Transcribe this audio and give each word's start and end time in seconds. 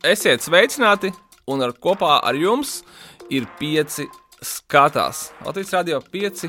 Esiet 0.00 0.40
sveicināti, 0.40 1.10
un 1.44 1.60
ar 1.60 1.74
kopā 1.76 2.14
ar 2.24 2.32
jums 2.32 2.78
ir 3.28 3.44
pieci 3.58 4.06
skatās. 4.40 5.26
Latvijas 5.44 5.74
radio 5.76 5.98
5 6.00 6.46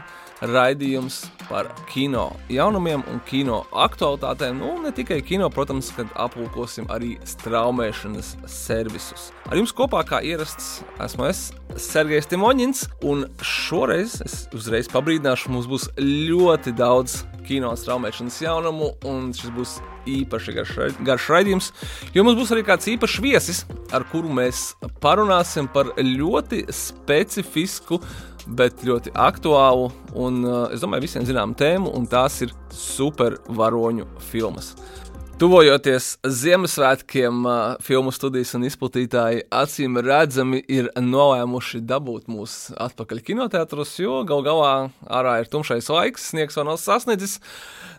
raidījums 0.48 1.18
par 1.50 1.68
kino 1.90 2.30
jaunumiem 2.48 3.04
un 3.12 3.20
kino 3.28 3.66
aktualitātēm. 3.76 4.56
Nu, 4.56 4.72
ne 4.80 4.94
tikai 4.96 5.20
kino, 5.28 5.52
protams, 5.52 5.92
kad 5.98 6.08
aplūkosim 6.16 6.88
arī 6.96 7.18
straumēšanas 7.28 8.38
servisus. 8.48 9.34
Ar 9.52 9.60
jums 9.60 9.76
kopā, 9.76 10.06
kā 10.08 10.24
ierasts, 10.24 10.80
esmu 11.04 11.28
es, 11.28 11.50
Sergejs 11.76 12.32
Timoņins, 12.32 12.88
un 13.04 13.28
šoreiz 13.44 14.22
es 14.24 14.46
uzreiz 14.56 14.88
pabrīdināšu, 14.96 15.52
mums 15.52 15.68
būs 15.68 15.92
ļoti 16.00 16.72
daudz 16.80 17.26
kino 17.44 17.76
straumēšanas 17.76 18.46
jaunumu, 18.48 18.94
un 19.12 19.34
šis 19.36 19.52
būs 19.60 19.82
īpaši 20.10 20.56
garš, 20.56 20.74
garš 21.06 21.30
raidījums, 21.34 21.72
jo 22.16 22.26
mums 22.26 22.40
būs 22.40 22.54
arī 22.56 22.66
kāds 22.68 22.90
īpašs 22.94 23.22
viesis, 23.24 23.64
ar 23.94 24.06
kuru 24.12 24.32
mēs 24.34 24.72
parunāsim 25.04 25.70
par 25.72 25.94
ļoti 25.98 26.66
specifisku 26.74 28.02
bet 28.48 28.84
ļoti 28.86 29.14
aktuālu 29.18 29.90
un, 30.18 30.42
uh, 30.46 30.64
es 30.74 30.82
domāju, 30.84 31.06
visiem 31.06 31.26
zināmu 31.28 31.58
tēmu, 31.58 31.92
un 31.98 32.08
tās 32.10 32.40
ir 32.46 32.54
supervaroņu 32.76 34.08
filmas. 34.32 34.74
Tuvojoties 35.42 36.20
Ziemassvētkiem, 36.28 37.48
filmu 37.82 38.12
studijas 38.14 38.52
un 38.54 38.68
izplatītāji 38.68 39.48
acīm 39.58 39.98
redzami 40.06 40.60
ir 40.70 40.92
nolēmuši 41.02 41.82
dabūt 41.90 42.30
mūs 42.30 42.58
atpakaļ 42.78 43.24
kinoteātros, 43.26 43.96
jo 44.04 44.20
gal 44.30 44.46
galā 44.46 44.74
ārā 45.10 45.40
ir 45.42 45.50
tumšais 45.50 45.90
laiks, 45.90 46.28
sniegs 46.30 46.60
vēl 46.60 46.68
nav 46.70 46.78
sasniedzis. 46.78 47.40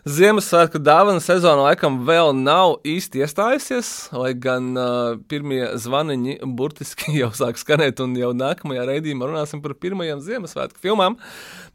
Ziemassvētku 0.03 0.79
dāvana 0.83 1.19
sezona 1.23 1.69
laikam 1.69 2.01
vēl 2.07 2.33
nav 2.35 2.77
īsti 2.87 3.21
iestājusies, 3.23 3.91
lai 4.15 4.33
gan 4.35 4.71
uh, 4.75 5.19
pirmie 5.31 5.61
zvaniņi 5.79 6.37
burtiski 6.43 7.15
jau 7.21 7.29
sāk 7.35 7.59
skanēt, 7.59 7.99
un 8.03 8.15
jau 8.19 8.31
nākamajā 8.35 8.87
raidījumā 8.87 9.29
runāsim 9.33 9.59
par 9.63 9.75
pirmajām 9.83 10.23
Ziemassvētku 10.23 10.79
filmām. 10.83 11.19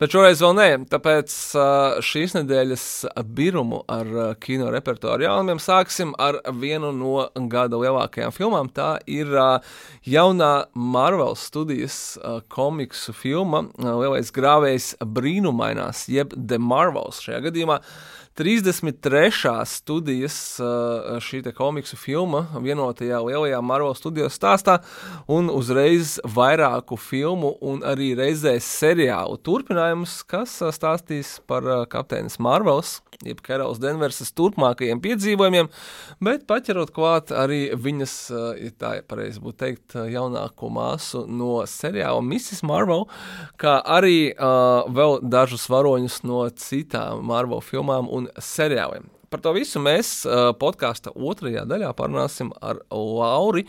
Bet 0.01 0.17
šoreiz 0.17 0.41
vēl 0.45 0.57
nē, 0.57 0.69
tāpēc 0.93 1.37
uh, 1.57 2.01
šīs 2.05 2.37
nedēļas 2.37 2.89
birumu 3.37 3.85
ar 3.89 4.13
uh, 4.17 4.29
kino 4.41 4.69
repertuāru 4.73 5.29
jaunumiem 5.29 5.58
sāksim 5.63 6.15
ar 6.19 6.41
vienu 6.59 6.91
no 6.97 7.29
gada 7.53 7.79
lielākajām 7.81 8.35
filmām. 8.35 8.71
Tā 8.75 8.99
ir 9.07 9.31
uh, 9.35 9.59
jaunā 10.07 10.69
Marvel 10.75 11.37
studijas 11.39 12.19
uh, 12.21 12.41
komiksu 12.53 13.15
filma 13.17 13.65
uh, 13.67 13.91
Lielais 14.01 14.33
grāvējs 14.35 14.95
brīnumainās, 15.03 16.07
jeb 16.13 16.37
The 16.37 16.61
Marvels 16.63 17.23
šajā 17.25 17.49
gadījumā. 17.49 17.83
33. 18.39 19.67
studijas 19.67 20.61
šī 21.27 21.41
komiksu 21.59 21.97
filma 21.99 22.45
vienotajā 22.63 23.19
lielajā 23.27 23.59
Marvel 23.67 23.97
studijas 23.99 24.37
stāstā, 24.39 24.77
un 25.27 25.51
uzreiz 25.51 26.21
vairāku 26.23 26.95
filmu 27.03 27.57
un 27.59 27.83
arī 27.83 28.13
reizē 28.15 28.55
seriālu 28.63 29.41
turpinājums, 29.43 30.21
kas 30.23 30.55
stāstīs 30.77 31.41
par 31.51 31.67
kapteinis 31.91 32.39
Marvels, 32.39 33.01
jeb 33.27 33.43
Kerals 33.43 33.83
Denversas 33.83 34.31
turpmākajiem 34.39 35.03
piedzīvojumiem, 35.03 35.48
bet 36.25 36.47
paķerot 36.51 36.93
klāt 36.95 37.33
arī 37.35 37.61
viņas, 37.77 38.17
ja 38.61 38.73
tā 38.79 38.95
ir 39.01 39.07
pareizi 39.09 39.43
būtu 39.43 39.59
teikt, 39.65 39.99
jaunāko 40.13 40.71
māsu 40.73 41.25
no 41.27 41.63
seriāla 41.69 42.23
Mrs. 42.25 42.65
Marvel, 42.69 43.07
kā 43.61 43.79
arī 43.85 44.33
uh, 44.33 44.89
vēl 44.89 45.21
dažus 45.23 45.69
varoņus 45.73 46.23
no 46.29 46.43
citām 46.55 47.25
Marvel 47.29 47.63
filmām 47.65 48.11
un 48.11 48.29
seriāliem. 48.39 49.09
Par 49.29 49.43
to 49.45 49.53
visu 49.53 49.81
mēs 49.85 50.23
uh, 50.25 50.55
podkāstu 50.57 51.13
otrajā 51.13 51.67
daļā 51.69 51.91
parunāsim 51.97 52.49
ar 52.65 52.81
Lauri, 52.89 53.67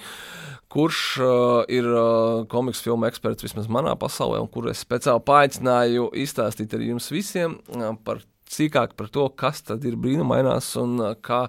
kurš 0.72 1.02
uh, 1.20 1.32
ir 1.68 1.88
uh, 1.90 2.46
komiksu 2.52 2.88
filmu 2.88 3.10
eksperts 3.10 3.44
vismaz 3.44 3.68
manā 3.68 3.98
pasaulē, 4.00 4.40
un 4.40 4.48
kur 4.52 4.70
es 4.72 4.86
speciāli 4.86 5.26
paaicināju 5.28 6.12
izstāstīt 6.24 6.76
arī 6.78 6.94
jums 6.94 7.12
visiem 7.12 7.58
uh, 7.76 7.92
par 8.08 8.24
sīkāk 8.50 8.96
par 9.00 9.12
to, 9.14 9.28
kas 9.30 9.64
tad 9.68 9.86
ir 9.86 9.98
brīnumainās 10.00 10.72
un 10.82 10.98
kā 11.26 11.46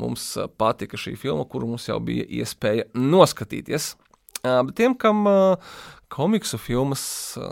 mums 0.00 0.32
patika 0.60 0.98
šī 1.00 1.16
filma, 1.20 1.46
kuru 1.48 1.72
mums 1.72 1.88
jau 1.88 2.00
bija 2.02 2.26
iespēja 2.40 2.88
noskatīties. 2.96 3.94
Bet 4.40 4.74
tiem, 4.78 4.96
kam 4.96 5.26
komiksu 6.10 6.58
filmas 6.58 7.02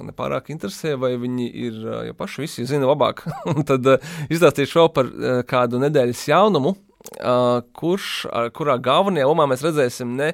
nepārāk 0.09 0.51
interesē, 0.51 0.97
vai 0.99 1.13
viņi 1.21 1.49
ir 1.67 1.81
jau 2.09 2.17
paši 2.19 2.45
visi 2.47 2.67
zina 2.67 2.89
labāk. 2.89 3.23
tad 3.71 3.87
izstāstīšu 4.29 4.81
vēl 4.81 4.93
par 4.97 5.11
kādu 5.51 5.83
nedēļas 5.85 6.25
jaunumu, 6.33 6.75
kurš, 7.79 8.27
kurā 8.57 8.77
galvenajā 8.83 9.29
lomā 9.29 9.47
mēs 9.51 9.63
redzēsim 9.65 10.17
ne 10.19 10.33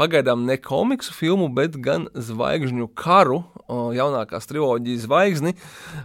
pagaidām 0.00 0.44
ne 0.48 0.58
komiksu 0.60 1.14
filmu, 1.14 1.48
bet 1.52 1.78
gan 1.82 2.08
zvaigžņu 2.14 2.88
karu, 2.98 3.42
jaunākās 3.96 4.48
triloģijas 4.50 5.06
zvaigzni, 5.06 5.54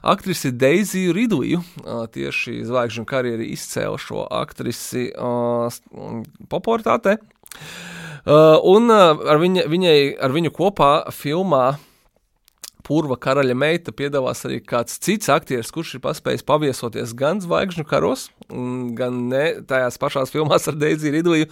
aktrisi 0.04 0.54
Deiziju 0.56 1.16
Ridliju. 1.18 1.62
Tieši 2.14 2.62
zvaigžņu 2.68 3.06
karjeru 3.10 3.48
izcēla 3.48 4.00
šo 4.02 4.28
aktrisi 4.40 5.10
popularitātē. 6.52 7.18
Uh, 8.28 8.60
un 8.68 8.92
uh, 8.92 9.16
ar, 9.24 9.38
viņa, 9.40 9.64
viņai, 9.72 10.00
ar 10.20 10.34
viņu 10.36 10.50
kopā 10.52 10.92
filmā 11.16 11.78
Purva 12.88 13.18
karaļa 13.20 13.56
meita 13.58 13.92
piedalās 13.92 14.46
arī 14.48 14.62
kāds 14.64 14.96
cits 15.04 15.28
aktieris, 15.32 15.74
kurš 15.76 15.98
ir 15.98 16.02
paspējis 16.06 16.46
paviesoties 16.48 17.12
gan 17.20 17.42
zvaigžņu 17.44 17.84
karos, 17.90 18.28
gan 18.48 19.18
ne 19.32 19.44
tajās 19.68 20.00
pašās 20.00 20.32
filmās 20.32 20.70
ar 20.72 20.78
Deiziju 20.80 21.18
Ridliju, 21.18 21.50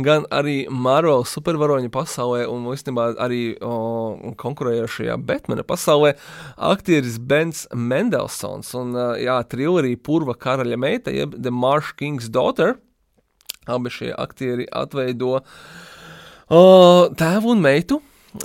gan 0.00 0.24
arī 0.32 0.62
Marvel 0.72 1.26
supervaroņa 1.28 1.92
pasaulē 1.92 2.46
un 2.48 2.64
īstenībā 2.72 3.10
arī 3.20 3.42
o, 3.60 3.74
konkurējošajā 4.40 5.18
Batmana 5.28 5.66
pasaulē 5.68 6.14
aktieris 6.70 7.20
Bens 7.20 7.66
Mendelsons 7.74 8.72
un 8.80 8.96
jā, 9.20 9.36
trilerī 9.52 9.92
Purva 10.00 10.38
karaļa 10.38 10.80
meita, 10.80 11.12
jeb 11.12 11.36
The 11.36 11.52
Marsh 11.52 11.92
King's 12.00 12.32
Daughter. 12.32 12.78
Abi 13.68 13.92
šie 13.92 14.14
aktieri 14.16 14.64
atveido 14.72 15.36
Uh, 16.48 17.10
tēvu 17.12 17.50
un 17.52 17.58
meitu. 17.60 17.98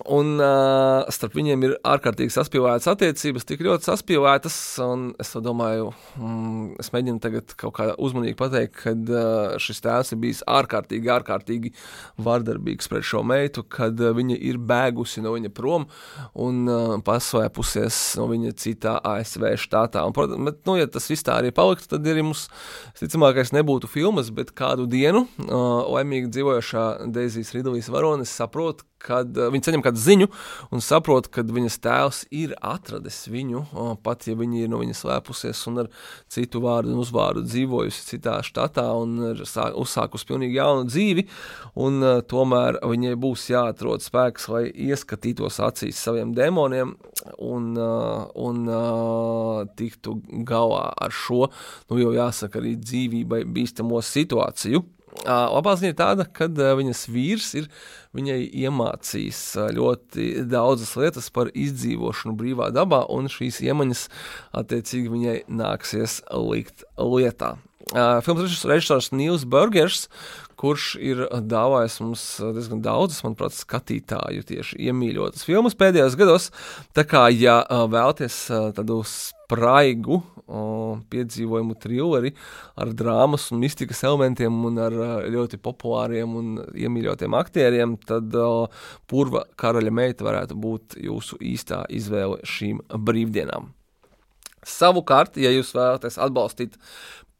Un 0.09 0.37
uh, 0.41 1.03
starp 1.13 1.35
viņiem 1.37 1.65
ir 1.67 1.73
ārkārtīgi 1.85 2.33
saspīlētas 2.33 2.89
attiecības, 2.93 3.45
tik 3.47 3.63
ļoti 3.65 3.87
saspīlētas. 3.89 4.55
Es 5.21 5.33
domāju, 5.43 5.91
mm, 6.17 6.79
es 6.81 6.89
mēģinu 6.93 7.21
tagad 7.23 7.53
kaut 7.59 7.75
kā 7.77 7.87
uzmanīgi 8.01 8.37
pateikt, 8.39 8.77
ka 8.79 8.93
uh, 8.93 9.55
šis 9.61 9.83
tēvs 9.85 10.13
ir 10.15 10.21
bijis 10.23 10.43
ārkārtīgi, 10.49 11.11
ārkārtīgi 11.13 11.73
vardarbīgs 12.23 12.89
pret 12.91 13.07
šo 13.07 13.23
meitu, 13.27 13.65
kad 13.67 13.99
uh, 14.01 14.13
viņa 14.17 14.39
ir 14.49 14.59
bēgusi 14.61 15.23
no 15.25 15.35
viņa 15.35 15.51
prom 15.53 15.87
un 16.33 16.63
uh, 16.65 16.95
paslēpusies 17.05 17.99
no 18.21 18.29
viņa 18.31 18.55
citā 18.63 18.95
ASV 19.13 19.53
štātā. 19.61 20.05
Un, 20.07 20.15
protams, 20.15 20.47
bet, 20.47 20.63
nu, 20.69 20.77
ja 20.79 20.89
tas 20.89 21.09
viss 21.11 21.25
tā 21.25 21.37
arī 21.41 21.53
paliktu, 21.55 21.91
tad 21.93 22.07
arī 22.09 22.25
mums, 22.25 22.47
ticamākais, 22.99 23.53
nebūtu 23.55 23.91
filmas, 23.91 24.31
bet 24.33 24.55
kādu 24.57 24.87
dienu 24.89 25.25
uh, 25.27 25.83
laimīgi 25.91 26.31
dzīvojošā 26.33 26.87
Deizijas 27.13 27.53
Ridlīs 27.57 27.91
varonis 27.93 28.33
saprot, 28.33 28.85
kad 29.03 29.37
uh, 29.37 29.49
viņi 29.53 29.69
saņem 29.69 29.83
kādu 29.85 30.01
ziņu 30.01 30.29
un 30.73 30.83
saprot, 30.83 31.29
ka 31.33 31.43
viņas 31.45 31.79
tēvs 31.83 32.21
ir 32.33 32.55
atradis 32.63 33.23
viņu, 33.31 33.65
o, 33.73 33.87
pat 34.03 34.27
ja 34.29 34.35
viņa 34.39 34.63
ir 34.63 34.71
no 34.71 34.79
viņas 34.81 35.03
slēpusies 35.03 35.63
un 35.71 35.83
ar 35.83 35.91
citu 36.31 36.61
vārdu 36.63 36.93
un 36.93 37.03
uzvārdu 37.03 37.45
dzīvojusi 37.47 38.07
citā 38.13 38.39
štatā 38.45 38.85
un 38.99 39.15
ir 39.33 39.43
uzsākusi 39.43 40.29
pilnīgi 40.29 40.59
jaunu 40.59 40.87
dzīvi, 40.89 41.27
un 41.83 41.99
uh, 42.01 42.21
tomēr 42.25 42.79
viņai 42.83 43.15
būs 43.19 43.49
jāatrod 43.53 44.05
spēks, 44.05 44.49
lai 44.53 44.65
ieskatītos 44.71 45.59
acīs 45.63 46.01
saviem 46.01 46.33
demoniem 46.37 46.95
un, 47.37 47.69
uh, 47.77 48.25
un 48.39 48.65
uh, 48.67 49.63
tiktu 49.79 50.17
galā 50.47 50.87
ar 50.93 51.13
šo, 51.13 51.47
nu 51.89 52.01
jau 52.01 52.13
jāsaka, 52.15 52.61
arī 52.61 52.75
dzīvībai 52.81 53.43
bīstamo 53.53 54.01
situāciju. 54.03 54.83
Labā 55.25 55.75
ziņa 55.79 55.91
ir 55.91 55.97
tāda, 55.99 56.25
ka 56.25 56.47
viņas 56.49 57.03
vīrs 57.13 57.49
ir 57.59 57.67
viņai 58.17 58.39
iemācījis 58.63 59.41
ļoti 59.77 60.45
daudzas 60.49 60.95
lietas 60.99 61.29
par 61.33 61.51
izdzīvošanu 61.53 62.35
brīvā 62.39 62.71
dabā, 62.75 63.03
un 63.13 63.29
šīs 63.31 63.61
iemaņas 63.65 64.07
attiecīgi 64.63 65.13
viņai 65.13 65.37
nāksies 65.49 66.21
likt 66.33 66.85
lietā. 66.97 67.55
Filmas 67.93 68.63
režisors 68.65 69.11
Nils 69.13 69.43
Burgers, 69.45 70.07
kurš 70.57 70.93
ir 70.97 71.25
dāvājis 71.45 71.99
mums 72.01 72.23
diezgan 72.55 72.81
daudzas, 72.81 73.21
manuprāt, 73.25 73.53
skatītāju 73.53 74.45
tieši 74.49 74.79
iemīļotas 74.87 75.45
filmas 75.45 75.77
pēdējos 75.77 76.17
gados. 76.17 76.49
Tā 76.97 77.05
kā, 77.05 77.27
ja 77.29 77.59
vēlaties 77.69 78.37
tādu 78.77 79.01
spraigu 79.05 80.21
o, 80.47 80.63
piedzīvojumu 81.13 81.77
trilleri 81.83 82.33
ar 82.79 82.95
drāmas 82.97 83.49
un 83.53 83.61
mistikas 83.61 84.01
elementiem 84.07 84.57
un 84.69 84.81
ar 84.81 84.97
ļoti 85.29 85.61
populāriem 85.61 86.33
un 86.39 86.49
iemīļotiem 86.73 87.37
aktieriem, 87.37 87.97
tad 88.09 88.33
o, 88.33 88.67
Purva 89.05 89.45
karaļa 89.59 89.93
meita 89.93 90.25
varētu 90.25 90.57
būt 90.57 90.97
jūsu 91.03 91.37
īstā 91.43 91.83
izvēle 91.93 92.41
šīm 92.47 92.81
brīvdienām. 92.89 93.69
Savukārt, 94.63 95.35
ja 95.43 95.51
jūs 95.51 95.73
vēlaties 95.75 96.15
atbalstīt 96.23 96.77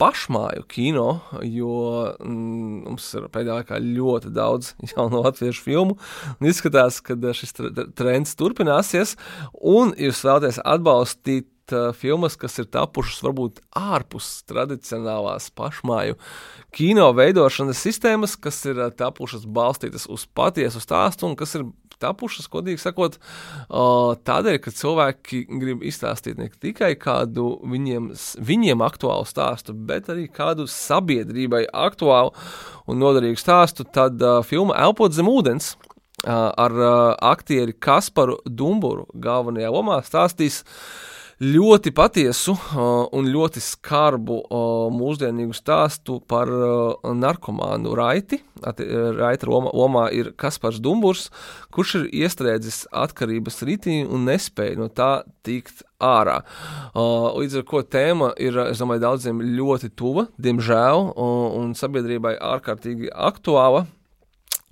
pašmāju 0.04 0.66
kino, 0.68 1.08
jo 1.48 1.78
mm, 2.20 2.84
mums 2.90 3.08
ir 3.16 3.30
pēdējā 3.32 3.62
laikā 3.62 3.80
ļoti 3.84 4.34
daudz 4.36 4.74
jaunu 4.92 5.24
latviešu 5.24 5.64
filmu. 5.64 5.98
Izskatās, 6.44 7.00
ka 7.04 7.16
šis 7.16 7.56
trends 7.96 8.36
turpināsies, 8.40 9.16
un 9.60 9.96
jūs 10.00 10.24
vēlaties 10.26 10.60
atbalstīt 10.66 11.48
uh, 11.72 11.94
filmas, 11.96 12.36
kas 12.40 12.58
ir 12.60 12.68
tapušas 12.74 13.24
varbūt 13.24 13.62
ārpus 13.80 14.42
tradicionālās 14.50 15.50
pašmāju 15.56 16.18
kino 16.76 17.08
veidošanas 17.16 17.80
sistēmas, 17.86 18.36
kas 18.36 18.60
ir 18.68 18.82
uh, 18.82 18.92
tapušas 18.92 19.46
balstītas 19.48 20.10
uz 20.12 20.26
patiesu 20.36 20.84
stāstu 20.84 21.30
un 21.30 21.38
kas 21.40 21.56
ir 21.60 21.68
tapušas, 22.01 22.50
godīgi 22.51 22.81
sakot, 22.81 23.19
tādēļ, 23.69 24.60
ka 24.63 24.74
cilvēki 24.74 25.44
grib 25.62 25.86
izstāstīt 25.86 26.42
ne 26.42 26.50
tikai 26.51 26.94
kādu 27.00 27.57
viņiem, 27.69 28.12
viņiem 28.42 28.84
aktuālu 28.86 29.28
stāstu, 29.30 29.75
bet 29.75 30.12
arī 30.13 30.28
kādu 30.31 30.68
sabiedrībai 30.69 31.66
aktuālu 31.69 32.34
un 32.88 33.01
noderīgu 33.01 33.40
stāstu, 33.40 33.86
tad 33.86 34.22
uh, 34.22 34.42
filma 34.45 34.75
Elpot 34.84 35.16
zem 35.16 35.30
ūdens 35.31 35.74
uh, 35.75 36.51
ar 36.51 36.75
uh, 36.75 36.92
aktieri 37.34 37.75
Kasparu 37.75 38.42
Dumburu 38.45 39.07
galvenajā 39.13 39.72
lomā 39.72 40.01
stāstīs 40.07 40.63
uh, 40.63 41.12
ļoti 41.44 41.92
patiesu 41.95 42.54
uh, 42.56 43.06
un 43.16 43.28
ļoti 43.31 43.62
skarbu 43.63 44.38
uh, 44.44 44.88
mūsdienīgu 44.94 45.56
stāstu 45.57 46.19
par 46.30 46.50
uh, 46.50 47.13
narkomānu 47.18 47.95
Raiti. 47.98 48.40
Raita 48.63 49.50
lomā 49.50 50.06
ir 50.16 50.31
Kaspars 50.40 50.80
Dumburs, 50.84 51.25
kurš 51.74 51.98
ir 52.00 52.06
iestrēdzis 52.24 52.86
atkarības 52.95 53.60
ritī 53.68 53.98
un 54.07 54.24
nespēja 54.30 54.80
no 54.80 54.88
tā 54.88 55.25
tikt 55.44 55.84
ārā. 56.00 56.38
Līdz 56.95 57.57
ar 57.60 57.66
to 57.68 57.81
tēma 57.92 58.30
ir, 58.40 58.56
domāju, 58.80 59.04
daudziem 59.04 59.44
ļoti 59.57 59.92
tuva, 60.00 60.30
diemžēl, 60.40 61.10
un 61.19 61.75
sabiedrībai 61.75 62.38
ārkārtīgi 62.54 63.12
aktuāla. 63.12 63.84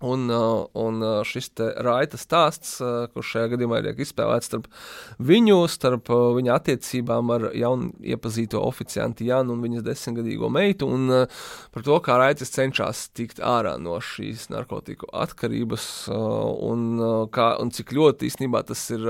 Un, 0.01 0.29
uh, 0.29 0.65
un 0.73 1.01
uh, 1.03 1.19
šis 1.27 1.51
raita 1.85 2.17
stāsts, 2.17 2.79
uh, 2.81 3.05
kurš 3.13 3.35
šajā 3.35 3.51
gadījumā 3.53 3.81
ir 3.81 3.99
izspēlēts 4.01 4.49
starp 4.49 4.65
viņu, 5.21 5.59
starp 5.69 6.09
viņa 6.09 6.55
attiecībām 6.57 7.33
ar 7.35 7.45
jaunu 7.53 7.91
iepazīto 8.01 8.63
oficiantu 8.65 9.27
Janu 9.27 9.53
un 9.53 9.61
viņas 9.61 9.85
desmitgadīgo 9.85 10.49
meitu, 10.49 10.89
un 10.89 11.27
par 11.73 11.85
to, 11.85 11.97
kā 12.01 12.17
raitas 12.17 12.53
cenšas 12.55 13.03
tikt 13.17 13.43
ārā 13.45 13.75
no 13.81 13.99
šīs 14.01 14.47
narkotiku 14.49 15.09
atkarības, 15.21 15.85
un, 16.09 16.87
kā, 17.33 17.51
un 17.61 17.73
cik 17.73 17.93
ļoti 17.97 18.29
īstenībā 18.31 18.63
tas 18.71 18.81
ir 18.95 19.05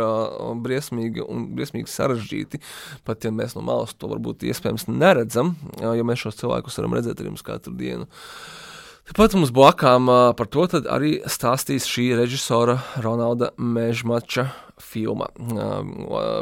briesmīgi 0.65 1.23
un 1.23 1.47
briesmīgi 1.55 1.91
sarežģīti, 1.91 2.59
pat 3.07 3.27
ja 3.27 3.31
mēs 3.35 3.55
no 3.55 3.63
malas 3.65 3.95
to 3.95 4.11
varbūt 4.11 4.43
iespējams 4.51 4.89
neredzam, 4.91 5.55
jo 5.79 6.07
mēs 6.07 6.25
šos 6.25 6.41
cilvēkus 6.43 6.81
varam 6.81 6.99
redzēt 6.99 7.23
arī 7.23 7.31
mums 7.31 7.47
katru 7.47 7.77
dienu. 7.79 8.09
Uh, 8.11 8.70
Tāpat 9.11 9.33
mums 9.35 9.49
blakām 9.51 10.05
par 10.39 10.47
to 10.47 10.63
arī 10.87 11.17
stāstīs 11.27 11.83
šī 11.83 12.13
režisora 12.15 12.77
Ronalda 13.03 13.49
Mežmača 13.59 14.45
filma. 14.81 15.29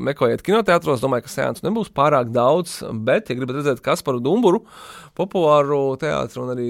Meklējiet 0.05 0.43
kinoteātros, 0.45 1.03
domāju, 1.03 1.27
ka 1.27 1.33
seansu 1.33 1.65
nebūs 1.67 1.91
pārāk 1.95 2.31
daudz, 2.33 2.79
bet, 3.05 3.29
ja 3.29 3.37
gribat 3.37 3.59
redzēt 3.59 3.83
Kasparu 3.85 4.21
Dumburu, 4.23 4.63
populāru 5.19 5.97
teātru 5.99 6.45
un 6.45 6.53
arī 6.53 6.67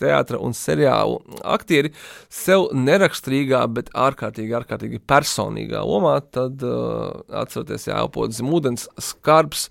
teātra 0.00 0.40
un 0.40 0.54
seriālu 0.56 1.18
aktieri 1.54 1.92
sev 2.32 2.70
neraksturīgā, 2.76 3.62
bet 3.76 3.90
ārkārtīgi, 3.92 4.56
ārkārtīgi 4.62 5.02
personīgā 5.08 5.82
lomā, 5.86 6.16
tad 6.34 6.62
uh, 6.66 7.20
atcerieties, 7.42 7.88
jāelpot 7.90 8.34
zem 8.36 8.52
ūdens 8.52 8.88
skarbs, 9.02 9.68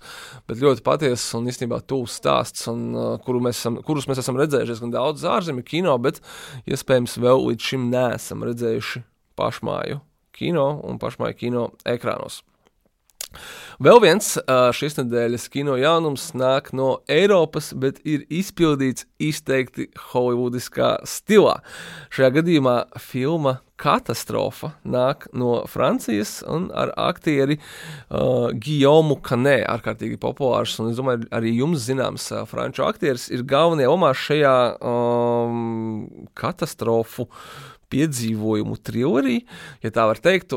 bet 0.50 0.62
ļoti 0.62 0.84
patiesas 0.86 1.26
un 1.38 1.50
īstenībā 1.50 1.82
tūs 1.90 2.20
stāsts, 2.20 2.68
un, 2.70 2.86
uh, 2.94 3.10
kuru 3.24 3.42
mēs 3.48 3.62
esam, 3.62 3.80
kurus 3.86 4.08
mēs 4.10 4.22
esam 4.22 4.38
redzējuši 4.40 4.86
gan 4.86 4.94
daudz 4.94 5.26
ārzemju 5.28 5.66
kino, 5.66 5.98
bet 6.02 6.22
iespējams 6.70 7.18
vēl 7.22 7.48
līdz 7.50 7.72
šim 7.72 7.90
neesam 7.92 8.46
redzējuši 8.46 9.06
pašmāju 9.38 10.02
kino 10.36 10.68
un 10.86 11.00
pašmāju 11.02 11.38
kino 11.44 11.68
ekrānos. 11.88 12.42
Vēl 13.82 13.98
viens 14.02 14.34
šīs 14.76 14.98
nedēļas 14.98 15.48
kino 15.52 15.78
jaunums 15.80 16.28
nāk 16.36 16.70
no 16.76 16.98
Eiropas, 17.10 17.72
bet 17.72 18.02
ir 18.04 18.26
izpildīts 18.28 19.06
izteikti 19.22 19.88
holivudiskā 20.12 20.98
stilā. 21.08 21.60
Šajā 22.12 22.34
gadījumā 22.38 22.76
filma 23.00 23.60
Katastrofa 23.82 24.76
nāk 24.86 25.26
no 25.34 25.64
Francijas 25.66 26.36
un 26.46 26.68
ar 26.70 26.92
aktieri 27.00 27.56
uh, 27.58 28.52
Guillaume 28.54 29.16
Kanē, 29.26 29.56
ārkārtīgi 29.72 30.20
populārs 30.22 30.76
un, 30.78 30.92
es 30.92 31.00
domāju, 31.00 31.26
arī 31.34 31.56
jums 31.56 31.82
zināms 31.88 32.28
uh, 32.30 32.44
franču 32.46 32.86
aktieris, 32.86 33.26
ir 33.34 33.42
galvenie 33.48 33.88
omā 33.90 34.12
šajā 34.14 34.54
um, 34.78 36.28
katastrofu 36.38 37.26
piedzīvojumu 37.92 38.78
trilerī, 38.80 39.42
ja 39.84 39.92
tā 39.94 40.06
var 40.08 40.20
teikt. 40.22 40.54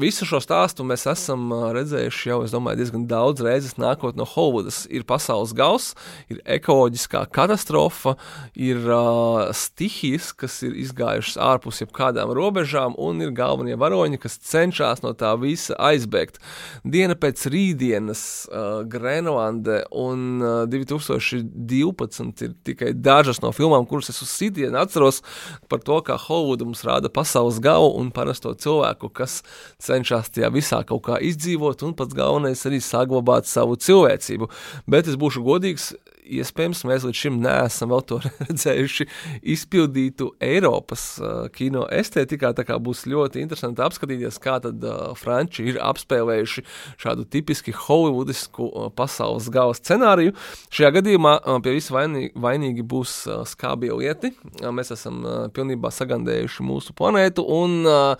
Visu 0.00 0.28
šo 0.28 0.40
stāstu 0.42 0.84
mēs 0.86 1.06
esam 1.10 1.52
redzējuši 1.74 2.30
jau, 2.30 2.40
es 2.44 2.54
domāju, 2.54 2.80
diezgan 2.82 3.06
daudz 3.10 3.44
reizes 3.44 3.78
nākot 3.80 4.18
no 4.18 4.26
Hollywoodas. 4.28 4.84
Ir 4.94 5.06
pasaules 5.08 5.54
gals, 5.56 5.92
ir 6.32 6.40
ekoloģiskā 6.56 7.24
katastrofa, 7.34 8.16
ir 8.54 8.82
uh, 8.84 9.50
stihijas, 9.56 10.32
kas 10.36 10.60
ir 10.66 10.76
izgājušas 10.84 11.38
ārpus 11.40 11.82
jebkādām 11.84 12.32
robežām, 12.36 12.96
un 13.00 13.22
ir 13.24 13.34
galvenie 13.36 13.78
varoņi, 13.80 14.20
kas 14.22 14.38
cenšas 14.44 15.04
no 15.04 15.14
tā 15.18 15.32
visa 15.40 15.76
aizbēgt. 15.90 16.40
Diena 16.84 17.16
pēc 17.18 17.46
rītdienas, 17.52 18.24
uh, 18.50 18.82
Grenlande 18.90 19.82
un 19.90 20.42
uh, 20.42 20.52
2012 20.70 22.44
ir 22.44 22.54
tikai 22.66 22.92
dažas 22.94 23.40
no 23.44 23.52
filmām, 23.54 23.86
kuras 23.88 24.10
es 24.12 24.20
uz 24.24 24.32
sitienu 24.32 24.78
atceros 24.80 25.22
par 25.70 25.82
to, 25.84 26.00
kā 26.04 26.18
Hollywooda 26.20 26.68
mums 26.74 26.84
rāda 26.84 27.08
pasaules 27.08 27.60
galu 27.62 27.94
un 28.00 28.10
parasto 28.10 28.52
cilvēku, 28.54 29.10
kas 29.14 29.42
cenšas 29.78 30.32
tajā 30.34 30.50
visā 30.50 30.82
kaut 30.84 31.04
kā 31.06 31.20
izdzīvot 31.22 31.84
un 31.86 31.94
pats 31.94 32.14
galvenais 32.14 32.66
arī 32.66 32.80
saglabāt 32.82 33.46
savu 33.46 33.76
cilvēcību. 33.78 34.50
Bet 34.90 35.06
es 35.06 35.16
būšu 35.16 35.44
godīgs, 35.46 35.92
iespējams, 36.24 36.82
mēs 36.88 37.04
līdz 37.06 37.20
šim 37.20 37.38
neesam 37.44 37.92
vēl 37.92 38.02
to 38.08 38.18
redzējuši 38.48 39.06
izpildītu 39.54 40.30
Eiropas 40.42 41.04
uh, 41.20 41.46
kino 41.54 41.84
estētikā. 41.92 42.54
Tā 42.56 42.64
kā 42.66 42.78
būs 42.82 43.04
ļoti 43.10 43.42
interesanti 43.44 43.84
apskatīties, 43.84 44.40
kā 44.42 44.56
tad 44.64 44.84
uh, 44.84 45.12
Franči 45.18 45.66
ir 45.72 45.80
apspēlējuši 45.84 46.64
šādu 47.02 47.26
tipiski 47.30 47.74
hollywoodisku 47.76 48.68
uh, 48.68 48.88
pasaules 48.96 49.50
gala 49.52 49.76
scenāriju. 49.76 50.34
Šajā 50.74 50.92
gadījumā 50.98 51.36
uh, 51.40 51.60
pie 51.64 51.76
visa 51.76 51.96
vainīgi, 51.96 52.32
vainīgi 52.40 52.86
būs 52.94 53.16
uh, 53.28 53.42
skābie 53.48 53.92
lieti. 53.94 54.32
Uh, 54.62 54.70
mēs 54.74 54.94
esam 54.94 55.20
uh, 55.24 55.36
pilnībā 55.54 55.92
sagandējuši 55.94 56.66
mūsu 56.66 56.96
planētu, 56.96 57.44
un 57.44 57.80
uh, 57.88 58.14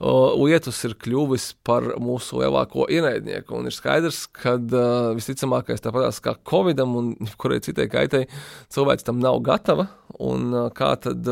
uh, 0.00 0.34
lietus 0.42 0.82
ir 0.88 0.96
kļuvis 1.00 1.52
par 1.66 1.94
mūsu 2.02 2.42
lielāko 2.42 2.88
ienaidnieku. 2.92 3.58
Un 3.58 3.70
ir 3.70 3.76
skaidrs, 3.76 4.24
ka 4.34 4.56
uh, 4.58 5.12
visticamākais 5.16 5.84
tāpatās 5.84 6.20
kā 6.24 6.36
Covidam 6.44 6.96
un 6.98 7.12
kurai 7.44 7.60
citai 7.64 7.86
kaitai, 7.92 8.24
cilvēks 8.74 9.06
tam 9.06 9.20
nav 9.22 9.42
gatava. 9.44 9.90
Un 10.24 10.54
kā 10.74 10.94
tad 11.02 11.26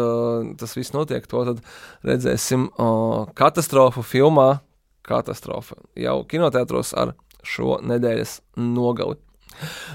tas 0.60 0.76
viss 0.76 0.94
notiek, 0.94 1.26
to 1.30 1.44
redzēsim 2.06 2.68
katastrofu 3.38 4.04
filmā. 4.06 4.50
Katastrofa 5.02 5.80
jau 5.98 6.20
kinoteātros 6.30 6.92
ar 6.94 7.16
šo 7.42 7.80
nedēļas 7.82 8.38
nogali. 8.54 9.18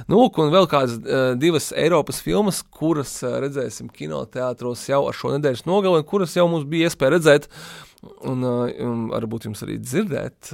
Nu, 0.07 0.19
un 0.27 0.51
vēl 0.53 0.67
kādas 0.69 0.97
uh, 1.00 1.31
divas 1.39 1.71
Eiropas 1.75 2.19
filmas, 2.24 2.62
kuras 2.62 3.15
uh, 3.24 3.39
redzēsim 3.43 3.89
kinoteātros 3.93 4.86
jau 4.89 5.03
ar 5.09 5.17
šo 5.17 5.33
nedēļas 5.36 5.65
nogali, 5.67 6.05
kuras 6.07 6.36
jau 6.38 6.47
mums 6.51 6.67
bija 6.69 6.91
iespēja 6.91 7.15
redzēt 7.15 7.50
Un, 8.30 8.44
un 8.46 9.06
varbūt 9.10 9.48
jums 9.48 9.63
arī 9.66 9.80
dzirdēt, 9.82 10.51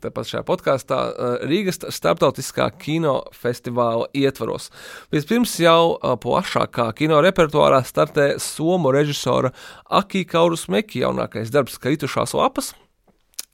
tepat 0.00 0.28
šajā 0.30 0.40
podkāstā, 0.48 1.00
Rīgas 1.44 1.82
starptautiskā 1.92 2.70
kinofestivāla 2.80 4.08
ietvaros. 4.16 4.70
Vispirms 5.12 5.52
jau 5.60 5.98
plašākā 6.00 6.88
kino 6.96 7.20
repertuārā 7.24 7.82
startē 7.84 8.32
somu 8.40 8.94
režisora 8.96 9.52
Aki 10.00 10.24
Kaurus 10.32 10.64
Meki 10.72 11.04
jaunākais 11.04 11.52
darbs 11.52 11.76
Kritušās 11.82 12.32
lapas. 12.38 12.72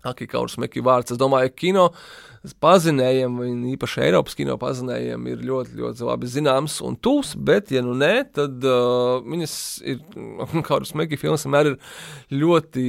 Aki 0.06 0.30
Kaurus 0.30 0.54
Meki 0.62 0.84
vārds, 0.86 1.10
es 1.10 1.18
domāju, 1.18 1.50
kino 1.58 1.88
uh, 1.90 2.27
pazinējiem, 2.62 3.38
un 3.42 3.62
īpaši 3.72 4.02
Eiropas 4.06 4.36
kino 4.38 4.56
pazinējiem, 4.60 5.26
ir 5.32 5.44
ļoti, 5.48 5.76
ļoti 5.80 6.06
labi 6.06 6.30
zināms 6.30 6.78
un 6.86 6.96
tūs, 7.02 7.34
bet, 7.34 7.72
ja 7.74 7.82
nu 7.84 7.96
nē, 7.98 8.12
tad 8.36 8.64
uh, 8.66 9.18
viņas 9.26 9.54
ir, 9.88 10.00
kaut 10.48 10.66
kādas 10.68 10.92
smagi 10.94 11.18
filmas 11.20 11.46
vienmēr 11.46 11.72
ir 11.72 11.78
ļoti 12.38 12.86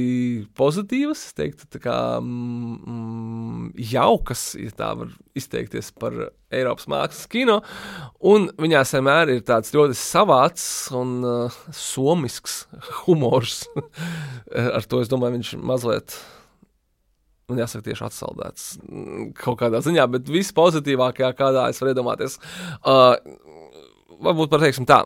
pozitīvas, 0.58 1.26
es 1.30 1.36
teiktu, 1.38 1.68
tā 1.74 1.82
kā 1.82 1.96
mm, 2.22 3.72
jaukas, 3.90 4.52
ja 4.60 4.72
tā 4.76 4.92
var 5.02 5.14
izteikties 5.38 5.92
par 5.98 6.16
Eiropas 6.50 6.88
mākslas 6.90 7.30
kino, 7.30 7.60
un 8.26 8.48
viņās 8.60 8.96
vienmēr 8.96 9.36
ir 9.36 9.46
tāds 9.46 9.74
ļoti 9.74 9.98
savāds 9.98 10.64
un 10.96 11.20
uh, 11.26 11.62
somisks 11.74 12.64
humors. 13.04 13.64
Ar 14.76 14.86
to, 14.86 15.02
es 15.02 15.10
domāju, 15.10 15.38
viņš 15.38 15.56
mazliet 15.62 16.18
man 17.50 17.62
jāsaka, 17.62 17.86
tieši 17.88 18.06
atsaldēts 18.08 18.66
mm, 18.82 19.30
kaut 19.40 19.60
kādā 19.62 19.82
ziņā, 19.84 20.06
bet 20.14 20.30
viss 20.32 20.54
pozitīvākajā, 20.56 21.32
kādā 21.38 21.68
es 21.70 21.80
varu 21.82 21.94
iedomāties. 21.94 22.38
Uh, 22.80 23.16
varbūt 24.20 24.52
par 24.52 24.64
teiksim 24.64 24.88
tā, 24.88 25.04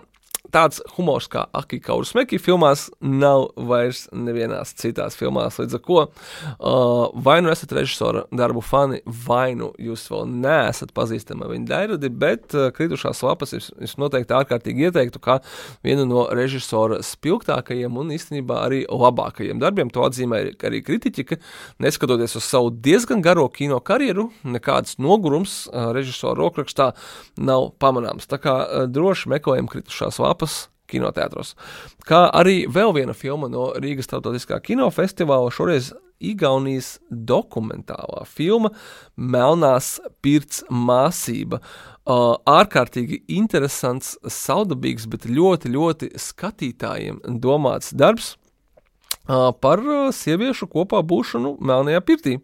tāds 0.54 0.80
humors 0.94 1.26
kā 1.30 1.44
Akika 1.56 1.96
Urusmeki 1.99 2.38
filmās 2.42 2.87
nav 3.02 3.49
vairs 3.68 4.04
nevienās 4.14 4.75
citās 4.78 5.16
filmās. 5.18 5.58
Līdz 5.58 5.78
ar 5.78 5.82
to 5.84 6.00
uh, 6.04 7.14
vai 7.26 7.40
nu 7.42 7.50
esat 7.52 7.75
režisora 7.75 8.25
darbu 8.34 8.62
fani, 8.64 9.00
vai 9.26 9.54
nu 9.58 9.73
jūs 9.82 10.06
vēl 10.12 10.28
neesat 10.30 10.94
pazīstami 10.94 11.49
viņa 11.50 11.70
dairadi, 11.70 12.11
bet 12.11 12.54
uh, 12.54 12.68
kritušās 12.75 13.23
lapas 13.26 13.54
es, 13.56 13.70
es 13.82 13.96
noteikti 14.00 14.37
ārkārtīgi 14.37 14.88
ieteiktu 14.88 15.23
kā 15.25 15.40
vienu 15.87 16.06
no 16.08 16.26
režisora 16.34 17.00
spilgtākajiem 17.04 17.99
un 18.00 18.14
īstenībā 18.14 18.61
arī 18.68 18.84
labākajiem 18.88 19.62
darbiem. 19.62 19.90
To 19.94 20.06
atzīmē 20.06 20.44
arī 20.54 20.82
kritiķi, 20.87 21.26
ka 21.28 21.40
neskatoties 21.82 22.38
uz 22.38 22.46
savu 22.46 22.70
diezgan 22.84 23.25
garo 23.25 23.49
kino 23.52 23.80
karjeru, 23.84 24.28
nekāds 24.46 24.99
nogurums 25.02 25.64
uh, 25.66 25.90
režisora 25.96 26.38
rokrakstā 26.44 26.92
nav 27.40 27.73
pamanāms. 27.82 28.28
Tā 28.30 28.38
kā 28.42 28.56
uh, 28.62 28.87
droši 28.90 29.32
meklējam 29.34 29.70
kritušās 29.70 30.20
lapas 30.23 30.43
lapas 30.44 30.68
kinoteātros. 30.90 31.54
Kā 32.04 32.28
arī 32.36 32.66
vēl 32.68 32.92
viena 32.94 33.14
filma 33.16 33.48
no 33.48 33.72
Rīgas 33.80 34.04
Startautiskā 34.04 34.60
kinofestivāla, 34.60 35.50
šoreiz 35.50 35.94
Igaunijas 36.20 36.98
dokumentālā 37.10 38.24
filma 38.28 38.70
Melnās 39.16 39.98
pirts 40.22 40.62
māsība. 40.70 41.60
Uh, 42.04 42.36
ārkārtīgi 42.44 43.22
interesants, 43.32 44.14
saudabīgs, 44.28 45.08
bet 45.08 45.24
ļoti, 45.24 45.72
ļoti 45.72 46.12
skatītājiem 46.20 47.22
domāts 47.40 47.94
darbs 47.96 48.34
par 49.26 49.81
sieviešu 50.12 50.69
kopā 50.73 51.00
būšanu 51.04 51.57
Melnajā 51.64 52.00
pirtī, 52.04 52.38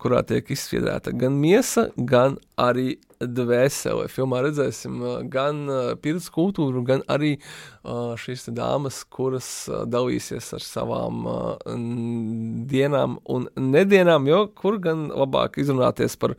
kurā 0.00 0.20
tiek 0.26 0.50
izsviedrēta 0.52 1.14
gan 1.16 1.38
miesa, 1.40 1.88
gan 1.96 2.36
arī 2.60 2.98
dvēsele. 3.20 4.06
Filmā 4.08 4.40
redzēsim 4.46 5.00
gan 5.32 5.66
pirts 6.00 6.30
kultūru, 6.32 6.80
gan 6.88 7.02
arī 7.08 7.34
šīs 8.20 8.46
dāmas, 8.56 9.02
kuras 9.04 9.48
dalīsies 9.68 10.54
ar 10.56 10.64
savām 10.64 11.26
dienām 12.70 13.18
un 13.28 13.48
nedienām, 13.60 14.28
jo 14.28 14.46
kur 14.56 14.80
gan 14.80 15.08
labāk 15.12 15.60
izrunāties 15.60 16.16
par 16.20 16.36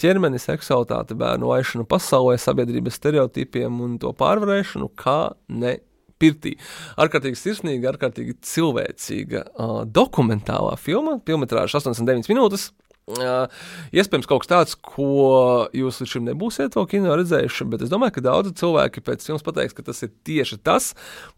ķermeni, 0.00 0.40
seksualitāti, 0.40 1.16
bērnu 1.20 1.48
laišanu 1.54 1.88
pasaulē, 1.88 2.36
sabiedrības 2.40 3.00
stereotipiem 3.00 3.80
un 3.84 3.96
to 4.00 4.12
pārvarēšanu, 4.16 4.92
kā 5.00 5.32
ne 5.48 5.78
pirtī. 6.20 6.56
Ārkārtīgi 7.00 7.38
sirsnīga, 7.38 7.94
ārkārtīgi 7.94 8.36
cilvēcīga 8.46 9.46
uh, 9.48 9.80
dokumentālā 9.88 10.76
filma, 10.80 11.18
filmetrāža 11.26 11.80
89 11.80 12.30
minūtes. 12.32 12.70
Uh, 13.10 13.48
iespējams, 13.96 14.28
kaut 14.30 14.44
kas 14.44 14.50
tāds, 14.50 14.76
ko 14.78 15.66
jūs 15.74 15.98
līdz 16.02 16.12
šim 16.12 16.28
nebūsiet 16.28 16.76
to 16.76 16.84
kino 16.86 17.16
redzējuši, 17.18 17.66
bet 17.72 17.82
es 17.82 17.90
domāju, 17.90 18.14
ka 18.18 18.24
daudzi 18.28 18.54
cilvēki 18.60 19.02
pēc 19.02 19.26
jums 19.32 19.42
pateiks, 19.46 19.74
ka 19.74 19.82
tas 19.88 20.04
ir 20.06 20.12
tieši 20.28 20.60
tas, 20.62 20.92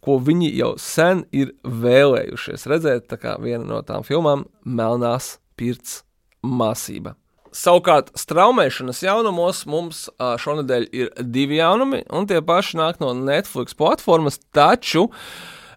ko 0.04 0.18
viņi 0.20 0.52
jau 0.58 0.74
sen 0.82 1.24
ir 1.32 1.54
vēlējušies 1.64 2.68
redzēt. 2.68 3.08
Tā 3.08 3.20
kā 3.22 3.38
viena 3.40 3.64
no 3.64 3.80
tām 3.86 4.04
filmām- 4.04 4.44
Melnās 4.78 5.38
pirts 5.56 6.02
māsība. 6.44 7.16
Savukārt, 7.52 8.08
straumēšanas 8.16 9.02
jaunumos 9.04 9.66
mums 9.68 10.06
šonadēļ 10.16 10.86
ir 10.96 11.10
divi 11.20 11.58
jaunumi, 11.58 12.00
un 12.08 12.24
tie 12.30 12.40
paši 12.40 12.78
nāk 12.80 13.02
no 13.02 13.10
Netflix 13.12 13.76
platformas. 13.76 14.40
Taču 14.56 15.10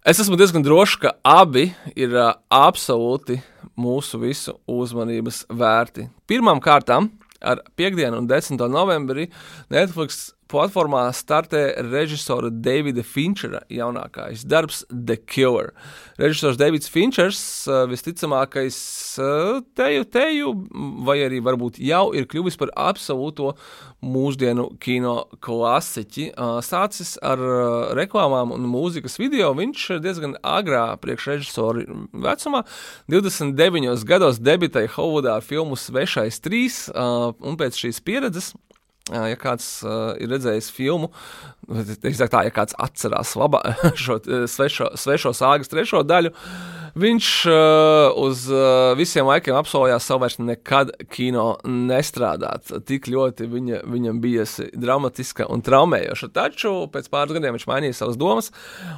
es 0.08 0.22
esmu 0.24 0.40
diezgan 0.40 0.64
drošs, 0.64 0.96
ka 1.04 1.12
abi 1.28 1.68
ir 2.00 2.16
absolūti 2.48 3.42
mūsu 3.76 4.22
visu 4.24 4.56
uzmanības 4.72 5.44
vērti. 5.52 6.08
Pirmkārt, 6.32 6.96
ar 7.44 7.62
piekdienu 7.76 8.24
un 8.24 8.30
10. 8.32 8.56
novembrī 8.72 9.28
Netflix 9.74 10.32
platformā 10.52 11.08
startē 11.14 11.76
režisora 11.90 12.50
Davida 12.50 13.04
Finčera 13.04 13.64
jaunākais 13.72 14.46
darbs 14.46 14.84
The 14.90 15.18
Killer. 15.18 15.74
Režisors 16.22 16.58
Davids 16.58 16.90
Finčers 16.92 17.40
eh, 17.68 17.86
visticamākais 17.90 18.78
eh, 19.20 19.62
teju, 19.76 20.06
teju, 20.08 20.54
vai 21.08 21.18
arī 21.26 21.42
varbūt 21.44 21.80
jau 21.82 22.12
ir 22.16 22.28
kļuvis 22.30 22.60
par 22.62 22.72
absolūto 22.78 23.56
mūsdienu 24.06 24.68
kino 24.84 25.16
klasiķi. 25.46 26.30
Eh, 26.32 26.58
sācis 26.66 27.16
ar 27.26 27.42
reklāmām 27.98 28.54
un 28.56 28.70
mūzikas 28.70 29.18
video, 29.22 29.52
viņš 29.58 29.88
diezgan 30.06 30.38
agrā 30.46 30.88
priekšrežisora 31.02 31.88
vecumā, 32.14 32.64
29 33.12 34.06
gados 34.08 34.40
debitēja 34.44 34.94
Hollywoodā 34.96 35.40
ar 35.40 35.46
filmu 35.46 35.78
Svešais 35.80 36.40
3, 36.46 36.80
un 36.96 37.58
pēc 37.60 37.78
šīs 37.82 38.00
pieredzes 38.06 38.54
Ja 39.14 39.36
kāds 39.38 39.68
ir 40.18 40.32
redzējis 40.32 40.72
filmu, 40.74 41.12
tad, 41.68 42.32
tā, 42.32 42.46
ja 42.48 42.54
kāds 42.56 42.78
atcerās 42.82 43.36
laba, 43.40 43.62
šo 44.06 44.20
svešo, 44.50 44.94
svešo 45.00 45.34
sāgas 45.36 45.72
trešo 45.72 46.04
daļu, 46.06 46.34
Viņš 46.96 47.30
uh, 47.52 48.14
uz 48.24 48.46
uh, 48.48 48.94
visiem 48.96 49.28
laikiem 49.28 49.58
apsolījās 49.60 50.06
savu 50.08 50.22
vairs 50.24 50.38
nekad 50.40 50.94
kino 51.12 51.58
nestrādāt. 51.68 52.72
Tik 52.88 53.10
ļoti 53.12 53.50
viņa, 53.52 53.82
viņam 53.92 54.22
bijusi 54.24 54.70
dramatiska 54.72 55.50
un 55.52 55.60
traumējoša. 55.66 56.30
Taču 56.32 56.72
pēc 56.94 57.10
pāris 57.12 57.36
gadiem 57.36 57.58
viņš 57.58 57.66
mainīja 57.68 57.98
savas 57.98 58.16
domas, 58.16 58.48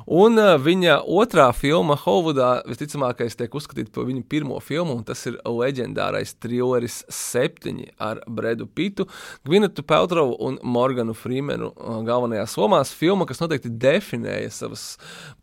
un 0.06 0.38
uh, 0.38 0.52
viņa 0.62 1.00
otrā 1.10 1.48
filma 1.58 1.98
Hollywoodā 2.04 2.52
visticamākais 2.70 3.40
tiek 3.40 3.58
uzskatīta 3.58 3.90
par 3.96 4.06
viņa 4.12 4.22
pirmo 4.30 4.62
filmu, 4.62 5.00
un 5.00 5.02
tas 5.08 5.26
ir 5.26 5.42
leģendārais 5.42 6.36
trilleris 6.38 7.00
Septiņi 7.10 7.96
ar 7.98 8.22
Bredu 8.30 8.70
Pitu, 8.70 9.08
Gvinetu 9.42 9.82
Peltrovu 9.82 10.38
un 10.46 10.62
Morganu 10.62 11.18
Freemanu 11.18 11.72
galvenajās 12.06 12.57
lomās. 12.58 12.94
Filma, 12.98 13.28
kas 13.30 13.42
noteikti 13.44 13.72
definēja 13.72 14.52
savas 14.54 14.86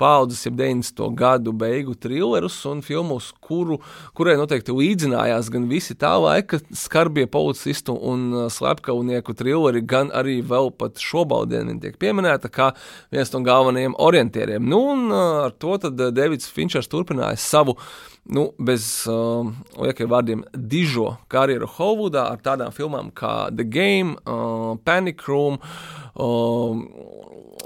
paudzes, 0.01 0.45
jeb 0.47 0.59
90. 0.61 1.07
gadu 1.19 1.55
beigu 1.55 1.95
trilleru 1.95 2.15
trillerus 2.25 2.65
un 2.67 2.81
filmu, 2.83 3.19
kuru, 3.41 3.79
kurai 4.15 4.37
noteikti 4.39 4.75
līdzinājās 4.75 5.51
gan 5.53 5.69
visi 5.69 5.95
tā 5.95 6.15
laika 6.21 6.61
skarbie 6.75 7.27
policistu 7.27 7.95
un 7.95 8.33
uh, 8.33 8.47
slepkavnieku 8.51 9.35
trilleri, 9.35 9.83
gan 9.85 10.11
arī 10.15 10.41
vēl 10.43 10.73
pat 10.79 11.01
šobaldieni 11.03 11.79
tiek 11.83 11.99
pieminēta 11.99 12.51
kā 12.53 12.73
viens 13.13 13.33
no 13.33 13.43
galvenajiem 13.45 13.97
orientieriem. 13.99 14.65
Nu, 14.65 14.81
un 14.95 15.07
uh, 15.13 15.45
ar 15.47 15.55
to 15.59 15.79
tad 15.79 16.01
uh, 16.01 16.13
Davids 16.15 16.51
Finčers 16.51 16.91
turpināja 16.91 17.39
savu 17.41 17.77
nu, 18.25 18.49
bez 18.59 19.05
uh, 19.11 19.47
liekiem 19.81 20.09
vārdiem, 20.09 20.45
dižo 20.55 21.15
karjeru 21.33 21.69
Hollywoodā 21.77 22.25
ar 22.33 22.41
tādām 22.45 22.73
filmām 22.73 23.11
kā 23.17 23.51
The 23.53 23.67
Game, 23.69 24.17
uh, 24.25 24.75
Panic 24.85 25.27
Room, 25.29 25.59
uh, 25.61 26.81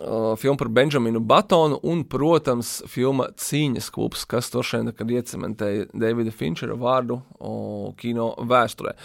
uh, 0.03 0.35
filma 0.41 0.59
par 0.59 0.69
Benjaminu 0.75 1.21
Batonu 1.21 1.79
un, 1.87 2.03
protams, 2.11 2.79
filma 2.91 3.29
Cīņas 3.39 3.91
klubs, 3.95 4.27
kas 4.29 4.51
to 4.51 4.65
šeit 4.67 4.99
iecementēja 4.99 5.89
Davida 5.95 6.35
Finčera 6.35 6.75
vārdu 6.79 7.21
uh, 7.39 7.95
kino 7.99 8.33
vēsturē. 8.39 8.97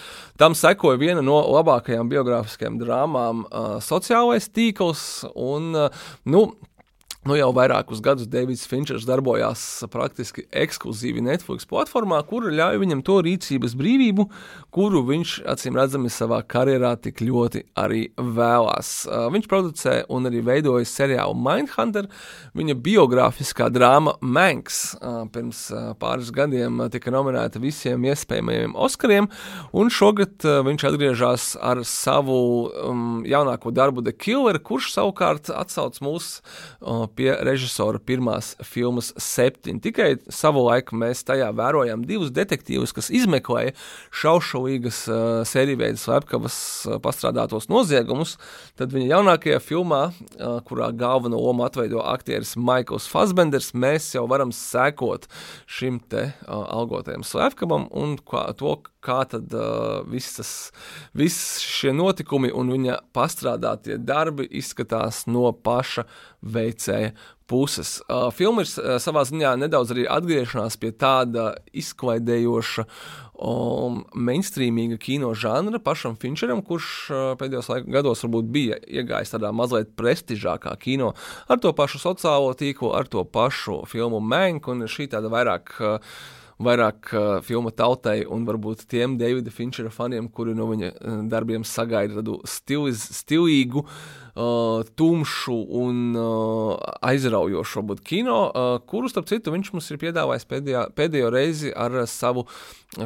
Tam 0.41 0.57
sekoja 0.57 1.01
viena 1.01 1.21
no 1.25 1.37
labākajām 1.53 2.09
biogrāfiskajām 2.11 2.81
drāmām 2.81 3.45
uh,- 3.45 3.77
sociālais 3.91 4.49
tīkls, 4.49 5.23
un, 5.35 5.73
uh, 5.77 6.05
nu, 6.25 6.47
Nu, 7.23 7.37
jau 7.39 7.53
vairākus 7.55 8.01
gadus 8.03 8.27
Deivids 8.27 8.65
Finčers 8.67 9.05
darbojās 9.07 9.61
praktiski 9.87 10.43
ekskluzīvi 10.59 11.21
Netflix 11.23 11.63
platformā, 11.69 12.17
kura 12.27 12.49
ļauj 12.51 12.81
viņam 12.81 12.99
to 13.07 13.21
rīcības 13.23 13.77
brīvību, 13.79 14.25
kuru 14.75 14.99
viņš, 15.07 15.37
acīm 15.53 15.77
redzami, 15.79 16.11
savā 16.11 16.41
karjerā 16.43 16.91
tik 16.99 17.21
ļoti 17.23 17.61
arī 17.79 18.01
vēlās. 18.19 18.89
Viņš 19.07 19.47
producē 19.47 19.93
un 20.11 20.27
arī 20.27 20.41
veidoja 20.43 20.89
seriālu 20.89 21.37
Mindhunter. 21.39 22.09
Viņa 22.59 22.75
biogrāfiskā 22.89 23.69
drāma 23.71 24.17
Manks 24.19 24.81
pirms 25.31 25.63
pāris 26.03 26.33
gadiem 26.35 26.83
tika 26.91 27.15
nominēta 27.15 27.63
visiem 27.63 28.03
iespējamajiem 28.11 28.75
Oskariem, 28.75 29.31
un 29.71 29.93
šogad 29.93 30.43
viņš 30.43 30.87
atgriežas 30.91 31.47
ar 31.55 31.85
savu 31.87 32.67
um, 32.67 33.07
jaunāko 33.23 33.71
darbu 33.71 34.03
The 34.03 34.11
Killer, 34.11 34.59
kurš 34.59 34.91
savukārt 34.97 35.47
atsauc 35.55 36.03
mūs 36.03 36.33
uh, 36.43 37.07
pie 37.15 37.29
režisora 37.45 37.99
pirmās 38.01 38.53
filmas 38.65 39.11
septiņi. 39.19 39.81
Tikai 39.83 40.09
savu 40.33 40.65
laiku 40.67 40.97
mēs 40.99 41.23
tajā 41.27 41.49
vērojam 41.55 42.05
divus 42.07 42.31
detektīvus, 42.35 42.93
kas 42.95 43.11
izmeklēja 43.13 43.75
šaušalīgas 44.21 45.01
uh, 45.09 45.23
sērijveidas 45.47 46.05
slepkavas 46.07 46.57
uh, 46.87 46.99
pastrādātos 47.03 47.69
noziegumus. 47.71 48.37
Tad 48.79 48.95
viņa 48.95 49.11
jaunākajā 49.15 49.59
filmā, 49.63 50.03
uh, 50.11 50.57
kurā 50.67 50.91
galveno 50.95 51.41
lomu 51.41 51.67
atveido 51.67 52.03
aktieris 52.05 52.55
Maikls 52.57 53.09
Fassbenders, 53.11 53.73
mēs 53.73 54.13
jau 54.15 54.25
varam 54.31 54.53
sekot 54.55 55.29
šim 55.65 56.01
te 56.09 56.29
uh, 56.31 56.63
algotajam 56.63 57.25
slepkavam 57.27 57.89
un 57.91 58.17
kā, 58.21 58.47
to, 58.59 58.77
kā 59.03 59.19
tad 59.29 59.53
uh, 59.57 60.01
visas, 60.09 60.71
visas 61.17 61.61
šie 61.63 61.93
notikumi 61.95 62.51
un 62.55 62.71
viņa 62.73 62.99
pastrādātie 63.15 63.99
darbi 63.99 64.47
izskatās 64.59 65.25
no 65.27 65.51
paša 65.53 66.07
veicēja 66.43 67.13
puses. 67.47 67.99
Uh, 68.07 68.29
filma 68.33 68.63
ir 68.63 68.69
uh, 68.71 68.95
savā 69.03 69.25
ziņā 69.27 69.53
nedaudz 69.61 69.93
arī 69.93 70.07
atgriešanās 70.09 70.79
pie 70.79 70.93
tāda 70.95 71.51
izklaidējoša 71.75 72.85
um, 73.43 74.03
mainstreamīga 74.15 74.97
kino 75.01 75.33
žanra 75.37 75.81
pašam 75.83 76.15
Finčeram, 76.19 76.63
kurš 76.65 76.91
uh, 77.11 77.23
pēdējos 77.39 77.71
gados 77.91 78.23
varbūt 78.25 78.51
bija 78.53 78.79
iegājis 78.87 79.35
tādā 79.35 79.51
mazliet 79.55 79.93
prestižākā 79.99 80.75
kino 80.81 81.13
ar 81.47 81.61
to 81.63 81.73
pašu 81.75 82.01
sociālo 82.01 82.53
tīklu, 82.57 82.93
ar 82.95 83.09
to 83.11 83.25
pašu 83.25 83.83
filmu 83.91 84.23
Mank 84.23 84.71
un 84.71 84.87
šī 84.89 85.09
tāda 85.11 85.31
vairāk 85.33 85.75
uh, 85.81 86.15
vairāk 86.61 87.13
uh, 87.13 87.29
filmu 87.45 87.71
tautai 87.73 88.23
un 88.29 88.45
varbūt 88.47 88.85
tiem 88.91 89.17
Davida 89.17 89.51
Finčera 89.53 89.91
faniem, 89.93 90.29
kuri 90.29 90.53
no 90.57 90.67
viņa 90.69 90.91
uh, 90.93 91.21
darbiem 91.31 91.65
sagaida 91.67 92.19
tādu 92.19 92.39
stiliz, 92.49 93.01
stilīgu 93.21 93.85
uh, 94.35 94.43
uh, 94.43 94.85
tumšu 94.95 95.65
un 95.69 96.15
uh, 96.15 96.77
aizraujošu 97.01 97.81
varbūt 97.81 98.03
kino, 98.05 98.39
uh, 98.49 98.77
kuru, 98.89 99.09
starp 99.11 99.29
citu, 99.29 99.53
viņš 99.53 99.73
mums 99.73 99.89
ir 99.91 99.99
piedāvājis 100.01 100.47
pēdējā, 100.49 100.85
pēdējo 100.97 101.33
reizi 101.33 101.73
ar 101.73 102.03
savu 102.09 102.47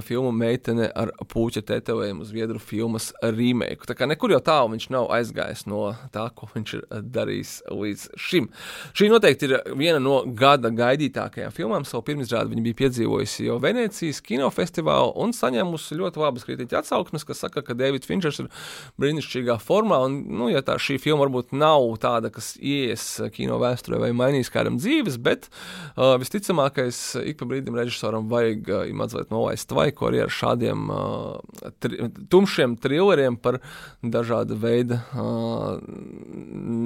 filmu 0.03 0.33
Meitene 0.35 0.89
ar 0.95 1.13
puķa 1.31 1.61
tetovējumu 1.67 2.25
uz 2.25 2.31
Viedru 2.35 2.59
filmas 2.59 3.09
remake. 3.23 3.87
Tā 3.87 3.95
kā 3.95 4.07
nekur 4.09 4.33
jau 4.33 4.41
tālu 4.43 4.73
viņš 4.73 4.87
nav 4.91 5.07
aizgājis 5.15 5.63
no 5.71 5.93
tā, 6.11 6.27
ko 6.35 6.49
viņš 6.51 6.73
ir 6.75 6.83
darījis 7.15 7.53
līdz 7.71 8.03
šim. 8.19 8.49
Šī 8.97 9.07
noteikti 9.11 9.47
ir 9.47 9.55
viena 9.79 10.01
no 10.03 10.19
gada 10.27 10.71
gaidītākajām 10.75 11.55
filmām. 11.55 11.87
Savu 11.87 12.03
pirmizrādi 12.09 12.51
viņa 12.51 12.65
bija 12.65 12.79
piedzīvojusi 12.83 13.47
jau 13.47 13.59
Venecijas 13.63 14.19
kinofestivālā 14.27 15.13
un 15.23 15.31
saņēmusi 15.35 15.99
ļoti 16.01 16.23
labas 16.23 16.47
kritiķa 16.47 16.81
atsauksmes, 16.81 17.23
kas 17.27 17.45
saka, 17.45 17.63
ka 17.63 17.77
Davids 17.77 18.09
Finčers 18.09 18.41
ir 18.43 18.51
brīnišķīgā 18.99 19.55
formā. 19.63 20.01
Un, 20.03 20.19
nu, 20.35 20.51
ja 20.51 20.63
tā 20.67 20.75
šī 20.81 20.99
filma 20.99 21.16
varbūt 21.21 21.53
nav 21.57 21.85
tāda, 22.03 22.31
kas 22.33 22.53
ies 22.59 23.05
kino 23.35 23.59
vēsturē 23.61 23.99
vai 24.01 24.11
mainīs 24.15 24.51
kādam 24.53 24.79
dzīves, 24.81 25.17
bet 25.23 25.47
uh, 25.49 26.15
visticamākais 26.21 26.99
ik 27.23 27.39
pa 27.39 27.47
brīdim 27.49 27.77
režisoram 27.77 28.29
vajag 28.31 28.71
uh, 28.71 28.85
mazliet 28.97 29.33
nolaist 29.33 29.71
vaiku 29.75 30.09
arī 30.09 30.23
ar 30.25 30.33
šādiem 30.33 30.87
uh, 30.93 31.71
tri, 31.83 32.09
tumšiem 32.31 32.77
thrilleriem 32.83 33.39
par 33.41 33.59
dažāda 34.03 34.57
veida 34.59 35.01
uh, 35.13 35.77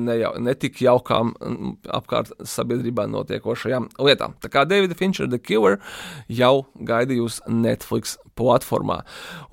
nejau, 0.07 0.33
netik 0.41 0.81
jaukām 0.83 1.33
apkārt 1.91 2.33
sabiedrībā 2.47 3.07
notiekošajām 3.11 3.91
lietām. 4.01 4.35
Tā 4.41 4.51
kā 4.51 4.65
Davida 4.67 4.97
Fincher 4.97 5.29
The 5.29 5.39
Killer 5.41 5.79
jau 6.31 6.65
gaida 6.75 7.15
jūs 7.17 7.41
Netflix 7.47 8.17
platformā. 8.37 9.01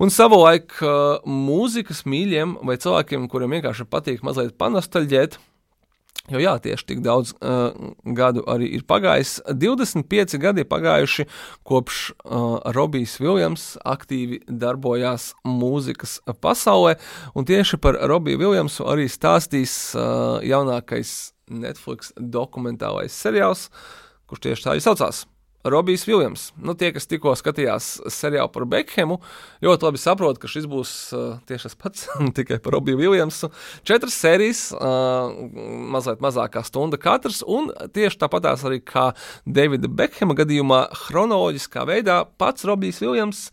Un 0.01 0.11
savulaik 0.13 0.73
uh, 0.83 1.19
mūzikas 1.27 2.03
mīļiem 2.09 2.57
vai 2.65 2.77
cilvēkiem, 2.81 3.27
kuriem 3.31 3.57
vienkārši 3.57 3.87
patīk 3.89 4.23
mazliet 4.25 4.55
panastaļģēt, 4.69 5.39
Jo 6.29 6.37
jā, 6.41 6.51
tieši 6.61 6.85
tik 6.91 6.99
daudz 7.01 7.31
uh, 7.41 7.71
gadu 8.17 8.43
arī 8.49 8.67
ir 8.77 8.83
pagājis. 8.89 9.39
25 9.49 10.35
gadi 10.41 10.65
pagājuši 10.67 11.25
kopš 11.65 12.01
uh, 12.11 12.59
Robijs 12.75 13.15
Viljams 13.21 13.65
aktīvi 13.81 14.43
darbojās 14.45 15.31
mūzikas 15.47 16.19
pasaulē, 16.43 16.97
un 17.33 17.49
tieši 17.49 17.81
par 17.81 17.97
Robiju 18.11 18.43
Viljamsu 18.43 18.85
arī 18.91 19.07
stāstīs 19.09 19.95
uh, 19.97 20.37
jaunākais 20.45 21.15
Netflix 21.49 22.13
dokumentālais 22.13 23.15
seriāls, 23.15 23.69
kurš 24.29 24.45
tieši 24.45 24.67
tā 24.67 24.75
arī 24.75 24.85
saucās 24.85 25.25
Robijs 25.63 26.07
Viljams. 26.07 26.53
Nu, 26.55 26.73
tie, 26.79 26.93
kas 26.95 27.07
tikko 27.09 27.33
skatījās 27.35 27.87
seriālu 28.13 28.47
par 28.53 28.63
Bekhemu, 28.69 29.17
ļoti 29.65 29.87
labi 29.89 29.99
saprot, 29.99 30.37
ka 30.39 30.47
šis 30.47 30.69
būs 30.71 30.93
uh, 31.11 31.41
tieši 31.49 31.67
tas 31.67 31.75
pats, 31.79 32.05
tikai 32.37 32.61
par 32.63 32.77
Robiju 32.77 33.01
Viljamsu. 33.01 33.49
Četras 33.87 34.15
sērijas, 34.21 34.61
uh, 34.71 35.33
mazliet 35.91 36.23
mazākā 36.23 36.63
stunda 36.63 36.99
katrs, 37.01 37.41
un 37.43 37.67
tieši 37.95 38.21
tāpatās 38.23 38.63
arī 38.69 38.79
kā 38.79 39.09
Davida 39.43 39.91
Bekhema 39.91 40.37
gadījumā, 40.39 40.85
chronoloģiskā 41.03 41.83
veidā 41.91 42.21
pats 42.39 42.63
Robijs 42.69 43.03
Viljams, 43.03 43.43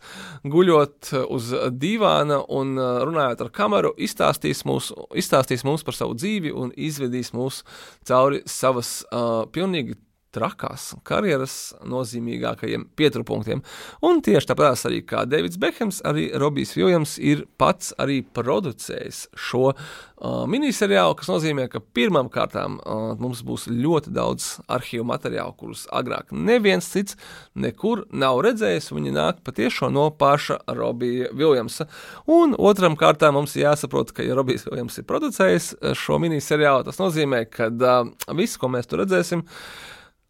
guļot 0.47 1.11
uz 1.27 1.51
divāna 1.75 2.39
un 2.47 2.75
uh, 2.79 3.03
runājot 3.03 3.43
ar 3.43 3.53
kameru, 3.59 3.91
izstāstīs, 3.99 4.63
mūs, 4.67 4.93
izstāstīs 5.11 5.67
mums 5.67 5.83
par 5.83 5.99
savu 5.99 6.15
dzīvi 6.15 6.55
un 6.55 6.71
izvedīs 6.71 7.35
mūs 7.35 7.65
cauri 8.07 8.45
savas 8.47 9.01
uh, 9.11 9.43
pilnīgi 9.51 9.99
trakās 10.37 10.91
karjeras 11.07 11.57
nozīmīgākajiem 11.87 12.87
pieturpunktiem. 12.97 13.63
Un 14.05 14.21
tieši 14.25 14.51
tāpēc 14.51 14.85
arī 14.89 15.01
kā 15.07 15.25
Davids 15.29 15.59
Bekhams, 15.61 16.01
arī 16.07 16.29
Robijs 16.37 16.75
Viljams 16.77 17.17
ir 17.17 17.45
pats 17.59 17.93
arī 17.99 18.21
producējis 18.21 19.27
šo 19.47 19.71
uh, 19.71 20.43
miniseriālu, 20.49 21.15
kas 21.17 21.29
nozīmē, 21.31 21.67
ka 21.71 21.81
pirmām 21.81 22.29
kārtām 22.33 22.77
uh, 22.79 23.13
mums 23.19 23.43
būs 23.47 23.67
ļoti 23.71 24.13
daudz 24.15 24.49
arhīvu 24.71 25.07
materiālu, 25.09 25.55
kurus 25.57 25.85
agrāk 25.93 26.31
neviens 26.31 26.89
cits 26.93 27.17
nekur 27.57 28.05
nav 28.11 28.41
redzējis. 28.45 28.91
Viņi 28.97 29.15
nāk 29.15 29.41
patiešām 29.47 29.93
no 29.95 30.07
paša 30.13 30.61
Robija 30.77 31.31
Viljamsa. 31.37 31.89
Un 32.31 32.55
otram 32.57 32.97
kārtām 32.99 33.37
mums 33.37 33.57
jāsaprot, 33.57 34.13
ka, 34.15 34.25
ja 34.25 34.37
Robijs 34.37 34.67
Viljams 34.69 34.97
ir 34.99 35.07
producējis 35.09 35.73
šo 35.97 36.21
miniseriālu, 36.23 36.87
tas 36.87 37.01
nozīmē, 37.01 37.45
ka 37.51 37.71
uh, 37.73 38.33
viss, 38.37 38.59
ko 38.59 38.71
mēs 38.73 38.89
tur 38.89 39.03
redzēsim, 39.03 39.45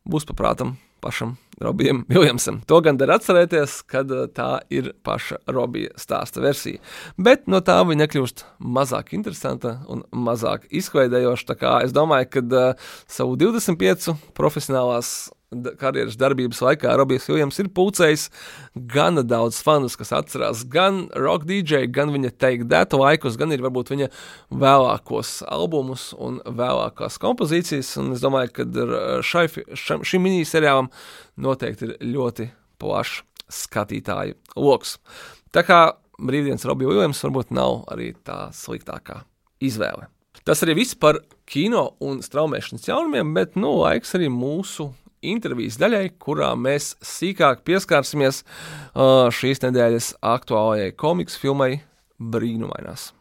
būs 0.08 0.28
paprātam 0.28 0.78
pašam 1.04 1.36
Robijam 1.62 2.06
Viljamsam. 2.10 2.60
To 2.70 2.80
gan 2.86 2.98
der 2.98 3.12
atcerēties, 3.16 3.80
kad 3.90 4.12
uh, 4.14 4.26
tā 4.30 4.60
ir 4.74 4.92
paša 5.06 5.40
Robija 5.50 5.94
stāsta 5.98 6.42
versija. 6.44 6.82
Bet 7.18 7.48
no 7.50 7.62
tā 7.66 7.80
viņa 7.86 8.04
nekļūst 8.04 8.44
mazāk 8.78 9.14
interesanta 9.18 9.80
un 9.90 10.04
mazāk 10.14 10.68
izklaidējoša. 10.70 11.48
Tā 11.52 11.58
kā 11.58 11.74
es 11.86 11.96
domāju, 11.96 12.30
ka 12.36 12.46
uh, 12.46 12.92
savu 13.10 13.38
25 13.42 14.14
profesionālās 14.38 15.32
karjeras 15.80 16.18
darbības 16.20 16.60
laikā 16.64 16.92
Robijs 17.00 17.28
Viljams 17.30 17.60
ir 17.62 17.70
pulcējis 17.72 18.26
gana 18.92 19.24
daudz 19.24 19.62
fanus, 19.64 19.96
kas 20.00 20.12
atcerās 20.16 20.66
gan 20.68 21.06
rock 21.16 21.48
DJ, 21.48 21.86
gan 21.88 22.12
viņa 22.12 22.34
teikt 22.36 22.68
dēta 22.72 23.00
laikus, 23.00 23.38
gan 23.40 23.56
ir 23.56 23.64
varbūt 23.64 23.94
viņa 23.94 24.10
vēlākos 24.52 25.40
albumus 25.48 26.10
un 26.20 26.42
vēlākās 26.44 27.20
kompozīcijas. 27.24 27.94
Un 28.02 28.12
es 28.18 28.24
domāju, 28.24 28.52
ka 28.60 28.68
šai, 29.24 29.48
šim, 29.72 30.04
šim 30.04 30.28
miniseriālam 30.28 30.92
noteikti 31.40 31.88
ir 31.88 31.96
ļoti 32.18 32.50
plašs 32.82 33.24
skatītāju 33.48 34.36
lokus. 34.60 34.98
Tā 35.56 35.64
kā 35.64 35.82
brīvdienas 36.20 36.68
Robija 36.68 36.92
Viljams 36.92 37.24
varbūt 37.24 37.56
nav 37.56 37.86
arī 37.94 38.12
tā 38.28 38.50
sliktākā 38.56 39.22
izvēle. 39.64 40.10
Tas 40.48 40.60
arī 40.64 40.78
viss 40.82 40.96
par 40.96 41.22
kino 41.48 41.94
un 42.04 42.20
straumēšanas 42.24 42.88
jaunumiem, 42.88 43.34
bet 43.36 43.56
nu, 43.60 43.72
laiks 43.82 44.14
arī 44.16 44.28
mūsu 44.32 44.92
intervijas 45.32 45.78
daļai, 45.82 46.06
kurā 46.22 46.54
mēs 46.60 46.94
sīkāk 47.06 47.64
pieskarsimies 47.68 48.44
uh, 48.44 49.28
šīs 49.34 49.64
nedēļas 49.66 50.14
aktuālajai 50.26 50.94
komiksu 51.00 51.42
filmai 51.44 51.72
Brīnumainās. 52.18 53.12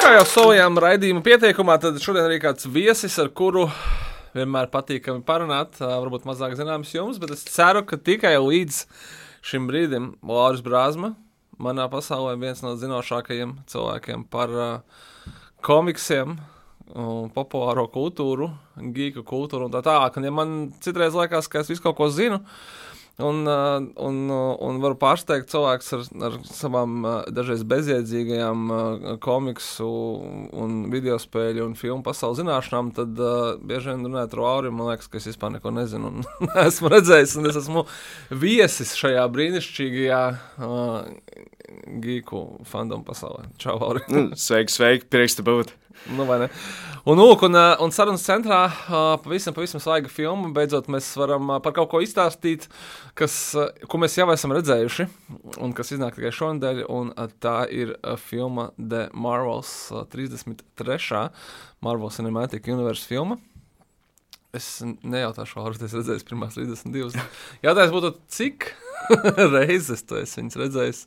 Kā 0.00 0.12
jau 0.16 0.26
solījām 0.28 0.78
raidījuma 0.80 1.22
pieteikumā, 1.24 1.78
tad 1.82 1.98
šodien 2.02 2.26
arī 2.26 2.40
kāds 2.42 2.68
viesis, 2.70 3.18
ar 3.22 3.32
kuru 3.36 3.66
vienmēr 4.36 4.70
patīkami 4.72 5.24
parunāt, 5.26 5.80
uh, 5.80 5.96
varbūt 6.02 6.28
mazāk 6.28 6.54
zināms 6.58 6.92
jums, 6.94 7.18
bet 7.22 7.34
es 7.36 7.46
ceru, 7.48 7.82
ka 7.86 7.98
tikai 7.98 8.36
līdz 8.40 8.84
šim 9.46 9.66
brīdim 9.70 10.14
Lāris 10.26 10.62
Brāzma 10.64 11.14
manā 11.60 11.86
pasaulē 11.92 12.36
viens 12.40 12.62
no 12.64 12.74
zinošākajiem 12.80 13.58
cilvēkiem 13.70 14.24
par 14.32 14.54
uh, 14.56 15.02
komiksiem, 15.64 16.38
populāro 17.34 17.86
kultūru, 17.92 18.50
geeku 18.94 19.24
kultūru 19.26 19.68
un 19.68 19.74
tā 19.74 19.82
tālāk. 19.86 20.18
Un, 20.18 20.28
ja 20.28 20.34
man 20.34 20.54
citreiz 20.82 21.16
liekas, 21.16 21.50
ka 21.50 21.62
es 21.62 21.70
visu 21.70 21.84
kaut 21.84 21.98
ko 21.98 22.08
zinu, 22.12 22.40
un, 23.20 23.44
un, 24.00 24.18
un 24.30 24.78
varu 24.80 24.96
pārsteigt 25.00 25.50
cilvēks 25.52 25.92
ar, 25.96 26.04
ar 26.28 26.36
savām 26.48 27.04
dažreiz 27.34 27.62
bezjēdzīgajām 27.68 28.72
komiksu 29.22 29.88
un 30.56 30.78
video 30.92 31.18
spēļu 31.20 31.66
un 31.68 31.76
filmu 31.78 32.04
pasaules 32.06 32.40
zināšanām, 32.40 32.92
tad 32.96 33.20
uh, 33.20 33.54
bieži 33.60 33.92
vien 33.92 34.06
runājot 34.08 34.36
ar 34.38 34.44
Auri, 34.54 34.72
man 34.74 34.92
liekas, 34.92 35.10
ka 35.10 35.20
es 35.20 35.28
vispār 35.30 35.54
neko 35.56 35.74
nezinu 35.76 36.24
esmu 36.66 36.92
redzējis, 36.94 37.36
un 37.40 37.52
es 37.52 37.60
esmu 37.60 37.86
viesis 38.42 38.96
šajā 39.00 39.26
brīnišķīgajā 39.36 40.22
uh, 40.32 41.56
geeku 42.02 42.44
fandom 42.68 43.04
pasaulē. 43.06 43.48
Čau, 43.60 43.78
Auri! 43.84 44.02
sveiki, 44.46 44.74
sveiki, 44.74 45.08
prieks 45.10 45.38
te 45.38 45.44
būt! 45.46 45.74
Nu, 46.08 46.24
un, 46.24 47.18
lūk, 47.18 47.42
un, 47.44 47.56
uh, 47.58 47.74
un 47.84 47.92
sarunas 47.92 48.22
centrā 48.24 48.60
uh, 48.70 49.18
pavisam, 49.20 49.52
pavisam 49.56 49.82
svaiga 49.82 50.08
filma. 50.08 50.48
Beidzot, 50.56 50.88
mēs 50.92 51.10
varam 51.20 51.50
uh, 51.52 51.58
par 51.60 51.74
kaut 51.76 51.90
ko 51.92 52.00
izstāstīt, 52.00 52.66
kas, 53.18 53.34
ko 53.84 54.00
mēs 54.00 54.16
jau 54.16 54.26
esam 54.32 54.54
redzējuši, 54.56 55.06
un 55.60 55.74
kas 55.76 55.92
iznāk 55.92 56.16
tikai 56.16 56.32
šonadēļ. 56.38 56.82
Tā 57.44 57.56
ir 57.74 57.92
filma 58.22 58.70
The 58.78 59.10
Marvels 59.12 59.74
33. 60.14 61.28
Marvel 61.84 62.14
Cinematic 62.16 62.70
Universe 62.72 63.04
filma. 63.08 63.36
Es 64.56 64.80
nejautāšu, 64.82 65.60
vai 65.60 65.70
esmu 65.76 66.00
redzējis 66.00 66.26
pirmās 66.26 66.56
32. 66.56 67.28
Jautājums 67.62 67.92
būtu, 67.94 68.16
cik 68.34 68.72
reizes, 69.54 70.02
to 70.06 70.18
es 70.20 70.34
viņas 70.38 70.58
redzējis. 70.60 71.00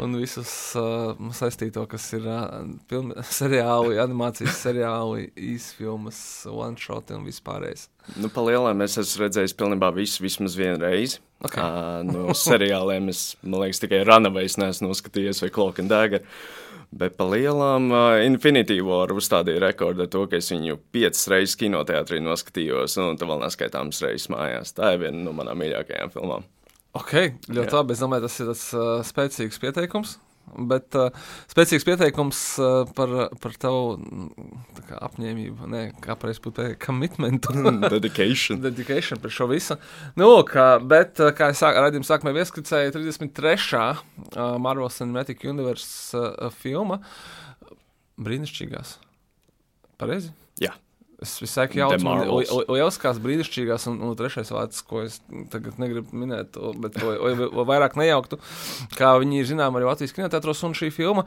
Un 0.00 0.14
visus 0.16 0.50
uh, 0.78 1.12
saistīto, 1.36 1.82
kas 1.90 2.06
ir 2.16 2.24
uh, 2.30 2.62
pilni, 2.88 3.16
seriāli, 3.40 3.98
animācijas 4.00 4.62
seriāli, 4.62 5.28
īsfilmas, 5.50 6.20
one 6.48 6.78
shot 6.80 7.12
un 7.14 7.26
vispārējais. 7.28 7.88
Nu, 8.16 8.30
pa 8.32 8.44
lielām 8.46 8.80
es 8.86 8.96
esmu 9.00 9.26
redzējis 9.26 9.56
pilnībā 9.58 9.92
visu 9.96 10.24
vismaz 10.24 10.56
vienu 10.58 10.80
reizi. 10.80 11.20
Okay. 11.44 11.60
Uh, 11.60 12.00
no 12.06 12.34
seriāliem 12.36 13.12
es, 13.12 13.34
man 13.42 13.64
liekas, 13.64 13.82
tikai 13.84 14.02
Runaways 14.08 14.58
neesmu 14.60 14.90
noskatījies 14.90 15.44
vai 15.44 15.52
Cloak 15.54 15.80
and 15.82 15.92
Dagger. 15.92 16.24
Bet 16.90 17.14
par 17.14 17.28
lielām 17.30 17.92
uh, 17.94 18.16
Infinity 18.26 18.80
War 18.82 19.12
uzstādīja 19.14 19.62
rekordu 19.62 20.06
ar 20.06 20.10
to, 20.10 20.24
ka 20.30 20.40
es 20.40 20.50
viņu 20.50 20.80
piecas 20.90 21.28
reizes 21.30 21.54
kinoteātrī 21.60 22.18
noskatījos, 22.24 22.96
un 22.98 23.20
tā 23.20 23.28
vēl 23.30 23.44
neskaitāmas 23.44 24.02
reizes 24.02 24.26
mājās. 24.32 24.74
Tā 24.74 24.96
ir 24.96 25.04
viena 25.04 25.22
no 25.28 25.36
manām 25.36 25.60
mīļākajām 25.62 26.10
filmām. 26.16 26.48
Ok, 26.98 27.14
ļoti 27.46 27.76
labi. 27.76 27.94
Es 27.94 28.02
domāju, 28.02 28.26
tas 28.26 28.40
ir 28.40 28.50
tāds 28.50 28.66
uh, 28.74 28.90
spēcīgs 29.06 29.62
pieteikums. 29.62 30.16
Bet 30.50 30.96
uh, 30.98 31.14
spēcīgs 31.50 31.84
pieteikums 31.86 32.40
uh, 32.58 32.88
par, 32.96 33.12
par 33.38 33.54
tavu 33.62 33.92
mm, 34.00 34.56
kā, 34.88 34.98
apņēmību, 35.06 35.68
ne, 35.70 35.82
kā 36.02 36.16
pareizi 36.18 36.42
būtu 36.42 36.56
teikt, 36.64 36.80
commitmentu. 36.82 37.54
Dedication. 37.94 38.58
Dedication 38.66 39.22
par 39.22 39.34
šo 39.34 39.46
visu. 39.52 39.78
Nu, 40.18 40.32
kā, 40.48 40.72
bet, 40.82 41.22
uh, 41.22 41.30
kā 41.36 41.52
es 41.54 41.62
sāk, 41.62 41.78
redzēju, 41.78 42.08
sākumā 42.08 42.34
ieskicēju 42.42 42.96
33. 42.98 43.54
Uh, 43.78 44.56
Marvel 44.58 44.90
Cinematic 44.90 45.46
Universe 45.46 46.18
uh, 46.18 46.50
filma 46.58 46.98
brīnišķīgās. 48.20 48.96
Pareizi? 50.00 50.34
Jā. 50.60 50.74
Es 51.20 51.34
visai 51.36 51.66
jaucu, 51.76 52.00
man 52.06 52.22
lieliskās, 52.24 53.18
brīnišķīgās, 53.20 53.84
un, 53.90 53.98
un 54.06 54.14
trešais 54.16 54.52
vārds, 54.54 54.80
ko 54.88 55.02
es 55.04 55.18
tagad 55.52 55.76
negribu 55.82 56.16
minēt, 56.16 56.56
bet 56.80 56.96
to 56.96 57.12
o, 57.12 57.64
vairāk 57.68 57.98
nejauktu, 58.00 58.38
kā 58.96 59.12
viņi 59.20 59.42
ir 59.42 59.50
zinām 59.50 59.76
arī 59.76 59.90
Latvijas 59.90 60.16
kinoteātros, 60.16 60.64
un 60.64 60.76
šī 60.78 60.88
filma 60.96 61.26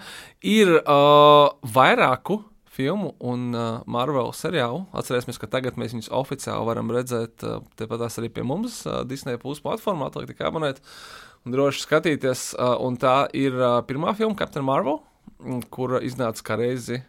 ir 0.49 0.73
uh, 0.79 1.53
vairāku 1.77 2.39
filmu 2.73 3.13
un 3.21 3.53
uh, 3.53 3.86
Marvel 3.86 4.34
seriālu. 4.34 4.88
Atcerēsimies, 4.97 5.38
ka 5.38 5.51
tagad 5.60 5.77
mēs 5.77 5.93
viņus 5.93 6.10
oficiāli 6.17 6.69
varam 6.71 6.89
redzēt 6.93 7.45
uh, 7.45 7.62
tepatās 7.77 8.17
arī 8.17 8.34
pie 8.34 8.49
mums, 8.49 8.82
uh, 8.89 9.03
Disney 9.06 9.38
Plus 9.38 9.62
platformā, 9.62 10.10
atliek 10.10 10.34
tikai 10.34 10.49
abonēt 10.49 10.82
un 11.45 11.53
droši 11.53 11.86
skatīties. 11.86 12.53
Uh, 12.58 12.79
un 12.82 12.97
tā 12.97 13.27
ir 13.38 13.53
uh, 13.62 13.84
pirmā 13.86 14.17
filma, 14.17 14.41
Captain 14.41 14.65
Marvel, 14.65 15.03
kura 15.69 16.01
iznāca 16.01 16.49
kā 16.49 16.58
reizi 16.58 17.03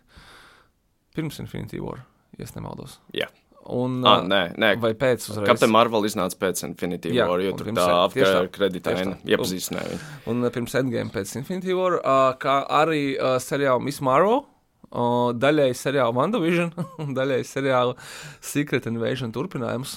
pirms 1.16 1.40
Infinity 1.40 1.80
War 1.80 2.04
ja 2.38 2.52
nemaldos. 2.56 2.98
Jā. 3.16 3.30
Un, 3.64 4.02
ah, 4.04 4.20
nē, 4.20 4.40
nē. 4.60 4.74
Vai 4.80 4.92
pēc 4.98 5.24
tam? 5.24 5.44
Captain 5.48 5.72
Marvel 5.72 6.04
iznāca 6.04 6.36
pēc 6.36 6.60
Infinity 6.66 7.14
Jā, 7.16 7.24
War, 7.30 7.40
jo 7.40 7.54
tur 7.56 7.70
tā 7.72 7.86
apgāja 8.02 8.42
kreditēna 8.52 9.16
iepazīstināja 9.24 9.94
viņu. 9.94 10.08
Un 10.32 10.48
pirms 10.52 10.76
Endgame 10.80 11.12
pēc 11.14 11.32
Infinity 11.40 11.76
War, 11.76 11.96
uh, 12.02 12.34
kā 12.40 12.58
arī 12.82 13.14
uh, 13.16 13.38
seriāla 13.40 13.80
Miss 13.80 14.04
Marvel, 14.04 14.42
uh, 14.90 15.30
daļēji 15.40 15.78
seriāla 15.80 16.12
WandaVision 16.18 16.74
un 17.06 17.16
daļēji 17.16 17.48
seriāla 17.54 17.96
Secret 18.44 18.90
Invasion 18.90 19.32
turpinājums. 19.32 19.96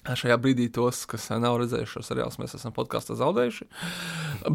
Šajā 0.00 0.38
brīdī 0.40 0.70
tos, 0.72 1.02
kas 1.04 1.26
nav 1.36 1.58
redzējuši 1.60 1.92
šo 1.92 2.02
seriālu, 2.06 2.32
mēs 2.40 2.54
esam 2.56 2.72
podkāstā 2.72 3.18
zaudējuši. 3.20 3.66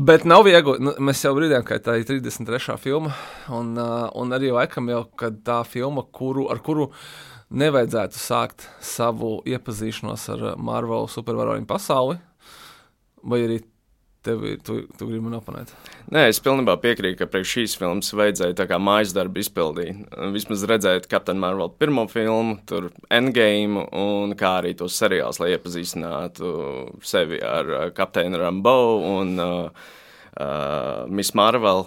Bet 0.08 0.26
nav 0.26 0.42
viegli. 0.48 0.80
Nu, 0.82 0.96
mēs 0.98 1.22
jau 1.22 1.36
brīdījām, 1.38 1.66
ka 1.68 1.78
tā 1.86 2.00
ir 2.02 2.08
33. 2.10 2.80
filma. 2.82 3.14
Un, 3.54 3.76
uh, 3.78 4.08
un 4.18 4.34
arī 4.34 4.50
laikam 4.56 4.90
jau 4.90 5.04
tā 5.46 5.60
filma, 5.70 6.02
kuru, 6.10 6.48
ar 6.50 6.64
kuru 6.66 6.90
nevajadzētu 7.54 8.18
sākt 8.18 8.66
savu 8.82 9.38
iepazīšanos 9.46 10.26
ar 10.34 10.48
Marvel 10.58 11.06
supervaroņu 11.14 11.70
pasauli. 11.70 12.18
Vai 13.26 13.44
arī 13.46 13.62
tevi, 14.26 14.56
tu, 14.66 14.80
tu 14.98 15.08
gribi 15.10 15.24
man 15.24 15.38
oponēt? 15.40 15.72
Nē, 16.14 16.26
es 16.32 16.42
pilnībā 16.44 16.76
piekrītu, 16.84 17.20
ka 17.22 17.30
priekš 17.32 17.54
šīs 17.58 17.76
filmas 17.80 18.12
vajadzēja 18.18 18.58
tā 18.60 18.68
kā 18.70 18.80
mājas 18.82 19.14
darbu 19.16 19.42
izpildīt. 19.42 20.02
Vismaz 20.34 20.66
redzēt 20.70 21.10
Captain 21.12 21.40
Marvel 21.42 21.72
pirmo 21.80 22.08
filmu, 22.12 22.58
tur 22.70 22.90
Endgame, 23.14 23.86
un 23.96 24.36
kā 24.40 24.58
arī 24.62 24.76
tos 24.78 24.98
seriālus, 25.00 25.42
lai 25.42 25.54
iepazīstinātu 25.56 26.56
sevi 27.06 27.40
ar 27.46 27.94
Kapteinu 27.96 28.42
Rambo 28.42 28.76
un 29.14 29.38
uh, 29.40 29.88
uh, 30.36 31.06
Miss 31.08 31.36
Marvel. 31.38 31.86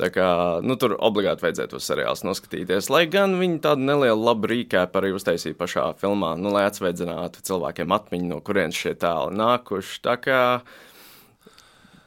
Tā 0.00 0.08
kā, 0.10 0.26
nu, 0.64 0.74
tur 0.80 0.94
obligāti 1.04 1.44
vajadzētu 1.44 1.76
tos 1.76 1.86
seriālus 1.86 2.24
noskatīties. 2.24 2.88
Lai 2.90 3.04
gan 3.12 3.36
viņi 3.38 3.60
tādu 3.62 3.84
nelielu 3.86 4.24
labu 4.24 4.48
rīkēpu 4.50 4.98
arī 4.98 5.12
uztaisīja 5.14 5.58
pašā 5.58 5.84
filmā, 6.00 6.32
nu, 6.40 6.50
lai 6.54 6.64
atsveidzinātu 6.66 7.44
cilvēkiem 7.46 7.92
atmiņu, 7.94 8.30
no 8.32 8.40
kurienes 8.42 8.78
šie 8.78 8.96
tēli 8.98 9.36
nākuši. 9.38 10.00
Tā 10.02 10.16
kā 10.24 10.40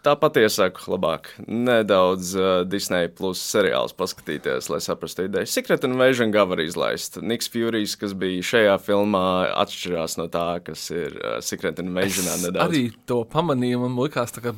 Tāpat 0.06 0.38
iesaku 0.38 0.92
labāk 0.94 1.32
nedaudz 1.50 2.36
uh, 2.38 2.50
Disney 2.70 3.08
plus 3.10 3.40
seriālus 3.42 3.96
paskatīties, 3.98 4.68
lai 4.70 4.78
saprastu 4.86 5.26
ideju. 5.26 5.50
Secret 5.50 5.88
Invasion 5.88 6.30
gava 6.34 6.54
arī 6.54 6.68
izlaist. 6.70 7.18
Niks 7.26 7.50
Furijs, 7.50 7.96
kas 7.98 8.14
bija 8.22 8.44
šajā 8.46 8.76
filmā, 8.86 9.26
atšķirās 9.64 10.20
no 10.22 10.28
tā, 10.30 10.48
kas 10.68 10.86
ir 10.94 11.18
uh, 11.18 11.40
Secret 11.46 11.82
Invasionā 11.82 12.38
nedaudz. 12.44 12.70
Arī 12.70 12.84
to 13.10 13.24
pamanīju, 13.34 13.82
man 13.88 13.98
likās, 13.98 14.36
ka 14.38 14.54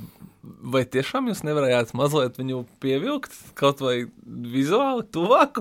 vai 0.73 0.83
tiešām 0.87 1.29
jūs 1.29 1.43
nevarējāt 1.47 1.93
mazliet 1.97 2.37
viņu 2.39 2.63
pievilkt 2.83 3.35
kaut 3.57 3.81
vai 3.83 3.95
vizuāli 4.25 5.05
tuvāk? 5.13 5.59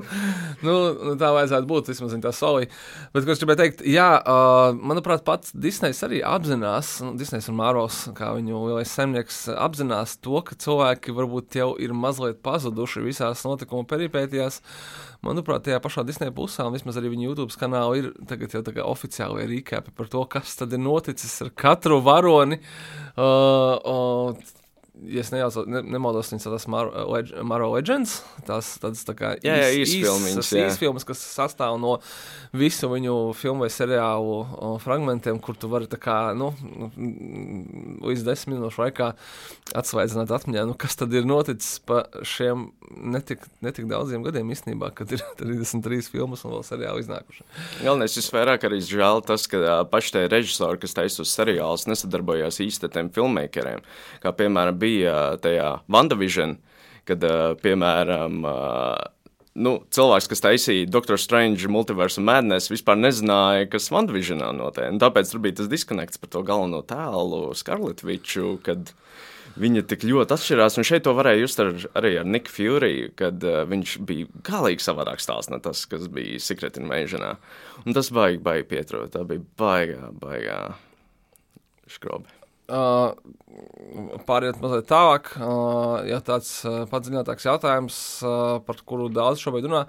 nu, 0.66 0.75
nu, 0.94 1.14
tā 1.20 1.31
vajadzētu 1.37 1.68
būt 1.70 1.90
vismaz 1.92 2.16
tā 2.22 2.33
solī. 2.37 2.68
Bet, 3.14 3.27
ko 3.27 3.35
es 3.35 3.42
gribēju 3.42 3.61
teikt, 3.61 3.85
jā, 3.88 4.09
uh, 4.18 4.77
manuprāt, 4.77 5.25
pats 5.27 5.55
Disney's 5.55 6.03
arī 6.07 6.22
apzinās, 6.27 6.96
nu, 7.05 7.14
Disneys 7.18 7.51
un 7.53 7.59
Māros, 7.59 8.03
kā 8.16 8.33
viņu 8.37 8.62
lielais 8.68 8.92
zemnieks, 8.92 9.44
apzinās 9.53 10.16
to, 10.25 10.40
ka 10.46 10.59
cilvēki 10.62 11.14
varbūt 11.16 11.59
jau 11.61 11.72
ir 11.83 11.94
mazliet 11.96 12.42
pazuduši 12.46 13.05
visās 13.07 13.44
notikuma 13.46 13.87
peripētijās. 13.88 14.62
Manuprāt, 15.27 15.64
tajā 15.66 15.81
pašā 15.83 16.05
Disneja 16.07 16.35
pusē, 16.35 16.66
un 16.66 16.77
vismaz 16.77 16.99
arī 17.01 17.11
viņa 17.14 17.31
YouTube 17.31 17.57
kanālā, 17.59 18.01
ir 18.01 18.12
tagad 18.29 18.55
jau 18.55 18.62
tā 18.66 18.75
kā 18.77 18.85
oficiāli 18.87 19.49
rīkāpi 19.51 19.94
par 19.96 20.11
to, 20.12 20.22
kas 20.31 20.55
tad 20.61 20.75
ir 20.77 20.83
noticis 20.83 21.35
ar 21.44 21.51
katru 21.57 21.99
varoni. 22.05 22.61
Uh, 23.16 23.75
uh, 23.81 24.55
ja 25.04 25.22
nejaucu, 25.32 25.64
ne, 25.68 25.82
nemaldos, 25.85 26.30
viņas 26.32 26.46
tās 26.48 26.66
Marvel 26.70 27.44
Mar 27.46 27.64
Legends. 27.68 28.18
Tas 28.46 28.76
tāds 28.82 29.04
tā 29.06 29.14
kā 29.18 29.32
jā, 29.44 29.56
jā, 29.61 29.68
īsfilmas, 29.82 30.50
īsfilmas, 30.56 31.06
kas 31.06 31.20
sastāv 31.20 31.76
no 31.82 31.96
visu 32.56 32.88
viņu 32.90 33.16
filmu 33.37 33.66
vai 33.66 33.70
seriālu 33.72 34.78
fragmentiem, 34.82 35.40
kur 35.42 35.59
tu 35.59 35.70
vari 35.72 35.88
tā 35.90 35.98
kā, 36.00 36.16
nu, 36.38 36.52
nu 36.66 36.90
līdz 38.06 38.24
desmit 38.26 38.56
minūšu 38.56 38.82
laikā 38.85 39.11
atsvaidzināt 39.76 40.32
atmiņā, 40.32 40.64
nu, 40.70 40.76
kas 40.78 40.96
tad 40.98 41.14
ir 41.16 41.26
noticis 41.28 41.78
pa 41.87 42.04
šiem 42.26 42.70
netik, 42.96 43.44
netik 43.64 43.88
daudziem 43.90 44.24
gadiem 44.26 44.50
īstenībā, 44.54 44.92
kad 44.96 45.12
ir 45.12 45.24
33 45.42 46.11
filmas 46.12 46.44
un 46.46 46.56
vēl 46.56 46.64
seriāli 46.66 47.04
iznākuši. 47.04 47.46
Galvenais 47.82 48.16
visvairāk 48.20 48.66
arī 48.68 48.80
žēl 48.85 49.22
tas, 49.26 49.46
ka 49.50 49.82
paši 49.90 50.16
tie 50.16 50.24
režisori, 50.32 50.80
kas 50.82 50.96
taisa 50.96 51.22
uz 51.24 51.35
seriālus, 51.35 51.88
nesadarbojās 51.90 52.62
īsti 52.64 52.88
ar 52.88 52.94
tiem 52.96 53.12
filmmakeriem, 53.14 53.85
kā 54.22 54.32
piemēram 54.37 54.78
bija 54.87 55.18
tajā 55.42 55.68
WandaVision, 55.92 56.57
kad, 57.07 57.27
piemēram, 57.62 58.40
nu, 59.57 59.72
cilvēks, 59.94 60.29
kas 60.31 60.44
taisīja 60.44 60.88
Doctor 60.90 61.20
Strange 61.20 61.68
multiversu 61.72 62.22
madness, 62.25 62.70
vispār 62.72 62.99
nezināja, 63.01 63.68
kas 63.72 63.90
WandaVisionā 63.94 64.53
notiek. 64.57 64.96
Tāpēc 65.03 65.33
tur 65.33 65.42
bija 65.44 65.61
tas 65.62 65.70
diskonekts 65.72 66.20
par 66.22 66.33
to 66.33 66.44
galveno 66.46 66.83
tēlu, 66.87 67.49
Scarlet 67.59 68.05
Witchu, 68.07 68.57
kad 68.66 68.92
viņa 69.61 69.85
tik 69.90 70.05
ļoti 70.07 70.37
atšķirās. 70.37 70.79
Un 70.79 70.88
šeit 70.88 71.07
to 71.07 71.14
varēja 71.16 71.42
just 71.42 71.62
ar, 71.62 71.72
arī 71.99 72.16
ar 72.20 72.29
Niku 72.29 72.53
Fury, 72.53 72.94
kad 73.18 73.44
uh, 73.46 73.62
viņš 73.68 73.96
bija 74.09 74.29
galīgi 74.46 74.85
savādāk 74.85 75.22
stāsts 75.25 75.53
no 75.53 75.61
tas, 75.64 75.85
kas 75.90 76.09
bija 76.12 76.40
Secret 76.42 76.81
Invasionā. 76.81 77.37
Un 77.85 77.96
tas 77.96 78.12
baigi, 78.14 78.42
baigi 78.44 78.68
pietrūka. 78.75 79.12
Tā 79.16 79.25
bija 79.29 79.44
baigā, 79.61 80.11
baigā 80.20 80.61
škrobi. 81.90 82.45
Uh, 82.66 83.14
pāriet 84.26 84.59
mazliet 84.59 84.88
tālāk, 84.90 85.29
uh, 85.38 86.00
ja 86.09 86.18
tāds 86.24 86.50
uh, 86.66 86.81
padziļinātāks 86.90 87.46
jautājums, 87.46 87.98
uh, 88.26 88.57
par 88.66 88.81
kuru 88.83 89.07
daudz 89.14 89.44
šobrīd 89.44 89.68
runā. 89.68 89.85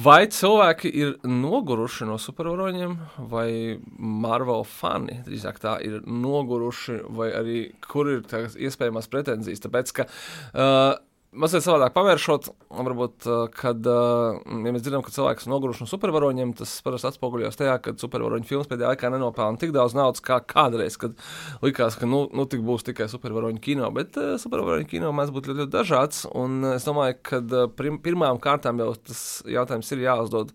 Vai 0.00 0.24
cilvēki 0.30 0.90
ir 0.90 1.12
noguruši 1.26 2.06
no 2.06 2.16
supervaroņiem, 2.22 2.92
vai 3.30 3.78
Marvel 3.98 4.62
fani 4.66 5.20
drīzāk 5.26 5.58
tā 5.62 5.76
ir 5.86 6.00
noguruši, 6.06 7.00
vai 7.14 7.30
arī 7.34 7.60
kur 7.86 8.10
ir 8.10 8.22
tās 8.30 8.54
iespējamās 8.58 9.10
pretenzijas? 9.10 9.62
Tāpēc, 9.66 9.94
ka 10.00 10.06
uh, 10.06 10.94
mazliet 11.30 11.62
savādāk 11.64 11.94
pavēršot, 11.94 12.48
varbūt, 12.74 13.26
kad 13.54 13.86
ja 13.86 14.72
mēs 14.74 14.82
dzirdam, 14.82 15.04
ka 15.06 15.12
cilvēks 15.14 15.46
ir 15.46 15.52
noguruši 15.52 15.84
no 15.84 15.88
supervaroņiem, 15.90 16.54
tas 16.58 16.72
parasti 16.84 17.10
atspoguļojas 17.10 17.58
tajā, 17.60 17.76
ka 17.84 17.94
supervaroņu 18.00 18.48
filmas 18.48 18.70
pēdējā 18.70 18.92
laikā 18.92 19.12
nenopelna 19.14 19.60
tik 19.60 19.74
daudz 19.76 19.94
naudas 19.98 20.24
kā 20.26 20.40
kādreiz, 20.42 20.98
kad 21.00 21.14
likās, 21.62 21.98
ka 22.00 22.08
nu, 22.10 22.24
nu 22.34 22.46
tik 22.50 22.64
būs 22.66 22.86
tikai 22.88 23.06
supervaroņu 23.12 23.62
kino, 23.62 23.90
bet 23.94 24.18
uh, 24.20 24.34
supervaroņu 24.42 24.90
kino 24.90 25.14
mēdz 25.16 25.34
būt 25.36 25.50
ļoti, 25.50 25.64
ļoti 25.64 25.74
dažāds, 25.76 26.24
un 26.34 26.72
es 26.74 26.88
domāju, 26.88 27.18
ka 27.30 27.42
pirmām 27.78 28.42
kārtām 28.42 28.82
jau 28.82 28.92
tas 28.98 29.24
jautājums 29.46 29.94
ir 29.94 30.06
jāuzdod 30.08 30.54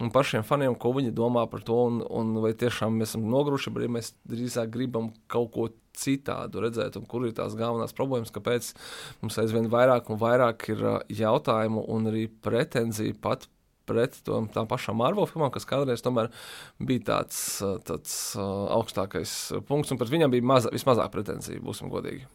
un 0.00 0.12
pašiem 0.12 0.44
faniem, 0.46 0.76
ko 0.80 0.92
viņi 0.96 1.16
domā 1.16 1.46
par 1.50 1.64
to, 1.64 1.76
un, 1.88 2.00
un 2.04 2.36
vai 2.44 2.52
tiešām 2.56 3.00
mēs 3.00 3.14
esam 3.14 3.28
noguruši, 3.32 3.72
vai 3.76 3.88
mēs 3.98 4.14
drīzāk 4.28 4.72
gribam 4.72 5.12
kaut 5.32 5.52
ko 5.56 5.68
citādu 5.96 6.64
redzēt, 6.64 6.98
un 7.00 7.06
kur 7.10 7.26
ir 7.26 7.36
tās 7.36 7.56
galvenās 7.58 7.94
problēmas, 7.96 8.32
kāpēc 8.34 8.72
mums 9.22 9.38
aizvien 9.42 9.70
vairāk 9.72 10.10
un 10.12 10.20
vairāk 10.20 10.68
ir 10.74 10.84
jautājumu 11.20 11.86
un 11.90 12.12
arī 12.12 12.26
pretenziju 12.42 13.18
pat 13.22 13.48
pret 13.90 14.20
to, 14.26 14.42
tām 14.54 14.68
pašām 14.70 15.00
Marvel 15.00 15.26
filmām, 15.26 15.50
kas 15.54 15.66
kādreiz 15.68 16.04
bija 16.78 17.06
tāds, 17.12 17.40
tāds 17.86 18.12
augstākais 18.38 19.32
punkts, 19.68 19.90
un 19.90 19.98
pret 20.00 20.12
viņiem 20.12 20.34
bija 20.36 20.46
maza, 20.46 20.70
vismazāk 20.74 21.10
pretenziju, 21.14 21.64
būsim 21.66 21.90
godīgi. 21.92 22.28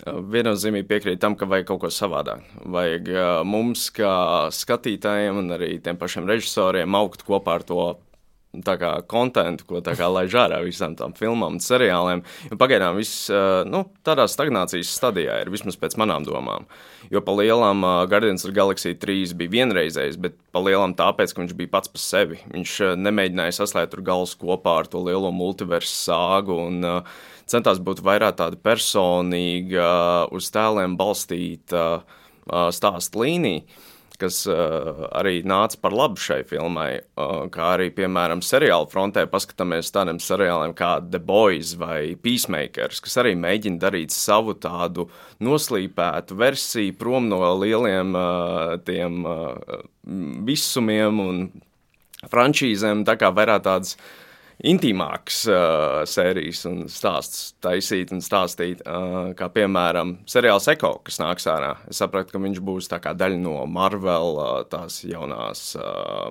Viennozīmīgi 0.00 0.86
piekrīt 0.88 1.20
tam, 1.20 1.34
ka 1.36 1.48
vajag 1.50 1.66
kaut 1.68 1.82
ko 1.82 1.90
savādāk. 1.92 2.46
Vajag 2.72 3.10
mums, 3.44 3.90
kā 3.92 4.12
skatītājiem, 4.54 5.42
un 5.42 5.56
arī 5.58 5.74
tiem 5.84 5.98
pašiem 6.00 6.28
režisoriem, 6.30 6.96
augt 6.96 7.26
kopā 7.26 7.58
ar 7.58 7.66
to 7.68 7.82
kontentu, 9.06 9.64
ko 9.66 9.80
tā 9.80 9.94
kā 9.94 10.08
laiž 10.10 10.34
ārā 10.34 10.58
visām 10.64 10.96
tām 10.98 11.12
filmām 11.14 11.54
un 11.54 11.62
seriāliem. 11.62 12.22
Jo 12.50 12.56
pagaidām 12.58 12.96
viss 12.98 13.30
nu, 13.70 13.84
tādā 14.04 14.26
stagnācijas 14.26 14.90
stadijā 14.90 15.40
ir, 15.42 15.50
vismaz 15.50 15.78
pēc 15.78 15.94
manām 16.00 16.26
domām. 16.26 16.66
Jo 17.10 17.22
pa 17.22 17.32
lielām 17.38 17.84
Guardians 18.10 18.44
of 18.44 18.54
Galaxy 18.56 18.96
3 18.98 19.36
bija 19.38 19.54
vienreizējs, 19.54 20.18
bet 20.18 20.34
pa 20.50 20.62
lielām 20.64 20.96
tāpēc, 20.98 21.32
ka 21.32 21.44
viņš 21.44 21.54
bija 21.58 21.70
pats 21.70 21.92
par 21.92 22.02
sevi. 22.02 22.40
Viņš 22.50 22.76
nemēģināja 22.98 23.60
saslēgt 23.60 23.94
tur 23.94 24.02
galus 24.06 24.34
kopā 24.38 24.80
ar 24.82 24.90
to 24.90 25.02
lielo 25.06 25.30
multiversu 25.30 25.94
sāgu 26.10 26.58
un 26.66 26.82
centās 27.50 27.78
būt 27.82 28.02
vairāk 28.02 28.38
tāda 28.42 28.58
personīga, 28.58 30.26
uz 30.34 30.50
tēliem 30.54 30.98
balstīta 30.98 32.02
stāstu 32.74 33.22
līnija 33.22 33.62
kas 34.20 34.42
uh, 34.50 35.06
arī 35.16 35.40
nāca 35.46 35.78
par 35.82 35.94
labu 35.96 36.20
šai 36.20 36.42
filmai. 36.48 37.00
Uh, 37.18 37.46
kā 37.52 37.72
arī, 37.76 37.88
piemēram, 37.96 38.42
seriāla 38.44 38.88
frontē 38.90 39.24
paskatāmies 39.30 39.92
tādiem 39.94 40.20
seriāliem 40.22 40.74
kā 40.78 40.92
The 41.02 41.20
Boys 41.24 41.74
vai 41.80 42.14
Peacemakers, 42.20 43.02
kas 43.04 43.18
arī 43.22 43.34
mēģina 43.40 43.80
darīt 43.82 44.14
savu 44.14 44.54
tādu 44.60 45.08
noslīpētu 45.44 46.38
versiju 46.40 46.96
prom 47.00 47.30
no 47.32 47.42
lieliem 47.60 48.14
uh, 48.18 48.76
tiem 48.86 49.24
uh, 49.28 49.84
visumiem 50.46 51.20
un 51.24 51.44
frančīzēm, 52.30 53.06
tā 53.08 53.16
kā 53.20 53.30
vairāk 53.32 53.64
tādas 53.64 53.96
uh, 54.60 54.66
intīmākas 54.66 55.44
uh, 55.48 56.02
sērijas 56.08 56.64
un 56.68 56.82
stāstus 56.92 57.54
taisīt 57.64 58.12
un 58.14 58.20
stāstīt. 58.24 58.84
Uh, 58.84 59.32
kā 59.38 59.48
piemēram, 59.52 60.18
seriāls 60.28 60.68
Eko, 60.72 60.98
kas 61.06 61.20
nāks 61.22 61.48
ārā. 61.50 61.76
Es 61.90 62.02
sapratu, 62.02 62.34
ka 62.34 62.42
viņš 62.42 62.60
būs 62.64 62.90
daļa 62.92 63.40
no 63.40 63.64
Marvel 63.70 64.36
uh, 64.36 64.54
tās 64.70 65.02
jaunās. 65.06 65.72
Uh, 65.80 66.30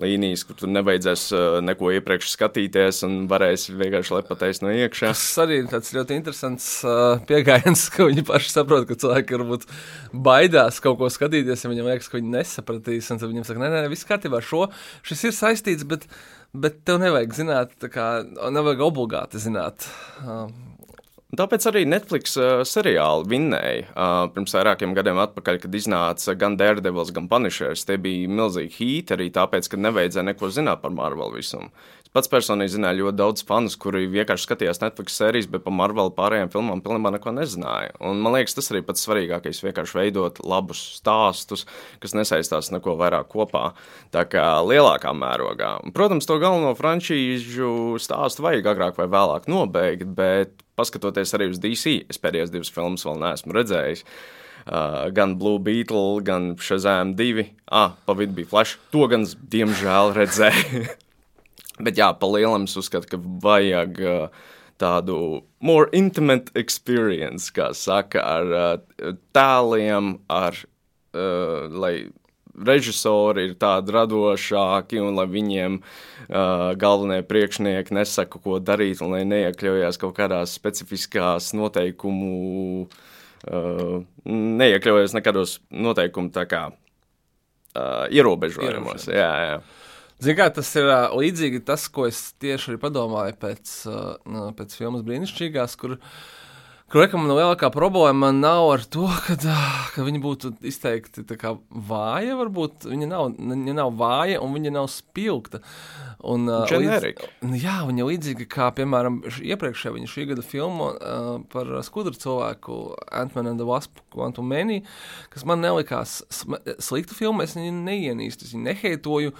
līnijas, 0.00 0.46
kur 0.46 0.56
tur 0.56 0.70
nevajadzēs 0.72 1.24
uh, 1.34 1.58
neko 1.64 1.90
iepriekš 1.96 2.30
skatīties 2.32 3.02
un 3.04 3.16
varēs 3.28 3.66
vienkārši 3.68 4.14
lepatēs 4.16 4.62
no 4.62 4.72
iekšā. 4.72 5.10
Tas 5.12 5.42
arī 5.42 5.60
ir 5.60 5.68
tāds 5.68 5.92
ļoti 5.92 6.16
interesants 6.16 6.68
uh, 6.86 7.20
pieejams, 7.28 7.86
ka 7.92 8.06
viņi 8.08 8.24
paši 8.30 8.52
saprot, 8.54 8.86
ka 8.88 8.96
cilvēki 9.02 9.36
varbūt 9.36 9.66
baidās 10.14 10.80
kaut 10.80 11.00
ko 11.02 11.10
skatīties, 11.12 11.66
ja 11.66 11.72
viņam 11.72 11.90
liekas, 11.90 12.08
ka 12.08 12.16
viņi 12.20 12.34
nesapratīs. 12.38 13.10
Tad 13.10 13.26
viņiem 13.26 13.48
saka, 13.48 13.60
nē, 13.60 13.72
nē, 13.74 13.86
viss 13.92 14.08
kārtībā, 14.08 14.40
šo 14.44 14.68
šis 15.06 15.26
ir 15.28 15.36
saistīts. 15.36 15.88
Bet 15.90 16.08
bet 16.52 16.80
tev 16.88 17.00
nevajag 17.02 17.36
zināt, 17.36 17.76
kā, 17.92 18.08
nevajag 18.50 18.84
obligāti 18.88 19.42
zināt. 19.42 19.86
Uh, 20.24 20.48
Tāpēc 21.38 21.66
arī 21.70 21.84
Netflix 21.86 22.32
uh, 22.40 22.64
seriāli 22.66 23.28
vinnēja 23.30 23.84
uh, 23.92 24.24
pirms 24.34 24.54
vairākiem 24.56 24.96
gadiem 24.98 25.20
atpakaļ, 25.22 25.60
kad 25.62 25.76
iznāca 25.78 26.34
gan 26.38 26.56
Daredevils, 26.58 27.12
gan 27.14 27.28
Punishers. 27.30 27.84
Tie 27.86 28.00
bija 28.02 28.26
milzīgi 28.26 28.74
hīti 28.80 29.14
arī 29.14 29.28
tāpēc, 29.34 29.68
ka 29.70 29.78
nevajadzēja 29.78 30.26
neko 30.32 30.50
zināt 30.50 30.82
par 30.82 30.90
Marvel 30.96 31.30
visumu. 31.36 31.70
Pats 32.10 32.26
personīgi 32.26 32.72
zināju 32.72 33.04
ļoti 33.04 33.18
daudz 33.20 33.44
fanus, 33.46 33.76
kuri 33.78 34.08
vienkārši 34.10 34.48
skatījās 34.48 34.80
Netflix 34.82 35.14
sērijas, 35.20 35.46
bet 35.52 35.62
par 35.62 35.74
Marvel 35.78 36.08
pārējām 36.16 36.48
filmām 36.50 36.80
pilnībā 36.82 37.12
neko 37.14 37.30
nezināja. 37.36 37.92
Un, 38.02 38.18
man 38.24 38.34
liekas, 38.34 38.56
tas 38.56 38.72
arī 38.72 38.80
pats 38.88 39.06
svarīgākais- 39.06 39.62
vienkārši 39.68 39.94
veidot 39.94 40.40
labus 40.42 40.80
stāstus, 40.98 41.62
kas 42.02 42.16
nesaistās 42.18 42.72
neko 42.74 42.96
vairāk 42.98 43.30
kopā, 43.30 43.76
tā 44.10 44.24
kā 44.26 44.48
lielākā 44.66 45.14
mērogā. 45.14 45.76
Protams, 45.94 46.26
to 46.26 46.40
galveno 46.42 46.74
frančīžu 46.74 47.94
stāstu 48.02 48.42
vajag 48.42 48.66
agrāk 48.74 48.98
vai 48.98 49.06
vēlāk 49.06 49.46
nobeigt, 49.46 50.10
bet 50.10 50.66
paskatoties 50.80 51.36
arī 51.36 51.50
uz 51.52 51.60
DC, 51.62 52.00
es 52.10 52.20
pēdējās 52.20 52.52
divas 52.54 52.72
filmas 52.72 53.06
vēl 53.06 53.20
neesmu 53.20 53.56
redzējis. 53.56 54.06
Uh, 54.60 55.08
gan 55.16 55.38
Blue 55.40 55.60
Beetle, 55.62 56.20
gan 56.24 56.52
Shazam 56.60 57.14
2. 57.16 57.46
Ah, 57.72 57.94
pa 58.04 58.16
vidu 58.16 58.36
bija 58.36 58.50
Flash. 58.50 58.76
To 58.92 59.06
gan, 59.08 59.24
diemžēl, 59.24 60.12
redzēju. 60.18 60.84
Bet 61.84 61.96
jā, 61.96 62.10
pa 62.12 62.28
lielam 62.28 62.66
es 62.68 62.76
uzskatu, 62.76 63.08
ka 63.14 63.20
vajag 63.44 64.00
uh, 64.04 64.50
tādu 64.80 65.16
more 65.64 65.88
intimate 65.96 66.52
experience, 66.58 67.48
kā 67.56 67.70
saka, 67.76 68.20
ar 68.20 68.52
uh, 68.52 69.14
tēliem, 69.36 70.18
ar, 70.28 70.60
uh, 71.16 71.68
lai 71.72 71.94
režisori 72.66 73.48
ir 73.48 73.56
tādi 73.60 73.94
radošāki 73.94 75.00
un 75.02 75.18
lai 75.18 75.26
viņiem 75.30 75.78
uh, 75.80 76.70
galvenie 76.80 77.20
priekšnieki 77.26 77.96
nesaka, 77.96 78.40
ko 78.42 78.58
darīt 78.62 79.02
un 79.04 79.14
lai 79.16 79.22
neiekļaujas 79.28 80.00
kaut 80.00 80.16
kādās 80.18 80.54
specifiskās 80.58 81.52
noteikumu, 81.56 82.86
uh, 82.86 83.94
neiekļaujas 84.30 85.16
nekādos 85.18 85.58
noteikumu 85.70 86.32
kā 86.50 86.66
uh, 86.70 88.04
ierobežojumos. 88.10 89.08
Jā, 89.10 89.30
jā. 89.46 89.60
Ziniet, 90.20 90.36
kā 90.36 90.50
tas 90.52 90.74
ir 90.76 90.90
uh, 90.90 91.08
līdzīgi 91.16 91.62
tas, 91.64 91.86
ko 91.88 92.04
es 92.10 92.30
tieši 92.42 92.74
arī 92.74 92.82
padomāju 92.82 93.38
pēc, 93.40 93.72
uh, 93.88 94.50
pēc 94.58 94.76
filmas 94.76 95.06
brīnišķīgās, 95.06 95.80
kur 95.80 95.96
uh, 95.96 96.20
Kruekam 96.90 97.28
lielākā 97.30 97.68
problēma 97.70 98.32
nav 98.34 98.64
ar 98.72 98.82
to, 98.82 99.04
ka, 99.22 99.36
ka 99.94 100.02
viņa 100.02 100.20
būtu 100.24 100.48
izteikti 100.66 101.22
vāja. 101.70 102.34
Varbūt 102.34 102.88
viņa 102.90 103.06
nav, 103.06 103.28
viņa 103.38 103.74
nav 103.78 103.92
vāja 103.94 104.40
un 104.42 104.56
viņa 104.56 104.72
nav 104.74 104.88
spilgta. 104.90 105.60
Un, 106.26 106.50
līdz, 106.50 107.22
jā, 107.62 107.76
viņa 107.86 108.06
līdzīga 108.08 108.46
kā, 108.50 108.72
piemēram, 108.74 109.20
iepriekšējā 109.22 109.92
viņa 109.94 110.10
šī 110.10 110.26
gada 110.32 110.42
filma 110.44 110.88
uh, 110.90 111.28
par 111.52 111.70
skudru 111.86 112.18
cilvēku 112.18 112.80
Ant-Man 113.06 113.52
and 113.52 113.62
the 113.62 113.68
Wasp 113.70 114.02
Quantum 114.10 114.50
Many, 114.50 114.82
kas 115.30 115.46
man 115.46 115.62
nelikās 115.62 116.18
slikta 116.26 117.14
filma. 117.14 117.46
Es 117.46 117.54
viņu 117.54 117.70
neienīstu, 117.86 118.48
es 118.48 118.56
viņu 118.56 118.66
neheitoju, 118.66 119.36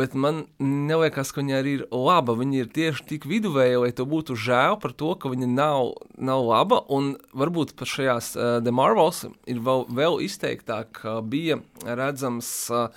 bet 0.00 0.16
man 0.16 0.46
neliekas, 0.58 1.30
ka 1.30 1.44
viņa 1.44 1.60
arī 1.60 1.76
ir 1.82 1.86
laba. 1.92 2.34
Viņa 2.40 2.64
ir 2.64 2.72
tieši 2.72 3.06
tik 3.12 3.28
viduvēja, 3.28 3.84
lai 3.84 3.92
to 3.94 4.08
būtu 4.08 4.34
žēl 4.40 4.80
par 4.82 4.96
to, 4.96 5.12
ka 5.20 5.30
viņa 5.30 5.52
nav, 5.52 5.92
nav 6.16 6.42
laba 6.48 6.85
un 6.92 7.14
varbūt 7.36 7.74
pat 7.78 7.90
šajās 7.90 8.32
uh, 8.36 8.50
The 8.64 8.74
Marvels 8.74 9.24
ir 9.50 9.62
vēl, 9.64 9.86
vēl 9.96 10.20
izteiktāk 10.26 11.02
uh, 11.04 11.20
bija 11.24 11.60
redzams. 11.86 12.50
Uh, 12.70 12.88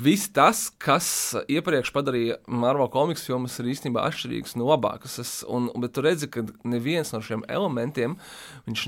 Viss 0.00 0.30
tas, 0.32 0.68
kas 0.80 1.06
iepriekš 1.50 1.90
padarīja 1.92 2.38
Marvel 2.48 2.88
komiksu 2.92 3.28
filmas, 3.28 3.58
ir 3.60 3.68
īstenībā 3.74 4.06
atšķirīgs 4.08 4.56
no 4.56 4.70
un, 5.50 5.66
bet 5.82 5.92
tu 5.92 6.04
redzi, 6.04 6.28
ka 6.32 6.44
neviens 6.64 7.12
no 7.12 7.20
šiem 7.20 7.42
elementiem 7.48 8.16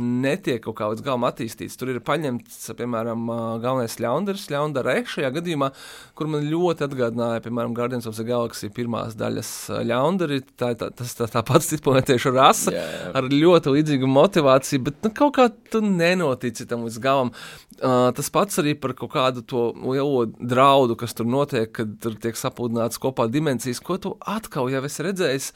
netiek 0.00 0.62
kaut 0.64 0.78
kā 0.78 0.88
līdz 0.92 1.04
galam 1.04 1.26
attīstīts. 1.28 1.76
Tur 1.76 1.92
ir 1.92 2.00
paņemts, 2.06 2.70
piemēram, 2.78 3.26
galvenais 3.60 3.98
ļaundaris, 4.00 4.46
ļaundara 4.52 4.94
šajā 5.12 5.32
gadījumā, 5.36 5.68
kur 6.16 6.30
man 6.32 6.46
ļoti 6.48 6.86
atgādināja, 6.86 7.42
piemēram, 7.44 7.76
Guardians 7.76 8.08
of 8.08 8.16
the 8.16 8.24
Galaxy 8.28 8.70
pirmās 8.72 9.16
daļas 9.18 9.52
ļaundari. 9.88 10.40
Tā 10.56 10.72
ir 10.72 10.80
tā, 10.80 10.88
tas, 10.96 11.12
tā, 11.18 11.28
tā 11.32 11.44
pats 11.46 11.68
citplanētiešu 11.74 12.32
rasa 12.32 12.72
yeah, 12.72 12.88
yeah. 12.88 13.12
ar 13.20 13.28
ļoti 13.28 13.76
līdzīgu 13.76 14.08
motivāciju, 14.08 14.86
bet 14.88 15.04
nu, 15.04 15.12
kaut 15.16 15.36
kā 15.36 15.48
tu 15.72 15.84
nenotici 15.84 16.68
tam 16.70 16.86
līdz 16.88 17.00
galam. 17.04 17.34
Uh, 17.82 18.12
tas 18.14 18.28
pats 18.30 18.60
arī 18.62 18.76
par 18.78 18.94
kaut 18.96 19.10
kādu 19.14 19.42
to 19.48 19.68
lielo 19.82 20.26
draudu, 20.38 20.94
kas 21.02 21.16
tur 21.18 21.28
notiek, 21.28 21.70
kad 21.74 21.96
tur 22.02 22.16
tiek 22.22 22.38
sapūdināts 22.38 23.00
kopā 23.02 23.28
dimensijas, 23.32 23.82
ko 23.82 23.98
tu 24.00 24.14
atkal 24.28 24.70
jau 24.72 24.84
esi 24.86 25.06
redzējis 25.08 25.50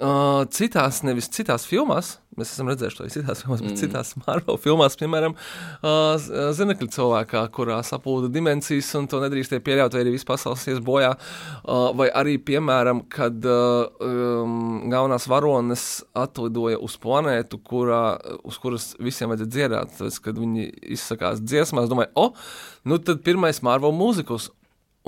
uh, 0.00 0.42
citās, 0.52 1.04
nevis 1.06 1.30
citās 1.32 1.66
filmās. 1.68 2.18
Mēs 2.38 2.52
esam 2.54 2.70
redzējuši 2.70 2.96
to 2.96 3.06
citās 3.10 3.42
filmās, 3.42 3.60
bet 3.60 3.72
mm. 3.72 3.78
citās 3.80 4.12
Marvel 4.22 4.58
filmās, 4.62 4.94
piemēram, 5.00 5.34
uh, 5.34 6.28
Zinekļa 6.56 6.88
cilvēkā, 6.94 7.42
kurā 7.54 7.80
sapūda 7.84 8.30
dimensijas, 8.32 8.88
un 8.96 9.08
to 9.10 9.20
nedrīkstēja 9.24 9.64
pieļaut, 9.66 9.96
vai 9.96 10.04
arī 10.04 10.14
viss 10.14 10.28
pasaules 10.28 10.64
ies 10.70 10.80
bojā. 10.84 11.10
Uh, 11.16 11.90
vai 11.98 12.08
arī, 12.22 12.36
piemēram, 12.50 13.02
kad 13.12 13.44
uh, 13.50 13.90
um, 14.06 14.86
galvenās 14.92 15.26
varones 15.30 15.88
atlidoja 16.16 16.78
uz 16.80 16.96
planētu, 17.02 17.60
kurā, 17.66 18.04
uz 18.46 18.60
kuras 18.62 18.92
visiem 19.02 19.34
vajadzēja 19.34 19.54
dziedāt, 19.56 19.98
tāpēc, 19.98 20.22
kad 20.24 20.40
viņi 20.40 20.70
izsakās 20.96 21.42
dziesmās, 21.44 21.90
domāju, 21.90 22.14
o, 22.14 22.30
oh, 22.30 22.56
nu 22.88 23.02
tad 23.02 23.24
pirmais 23.26 23.60
Marvel 23.66 23.92
mūzikus, 23.96 24.52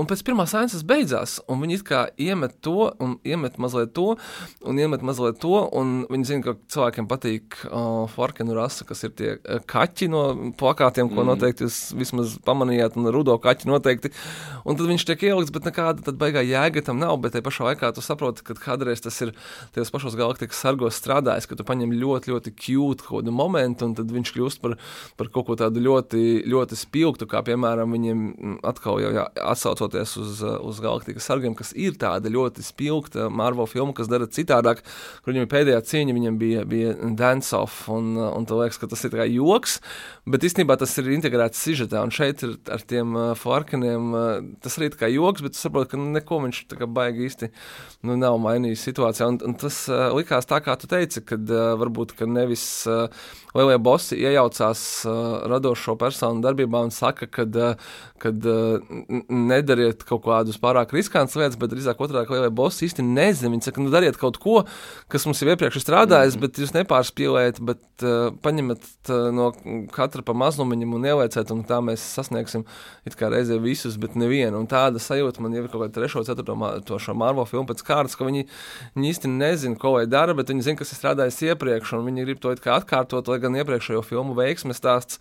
Un 0.00 0.06
pēc 0.08 0.22
pirmās 0.24 0.54
sēnes 0.54 0.72
tas 0.72 0.84
beidzās, 0.88 1.34
un 1.52 1.58
viņi 1.60 1.74
it 1.76 1.82
kā 1.84 1.98
iemet 2.16 2.54
to, 2.64 2.86
un 3.04 3.18
iemet 3.28 3.58
mazliet 3.60 3.90
to, 3.92 4.14
un 4.64 4.78
iemet 4.80 5.02
mazliet 5.04 5.36
to, 5.42 5.58
un 5.76 6.06
viņi 6.08 6.28
zina, 6.30 6.44
ka 6.46 6.54
cilvēkiem 6.72 7.08
patīk 7.10 7.58
uh, 7.66 8.06
Falkenu 8.08 8.56
rasa, 8.56 8.86
kas 8.88 9.04
ir 9.04 9.12
tie 9.18 9.34
kaķi 9.68 10.08
no 10.08 10.22
plakātiem, 10.56 11.10
ko 11.12 11.20
mm. 11.20 11.28
noteikti 11.34 11.66
jūs 11.66 11.80
vismaz 11.98 12.38
pamanījāt, 12.46 12.96
un 12.96 13.10
rudo 13.12 13.36
kaķi 13.44 13.68
noteikti. 13.68 14.14
Un 14.64 14.78
tad 14.80 14.88
viņš 14.88 15.04
tiek 15.10 15.26
ielikts, 15.28 15.52
bet 15.52 15.68
nekāda 15.68 16.16
baigā 16.16 16.40
jēga 16.40 16.86
tam 16.88 16.96
nav, 17.02 17.18
bet 17.20 17.36
te 17.36 17.44
pašā 17.44 17.68
laikā 17.68 17.92
tu 17.92 18.06
saproti, 18.06 18.46
ka 18.48 18.56
kādreiz 18.56 19.04
tas 19.04 19.20
ir 19.26 19.34
tajos 19.76 19.92
pašos 19.92 20.16
galaktikas 20.16 20.64
sargos 20.64 20.96
strādājis, 21.02 21.50
ka 21.50 21.60
tu 21.60 21.68
paņem 21.68 21.92
ļoti, 22.00 22.32
ļoti 22.32 22.54
cute 22.56 23.04
kaut 23.04 23.26
kādu 23.26 23.36
momentu, 23.36 23.90
un 23.90 23.98
tad 24.00 24.08
viņš 24.16 24.32
kļūst 24.38 24.64
par, 24.64 24.78
par 25.20 25.28
kaut 25.36 25.50
ko 25.50 25.60
tādu 25.60 25.84
ļoti, 25.84 26.46
ļoti 26.48 26.80
spilgtu, 26.80 27.28
kā 27.28 27.44
piemēram 27.44 27.92
viņiem 27.92 28.58
atkal 28.72 29.02
jau 29.04 29.12
jā, 29.20 29.28
atsauc 29.82 29.92
atsaucoties 29.92 30.16
uz, 30.16 30.42
uz 30.42 30.80
Galaktikas 30.80 31.26
sargiem, 31.26 31.54
kas 31.54 31.72
ir 31.74 31.96
tāda 31.98 32.30
ļoti 32.30 32.62
spilgta 32.64 33.28
Marvel 33.30 33.66
filma, 33.66 33.92
kas 33.94 34.08
dara 34.10 34.26
citādāk, 34.26 34.82
kur 35.22 35.32
viņam 35.32 35.48
pēdējā 35.50 35.80
cīņa 35.88 36.16
viņam 36.16 36.38
bija, 36.38 36.64
bija 36.68 36.94
dance 37.18 37.54
off, 37.56 37.88
un, 37.92 38.16
un 38.16 38.46
tu 38.46 38.58
liekas, 38.58 38.78
ka 38.80 38.88
tas 38.90 39.04
ir 39.04 39.12
tikai 39.12 39.28
joks, 39.32 39.80
bet 40.26 40.44
īstenībā 40.46 40.76
tas 40.80 40.94
ir 40.98 41.10
integrēts 41.16 41.62
sižetā, 41.62 42.02
un 42.02 42.12
šeit 42.14 42.44
ir 42.46 42.56
ar 42.72 42.82
tiem 42.82 43.16
uh, 43.16 43.32
flarkeniem, 43.38 44.10
uh, 44.12 44.30
tas 44.62 44.78
arī 44.78 44.92
tikai 44.94 45.12
joks, 45.14 45.44
bet 45.44 45.56
tu 45.56 45.62
saproti, 45.62 45.92
ka 45.94 46.02
neko 46.02 46.42
viņš 46.46 46.64
tā 46.72 46.80
kā 46.80 46.88
baigi 46.88 47.28
īsti 47.28 47.50
nu, 48.08 48.16
nav 48.16 48.38
mainījis 48.42 48.86
situācijā, 48.88 49.30
un, 49.32 49.40
un 49.46 49.56
tas 49.60 49.84
uh, 49.90 50.10
likās 50.16 50.48
tā, 50.50 50.62
kā 50.64 50.76
tu 50.80 50.90
teici, 50.90 51.24
kad 51.26 51.52
varbūt, 51.82 52.16
ka 52.18 52.28
nevis 52.28 52.64
uh, 52.90 53.08
lielie 53.56 53.78
bosi 53.82 54.16
iejaucās 54.16 54.82
uh, 55.06 55.42
radošo 55.50 55.96
personu 56.00 56.42
darbībā 56.44 56.82
un 56.86 56.92
saka, 56.94 57.28
kad, 57.30 57.56
uh, 57.56 57.74
uh, 58.48 58.94
nedariet 59.28 60.04
kaut 60.08 60.24
kādus 60.26 60.60
pārāk 60.62 60.94
riskantus 60.96 61.36
lietas, 61.38 61.58
bet 61.60 61.72
drīzāk 61.74 62.00
otrādi, 62.00 62.26
ka 62.28 62.36
lielie 62.36 62.52
bosi 62.54 62.86
īsti 62.88 63.04
nezina. 63.04 63.52
Viņi 63.52 63.68
saka, 63.68 63.84
nu 63.84 63.92
dariet 63.92 64.18
kaut 64.20 64.38
ko, 64.42 64.62
kas 65.12 65.26
mums 65.28 65.42
jau 65.42 65.50
iepriekš 65.52 65.80
ir 65.80 65.84
strādājis, 65.84 66.36
mm 66.36 66.40
-hmm. 66.40 66.46
bet 66.46 66.62
jūs 66.62 66.74
nepārspīlējat, 66.78 67.60
bet 67.60 68.06
uh, 68.06 68.32
paņemat 68.42 68.88
uh, 69.10 69.28
no 69.34 69.52
katra 69.92 70.22
pa 70.22 70.32
mazlumiņam 70.32 70.94
un 70.96 71.04
ielieciet, 71.12 71.50
un 71.52 71.64
tā 71.64 71.82
mēs 71.84 72.00
sasniegsim 72.16 72.64
it 73.06 73.16
kā 73.18 73.28
reizē 73.32 73.60
visus, 73.60 73.96
bet 73.96 74.16
nevienu. 74.16 74.58
Un 74.58 74.66
tāda 74.66 74.98
sajūta 75.02 75.40
man 75.40 75.52
jau 75.52 75.64
ir 75.64 75.68
kaut 75.68 75.82
kāda 75.82 75.94
trešo, 76.00 76.24
ceturto 76.24 76.56
to 76.86 76.98
šo 76.98 77.14
Marvel 77.14 77.44
filmu 77.44 77.66
pēc 77.68 77.82
kārtas, 77.84 78.16
ka 78.16 78.24
viņi, 78.24 78.46
viņi 78.96 79.10
īsti 79.12 79.28
nezina, 79.28 79.76
ko 79.76 79.96
lai 79.96 80.06
dara, 80.06 80.34
bet 80.34 80.48
viņi 80.48 80.62
zina, 80.62 80.78
kas 80.80 80.92
ir 80.92 81.00
strādājis 81.00 81.42
iepriekš, 81.50 81.92
un 81.98 82.06
viņi 82.08 82.26
grib 82.26 82.40
to 82.42 82.52
atkārtot, 82.52 83.28
lai 83.28 83.41
gan 83.42 83.58
iepriekšējo 83.58 84.04
filmu 84.06 84.36
veiksmes 84.38 84.80
stāsts 84.80 85.20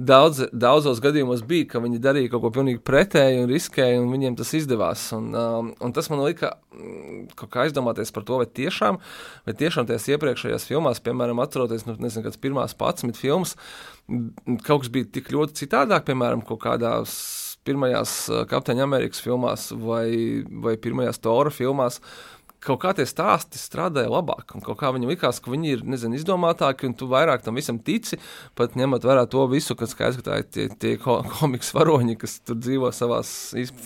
daudz, 0.00 0.42
daudzos 0.52 1.00
gadījumos 1.02 1.42
bija, 1.46 1.68
ka 1.74 1.82
viņi 1.82 2.00
darīja 2.02 2.32
kaut 2.32 2.44
ko 2.44 2.52
pilnīgi 2.54 2.82
pretēju 2.86 3.44
un 3.44 3.50
riskēja, 3.50 4.00
un 4.00 4.10
viņiem 4.12 4.38
tas 4.38 4.52
izdevās. 4.56 5.06
Un, 5.16 5.30
um, 5.36 5.72
un 5.80 5.94
tas 5.96 6.10
man 6.12 6.22
lika 6.24 6.54
mm, 6.72 7.34
kaut 7.38 7.52
kā 7.52 7.66
aizdomāties 7.66 8.12
par 8.14 8.26
to, 8.28 8.40
vai 8.40 8.48
tiešām, 8.60 9.00
vai 9.46 9.56
tiešām 9.60 9.88
tajās 9.88 10.08
iepriekšējās 10.14 10.66
filmās, 10.70 11.02
piemēram, 11.04 11.42
atceroties, 11.44 11.86
nu, 11.88 11.98
nezinu, 12.00 12.26
kāds 12.28 12.40
pirmās 12.40 12.76
pats 12.78 13.06
filmas, 13.20 13.56
kaut 14.66 14.84
kas 14.84 14.90
bija 14.92 15.08
tik 15.18 15.30
ļoti 15.34 15.64
citādāk, 15.64 16.06
piemēram, 16.08 16.44
kaut 16.46 16.62
kādās 16.64 17.14
pirmajās 17.66 18.12
uh, 18.30 18.44
Kapteiņa 18.48 18.86
Amerikas 18.86 19.20
filmās 19.20 19.68
vai, 19.76 20.42
vai 20.64 20.78
pirmajās 20.80 21.20
Tora 21.20 21.52
filmās 21.52 22.00
kaut 22.64 22.80
kā 22.82 22.92
tie 22.96 23.06
stāsti 23.08 23.60
strādāja 23.60 24.10
labāk. 24.12 24.54
Kaut 24.64 24.78
kā 24.80 24.90
viņam 24.94 25.12
likās, 25.12 25.40
ka 25.42 25.52
viņi 25.52 25.72
ir 25.74 25.84
nezinu, 25.88 26.18
izdomātāki, 26.18 26.88
un 26.88 26.96
tu 26.98 27.08
vairāk 27.10 27.44
tam 27.44 27.58
visam 27.58 27.80
tici. 27.84 28.20
Pat 28.58 28.76
ņemot 28.78 29.06
vērā 29.06 29.26
to 29.30 29.46
visu, 29.50 29.76
kas 29.78 29.96
aizskatāja 29.96 30.46
tie, 30.46 30.66
tie 30.80 30.96
komiks 31.00 31.72
varoņi, 31.76 32.18
kas 32.20 32.38
tur 32.44 32.60
dzīvo 32.60 32.92
savās 32.96 33.32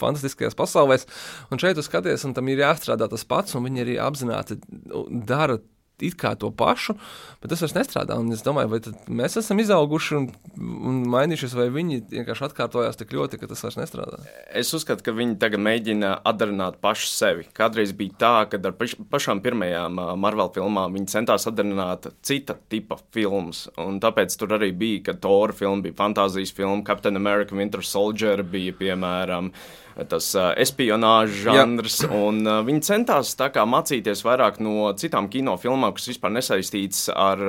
fantastiskajās 0.01 0.59
pasaulēs. 0.59 1.07
Un 1.51 1.63
šeit 1.63 1.79
tu 1.79 1.87
skaties, 1.87 2.27
un 2.29 2.35
tam 2.37 2.51
ir 2.51 2.65
jāstrādā 2.65 3.09
tas 3.11 3.27
pats, 3.29 3.55
un 3.55 3.67
viņi 3.69 3.87
arī 3.87 4.01
apzināti 4.03 4.59
dara 5.29 5.61
it 6.03 6.17
kā 6.19 6.35
to 6.39 6.51
pašu, 6.55 6.97
bet 7.43 7.53
tas 7.53 7.63
vairs 7.63 7.75
nestrādā. 7.77 8.17
Un 8.19 8.33
es 8.35 8.43
domāju, 8.47 8.71
vai 8.73 8.81
mēs 9.21 9.37
esam 9.41 9.61
izauguši 9.63 10.17
un, 10.19 10.27
un 10.59 11.03
mainījušies, 11.13 11.55
vai 11.59 11.69
viņi 11.75 12.01
vienkārši 12.11 12.47
atkārtojās 12.49 12.99
tik 13.01 13.15
ļoti, 13.15 13.39
ka 13.41 13.49
tas 13.51 13.63
vairs 13.67 13.79
nestrādā. 13.79 14.19
Es 14.51 14.73
uzskatu, 14.77 15.05
ka 15.07 15.15
viņi 15.15 15.39
tagad 15.43 15.63
mēģina 15.65 16.17
atdarināt 16.27 16.81
pašu 16.83 17.11
sevi. 17.13 17.47
Kādreiz 17.55 17.95
bija 17.97 18.19
tā, 18.25 18.35
ka 18.51 18.59
ar 18.59 18.77
paš, 18.79 18.97
pašām 19.13 19.43
pirmajām 19.45 20.03
Marvel 20.21 20.51
filmām 20.57 20.99
viņi 20.99 21.13
centās 21.15 21.47
atdarināt 21.51 22.11
cita 22.27 22.59
tipa 22.73 22.99
filmas. 23.15 23.69
Un 23.81 24.01
tāpēc 24.03 24.35
tur 24.41 24.57
arī 24.59 24.73
bija, 24.75 25.07
ka 25.11 25.19
Tora 25.23 25.55
filma 25.57 25.87
bija 25.87 25.99
fantāzijas 26.03 26.55
filma, 26.57 26.83
Captain 26.87 27.21
America 27.21 27.57
Winter 27.57 27.85
Soldier 27.87 28.43
bija 28.43 28.75
piemēram. 28.83 29.55
Uh, 29.55 29.84
tas 30.11 30.31
espionāžas 30.35 31.41
žanrs. 31.45 31.99
Un, 32.11 32.43
viņi 32.67 32.85
centās 32.87 33.35
kā, 33.39 33.65
mācīties 33.69 34.25
vairāk 34.27 34.61
no 34.65 34.91
citām 34.99 35.29
kinofilmām, 35.31 35.95
kas 35.97 36.11
vispār 36.11 36.35
nesaistītas 36.35 37.07
ar 37.15 37.45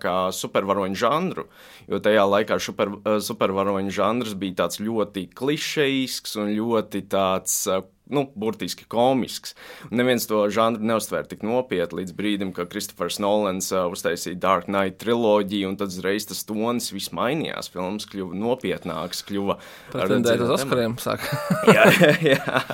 kā, 0.00 0.16
supervaroņu 0.34 1.00
žanru. 1.00 1.46
Jo 1.90 2.00
tajā 2.02 2.26
laikā 2.30 2.60
super, 2.62 2.92
supervaroņu 3.20 3.94
žanrs 3.94 4.36
bija 4.38 4.62
ļoti 4.80 5.28
klišejisks 5.36 6.38
un 6.40 6.54
ļoti 6.56 7.04
tāds. 7.10 7.64
Nu, 8.10 8.26
burtiski 8.38 8.86
komisks. 8.90 9.54
Neviens 9.94 10.26
to 10.30 10.42
žanru 10.52 10.84
neuztvēra 10.90 11.28
tik 11.30 11.44
nopietni 11.46 12.02
līdz 12.02 12.16
brīdim, 12.16 12.54
kad 12.56 12.70
Kristofers 12.72 13.20
Nolans 13.22 13.70
uh, 13.74 13.86
uztaisīja 13.92 14.40
Dark 14.42 14.70
Knight 14.70 15.00
triloģiju, 15.02 15.72
un 15.72 15.78
tad 15.80 15.94
uzreiz 15.94 16.28
tas 16.30 16.42
tonis 16.48 16.90
viss 16.94 17.14
mainījās. 17.16 17.70
Filmas 17.72 18.08
kļuva 18.10 18.38
nopietnāks, 18.40 19.24
kļuva 19.28 19.60
tādiem 19.94 20.26
uz 20.46 20.56
Oskariem. 20.58 20.98
jā, 21.76 21.86
jā. 22.32 22.66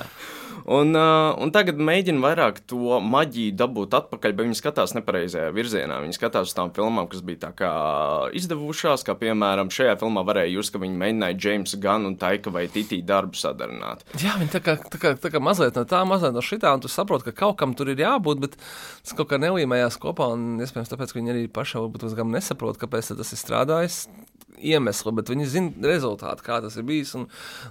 Un, 0.67 0.91
uh, 0.99 1.31
un 1.39 1.51
tagad 1.55 1.77
mēģina 1.79 2.19
vairāk 2.19 2.57
to 2.67 2.97
maģiju 2.99 3.53
dabūt 3.55 3.93
atpakaļ, 4.01 4.33
bet 4.35 4.47
viņi 4.49 4.57
skatās 4.59 4.91
nepareizajā 4.97 5.53
virzienā. 5.55 6.01
Viņi 6.03 6.17
skatās 6.17 6.49
uz 6.49 6.55
tām 6.57 6.73
filmām, 6.75 7.07
kas 7.07 7.23
bija 7.23 7.45
tā 7.45 7.51
kā 7.55 7.71
izdevušās, 8.35 9.05
kā 9.07 9.15
piemēram 9.15 9.71
šajā 9.71 9.95
filmā 10.01 10.25
varēja 10.27 10.57
just, 10.57 10.73
ka 10.75 10.83
viņi 10.83 10.99
mēģināja 10.99 11.39
Jamesu 11.45 11.79
Ganu 11.79 12.11
un 12.11 12.19
Taika 12.19 12.51
vai 12.51 12.65
Titī 12.73 12.99
darbu 12.99 13.39
sadarināt. 13.39 14.03
Jā, 14.19 14.35
viņi 14.41 14.51
tā 14.57 14.63
kā, 14.65 14.75
tā 14.91 14.99
kā, 14.99 15.15
tā 15.15 15.31
kā 15.31 15.39
mazliet 15.43 15.79
no 15.79 15.87
tā, 15.87 16.03
mazliet 16.09 16.35
no 16.35 16.43
šitā, 16.43 16.75
un 16.75 16.83
tu 16.83 16.91
saproti, 16.91 17.29
ka 17.29 17.45
kaut 17.45 17.61
kam 17.63 17.71
tur 17.77 17.93
ir 17.93 18.03
jābūt, 18.03 18.43
bet 18.43 18.59
tas 18.59 19.15
kaut 19.15 19.31
kā 19.31 19.39
nelīmējās 19.39 20.01
kopā, 20.03 20.33
un 20.35 20.59
iespējams 20.67 20.91
tāpēc, 20.91 21.15
ka 21.15 21.21
viņi 21.21 21.35
arī 21.37 21.47
paši 21.47 21.79
varbūt 21.79 22.09
gam 22.19 22.35
nesaprot, 22.35 22.75
kāpēc 22.83 23.15
tas 23.15 23.31
ir 23.31 23.39
strādājis 23.39 24.03
iemeslu, 24.57 25.13
bet 25.17 25.29
viņi 25.31 25.47
zina 25.51 25.89
rezultātu, 25.91 26.43
kā 26.45 26.59
tas 26.63 26.77
ir 26.79 26.85
bijis. 26.87 27.13
Un, 27.17 27.27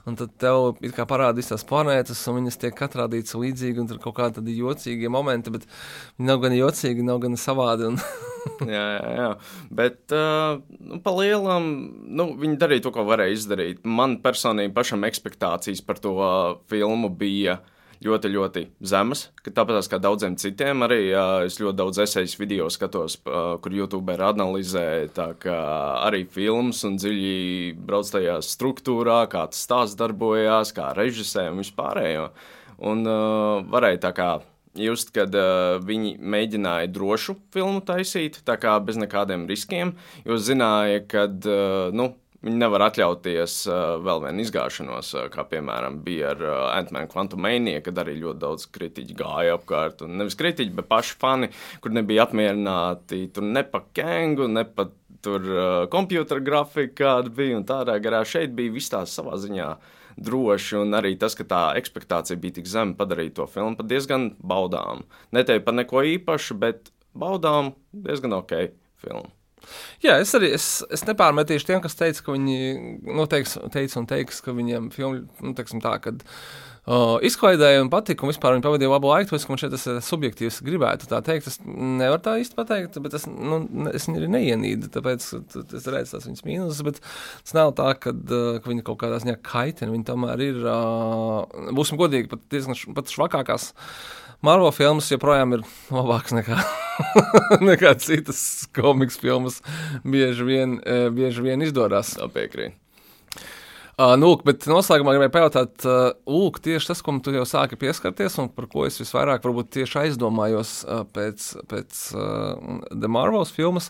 un 0.06 0.18
tad 0.18 0.34
tev 0.40 0.80
ir 0.84 0.94
kā 0.96 1.06
parādīs 1.08 1.50
tās 1.50 1.66
planētas, 1.66 2.22
un 2.30 2.40
viņas 2.40 2.60
tiek 2.62 2.82
atrādītas 2.86 3.36
līdzīgi, 3.38 3.82
un 3.82 3.90
tur 3.90 4.00
kaut 4.02 4.16
kādi 4.20 4.38
tādi 4.40 4.56
jocīgi 4.60 5.10
momenti, 5.12 5.52
bet 5.54 5.66
viņi 6.16 6.30
nav 6.30 6.42
gan 6.44 6.56
jocīgi, 6.56 7.06
nav 7.06 7.22
gan 7.24 7.38
savādi. 7.40 7.92
Un... 7.92 8.00
jā, 8.76 8.84
jā, 8.96 9.14
jā. 9.20 9.30
Bet 9.82 10.16
uh, 10.16 10.60
nu, 10.78 11.00
pa 11.04 11.14
lielam 11.18 11.70
nu, 12.06 12.30
viņi 12.38 12.60
darīja 12.62 12.86
to, 12.86 12.94
ko 12.96 13.06
varēja 13.08 13.38
izdarīt. 13.38 13.86
Man 13.86 14.20
personīgi 14.24 14.74
pašam 14.76 15.06
expectācijas 15.08 15.82
par 15.86 16.02
to 16.02 16.18
uh, 16.20 16.36
filmu 16.70 17.12
bija. 17.12 17.60
Uh, 17.60 17.72
ļoti, 18.04 18.32
ļoti 18.34 18.64
zemas. 18.84 19.28
Tāpēc, 19.46 19.88
kā 19.90 20.00
daudziem 20.02 20.36
citiem, 20.40 20.84
arī 20.86 21.00
es 21.46 21.60
ļoti 21.60 21.78
daudz 21.78 22.02
esejas 22.04 22.36
video 22.40 22.68
skatos, 22.72 23.18
kur 23.24 23.72
YouTube 23.72 24.16
analizē 24.16 24.86
arī 25.46 26.24
filmas 26.30 26.82
un 26.86 26.98
dziļi 27.00 27.76
brauc 27.86 28.10
tajā 28.12 28.40
struktūrā, 28.44 29.22
kā 29.32 29.46
tas 29.52 29.62
stāsts 29.66 29.98
darbojās, 29.98 30.74
kā 30.76 30.92
režisē 30.96 31.48
un 31.52 31.62
vispārējo. 31.62 32.28
Un 32.86 33.06
uh, 33.08 33.64
varēja 33.72 34.02
tā 34.08 34.12
kā 34.16 34.30
just, 34.76 35.12
kad 35.16 35.32
uh, 35.36 35.78
viņi 35.84 36.16
mēģināja 36.20 36.90
drošu 36.92 37.38
filmu 37.54 37.80
taisīt, 37.86 38.42
tā 38.46 38.58
kā 38.60 38.76
bez 38.84 38.98
nekādiem 39.00 39.46
riskiem, 39.48 39.94
jo 40.26 40.36
zināja, 40.36 41.00
ka, 41.08 41.26
uh, 41.48 41.94
nu, 41.96 42.10
Viņi 42.44 42.60
nevar 42.60 42.84
atļauties 42.90 43.54
uh, 43.70 43.96
vēl 44.04 44.20
vienu 44.26 44.42
izgāšanos, 44.44 45.12
uh, 45.16 45.26
kā 45.32 45.46
piemēram 45.48 46.00
bija 46.04 46.34
ar 46.34 46.42
uh, 46.44 46.56
Ant-Man 46.74 47.08
Quantum 47.12 47.40
Mania, 47.42 47.80
kad 47.84 47.96
arī 48.02 48.18
ļoti 48.20 48.42
daudz 48.42 48.66
kritiķu 48.74 49.16
gāja 49.16 49.56
apkārt. 49.56 50.04
Un 50.04 50.18
nevis 50.20 50.36
kritiķi, 50.38 50.74
bet 50.76 50.88
paši 50.90 51.16
fani, 51.22 51.48
kur 51.80 51.94
nebija 51.96 52.26
apmierināti 52.26 53.24
ne 53.40 53.64
pa 53.70 53.80
kēngu, 53.96 54.50
ne 54.52 54.66
pa 54.68 54.90
tur 55.24 55.48
uh, 55.48 55.86
kompjutora 55.92 56.44
grafika, 56.44 56.94
kāda 57.00 57.32
bija 57.38 57.60
un 57.60 57.64
tādā 57.68 57.96
garā. 58.04 58.20
Šeit 58.28 58.52
bija 58.58 58.74
viss 58.74 58.92
tās 58.92 59.16
savā 59.16 59.38
ziņā 59.40 59.70
droši, 60.16 60.76
un 60.80 60.96
arī 60.96 61.14
tas, 61.20 61.36
ka 61.38 61.44
tā 61.48 61.62
expectācija 61.80 62.40
bija 62.40 62.58
tik 62.60 62.68
zema, 62.70 62.96
padarīja 63.00 63.38
to 63.40 63.48
filmu 63.50 63.80
pat 63.80 63.90
diezgan 63.90 64.30
baudām. 64.40 65.04
Neteicu 65.36 65.66
par 65.66 65.80
neko 65.80 66.04
īpašu, 66.16 66.60
bet 66.60 66.92
baudām 67.16 67.74
diezgan 67.92 68.36
ok 68.38 68.54
filmu. 69.02 69.35
Jā, 70.04 70.18
es 70.22 70.34
arī 70.38 70.52
es, 70.56 70.68
es 70.92 71.04
nepārmetīšu 71.08 71.70
tiem, 71.70 71.82
kas 71.84 71.98
teica, 71.98 72.22
ka 72.26 72.36
viņi 72.36 72.56
nu, 73.06 73.26
teiks, 73.30 73.58
teica 73.74 74.00
un 74.00 74.08
teiks, 74.10 74.40
ka 74.44 74.56
viņiem 74.56 74.88
filmu, 74.94 75.26
nu, 75.42 75.54
teiksim 75.58 75.84
tā, 75.84 75.96
kad 76.04 76.24
Uh, 76.86 77.16
izklaidēja 77.26 77.80
un 77.82 77.88
patika, 77.90 78.22
un 78.22 78.30
vispār 78.30 78.54
viņi 78.54 78.62
pavadīja 78.62 78.90
labu 78.92 79.08
laiku. 79.10 79.32
Tāpēc, 79.32 79.46
man 79.50 79.58
šeit 79.58 79.72
tas 79.74 79.86
ir 79.90 79.96
subjektīvs, 80.06 80.60
gribētu 80.62 81.08
tā 81.10 81.18
teikt. 81.26 81.48
Es 81.50 81.58
nevaru 81.66 82.22
tā 82.22 82.36
īsti 82.38 82.54
pateikt, 82.54 83.00
bet 83.02 83.16
es, 83.18 83.26
nu, 83.26 83.58
es 83.90 84.06
viņu 84.06 84.20
arī 84.20 84.28
neienīdu. 84.36 84.92
Tāpēc 84.94 85.26
es 85.26 85.88
redzu 85.90 86.14
tās 86.14 86.28
viņas 86.28 86.46
mīnusus, 86.46 86.84
bet 86.86 87.02
tas 87.02 87.56
nav 87.58 87.74
tā, 87.80 87.90
ka, 87.98 88.14
ka 88.14 88.70
viņi 88.70 88.86
kaut 88.86 89.00
kādā 89.02 89.18
ziņā 89.18 89.34
kaitina. 89.42 89.90
Viņi 89.96 90.06
tomēr 90.12 90.46
ir, 90.46 90.62
uh, 90.62 91.74
būsim 91.74 91.98
godīgi, 91.98 92.30
pat 92.30 92.46
diezgan 92.54 92.78
pat 92.94 93.10
švakākās. 93.10 93.72
Marvel 94.46 94.70
filmas 94.70 95.10
joprojām 95.10 95.58
ir 95.58 95.66
labākas 95.90 96.38
nekā, 96.38 96.62
nekā 97.68 97.94
citas 98.02 98.40
komiks 98.76 99.20
filmas. 99.20 99.62
Bieži 100.04 100.48
vien, 100.48 100.80
bieži 101.16 101.44
vien 101.46 101.64
izdodas. 101.66 102.16
Piekrīt. 102.34 102.76
Uh, 103.96 104.10
nu, 104.20 104.34
bet 104.44 104.66
noslēgumā 104.68 105.14
gribēju 105.14 105.32
pajautāt, 105.32 105.84
uh, 105.88 106.10
lūk, 106.28 106.58
tieši 106.60 106.90
tas, 106.90 106.98
ko 107.00 107.14
tu 107.24 107.32
jau 107.32 107.46
sāki 107.48 107.78
pieskarties, 107.80 108.34
un 108.42 108.50
par 108.52 108.66
ko 108.68 108.82
es 108.84 109.00
visvairāk 109.00 109.40
varbūt 109.40 109.70
tieši 109.72 110.02
aizdomājos 110.02 110.72
uh, 110.84 111.00
pēc, 111.16 111.46
pēc 111.70 112.02
uh, 112.12 112.82
The 112.92 113.08
Marvels 113.08 113.54
filmas, 113.56 113.88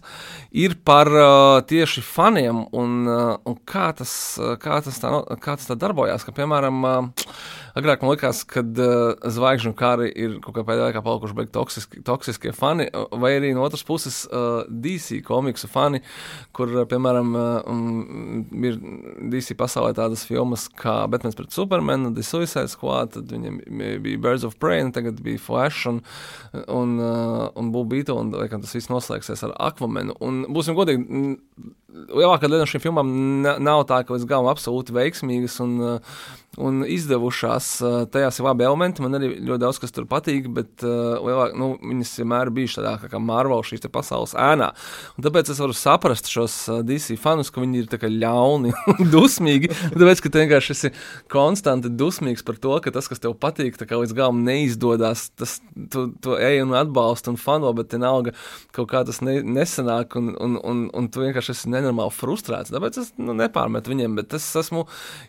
ir 0.55 0.77
par 0.87 1.11
uh, 1.11 1.59
tieši 1.67 2.07
faniem 2.07 2.63
un, 2.71 2.95
uh, 3.11 3.35
un 3.51 3.59
kā, 3.67 3.89
tas, 3.99 4.13
uh, 4.39 4.55
kā, 4.63 4.79
tas 4.87 5.03
tā, 5.03 5.11
kā 5.43 5.59
tas 5.59 5.67
tā 5.73 5.75
darbojās. 5.75 6.23
Ka, 6.23 6.37
piemēram, 6.39 6.87
uh, 6.87 7.35
Agrāk 7.77 8.01
man 8.01 8.15
likās, 8.15 8.39
ka 8.49 8.63
uh, 8.65 9.29
zvaigžņu 9.37 9.75
kari 9.77 10.09
ir 10.09 10.39
kaut 10.45 10.55
kādā 10.57 10.87
veidā 10.87 11.03
palikuši 11.05 11.37
beigti 11.37 11.53
toksiski, 11.53 12.01
toksiskie 12.07 12.55
fani, 12.57 12.87
vai 13.13 13.35
arī 13.37 13.51
no 13.53 13.67
otras 13.67 13.85
puses 13.85 14.23
uh, 14.31 14.63
DC 14.71 15.21
komiksu 15.27 15.69
fani, 15.69 16.01
kur, 16.57 16.73
uh, 16.73 16.87
piemēram, 16.89 17.35
uh, 17.37 18.57
ir 18.65 18.79
DC 19.33 19.59
pasaulē 19.61 19.93
tādas 19.99 20.25
filmas 20.25 20.67
kā 20.73 21.03
Batman 21.13 21.37
pret 21.37 21.53
Supermanu, 21.53 22.15
The 22.17 22.25
Suicide 22.25 22.73
Squad, 22.73 23.13
tad 23.19 23.35
viņiem 23.35 23.61
bija 24.05 24.23
Birds 24.25 24.47
of 24.49 24.57
Prey, 24.63 24.81
tagad 24.97 25.21
bija 25.25 25.43
Flash 25.43 25.85
un, 25.91 26.01
un, 26.65 26.97
uh, 26.97 27.51
un 27.61 27.75
Bull 27.77 27.85
Beetle, 27.93 28.17
un 28.25 28.33
laikam 28.33 28.65
tas 28.65 28.73
viss 28.73 28.89
noslēgsies 28.93 29.45
ar 29.45 29.53
Aquamanu. 29.69 30.17
Un 30.25 30.47
būsim 30.49 30.79
godīgi, 30.79 31.29
lielākā 31.97 32.49
daļa 32.49 32.65
no 32.65 32.71
šīm 32.71 32.85
filmām 32.85 33.13
nav 33.43 33.85
tā, 33.91 34.03
ka 34.05 34.17
līdz 34.17 34.29
galam 34.29 34.51
absolūti 34.53 34.95
veiksmīgas 34.97 35.61
un 35.65 35.79
uh, 35.83 36.19
un 36.57 36.85
izdevušās. 36.89 37.69
Eh, 37.81 37.97
tajās 38.13 38.39
ir 38.39 38.47
labi 38.47 38.65
elementi, 38.67 39.05
man 39.05 39.19
arī 39.19 39.33
ļoti 39.37 39.63
daudz 39.63 39.81
kas 39.83 39.95
tur 39.95 40.07
patīk, 40.09 40.49
bet 40.53 40.85
uh, 40.85 41.19
lielāk, 41.25 41.55
nu, 41.59 41.69
viņas 41.81 42.15
vienmēr 42.21 42.51
bijušas 42.55 42.81
tādā 42.81 42.93
kā, 43.03 43.11
kā 43.13 43.21
Marvel 43.23 43.65
šīs 43.67 43.85
pasaules 43.93 44.35
ēnā. 44.41 44.71
Un 45.17 45.27
tāpēc 45.27 45.51
es 45.53 45.61
varu 45.63 45.77
saprast 45.77 46.31
šos 46.33 46.57
eh, 46.73 46.83
DC 46.87 47.19
fanus, 47.21 47.53
ka 47.53 47.63
viņi 47.63 47.85
ir 47.85 48.07
ļauni 48.17 48.73
un 48.95 49.13
dusmīgi. 49.13 49.71
Tāpēc, 49.95 50.23
ka 50.23 50.33
tu 50.33 50.43
vienkārši 50.43 50.75
esi 50.77 50.93
konstanti 51.33 51.93
dusmīgs 51.93 52.45
par 52.47 52.61
to, 52.61 52.77
ka 52.85 52.95
tas, 52.95 53.09
kas 53.11 53.23
tev 53.23 53.37
patīk, 53.41 53.77
līdz 53.77 54.17
galam 54.17 54.43
neizdodas. 54.47 55.29
Tas, 55.37 55.59
tu, 55.93 56.09
tu 56.23 56.37
ej 56.41 56.63
un 56.65 56.75
atbalsti 56.77 57.33
un 57.33 57.41
fano, 57.41 57.73
bet 57.77 57.93
vienalga 57.95 58.35
kaut 58.77 58.91
kā 58.91 59.05
tas 59.07 59.21
ne, 59.25 59.39
nesanāk, 59.45 60.17
un, 60.19 60.33
un, 60.41 60.57
un, 60.65 60.85
un 60.97 61.11
tu 61.13 61.23
vienkārši 61.25 61.53
esi 61.55 61.73
nenormāli 61.87 62.15
frustrēts. 62.15 62.75
Tāpēc 62.75 63.01
es 63.03 63.15
nu, 63.23 63.37
nepārmetu 63.39 63.95
viņiem, 63.95 64.19
bet 64.19 64.37
es 64.37 64.51
esmu 64.59 64.85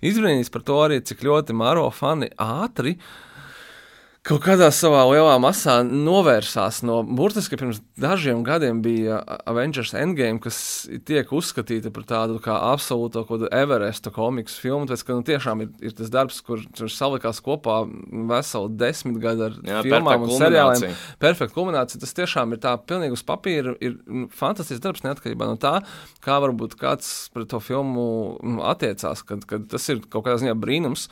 izbrīnījis 0.05 0.51
par 0.53 0.65
to 0.67 0.81
arī, 0.83 0.99
cik 1.05 1.23
ļoti 1.27 1.55
Māro 1.57 1.87
fani 1.95 2.31
ātri 2.41 2.97
uh, 2.97 3.26
kaut 4.27 4.41
kādā 4.43 4.67
savā 4.75 5.05
lielā 5.07 5.37
masā 5.39 5.77
novērsās 5.87 6.81
no 6.85 6.99
burtiski 7.05 7.55
pirms 7.59 7.79
dažiem 7.99 8.41
gadiem 8.45 8.81
bija 8.83 9.21
Avengers 9.47 9.93
Endgame, 9.95 10.41
kas 10.43 10.57
tiek 11.07 11.29
uzskatīta 11.33 11.91
par 11.95 12.03
tādu 12.09 12.41
kā 12.43 12.57
absolūto 12.73 13.23
Everesta 13.47 14.11
komiksu 14.13 14.59
filmu. 14.63 14.89
Tāpēc, 14.89 15.05
ka 15.07 15.15
nu, 15.15 15.23
tiešām 15.27 15.63
ir, 15.63 15.69
ir 15.79 15.95
tas 15.95 16.11
darbs, 16.11 16.41
kur 16.43 16.63
tur 16.75 16.91
salikās 16.91 17.39
kopā 17.43 17.79
veseli 18.31 18.73
desmit 18.81 19.21
gadi 19.23 19.45
ar 19.47 19.55
Jā, 19.63 19.83
filmām 19.87 20.27
un 20.27 20.33
seriāliem. 20.35 20.97
Perfekta 21.23 21.55
kulminācija. 21.55 22.01
Tas 22.03 22.15
tiešām 22.19 22.55
ir 22.55 22.61
tā 22.63 22.75
pilnīgi 22.83 23.15
uz 23.15 23.23
papīra. 23.27 23.77
Ir 23.79 23.97
nu, 24.05 24.27
fantastisks 24.35 24.83
darbs 24.83 25.05
neatkarībā 25.07 25.47
no 25.47 25.55
tā, 25.61 25.77
kā 26.23 26.39
varbūt 26.43 26.75
kāds 26.79 27.13
pret 27.35 27.47
to 27.53 27.61
filmu 27.63 28.07
nu, 28.43 28.59
attiecās, 28.67 29.23
kad, 29.27 29.47
kad 29.47 29.69
tas 29.71 29.87
ir 29.93 30.03
kaut 30.03 30.27
kādā 30.27 30.41
ziņā 30.43 30.57
brīnums. 30.59 31.07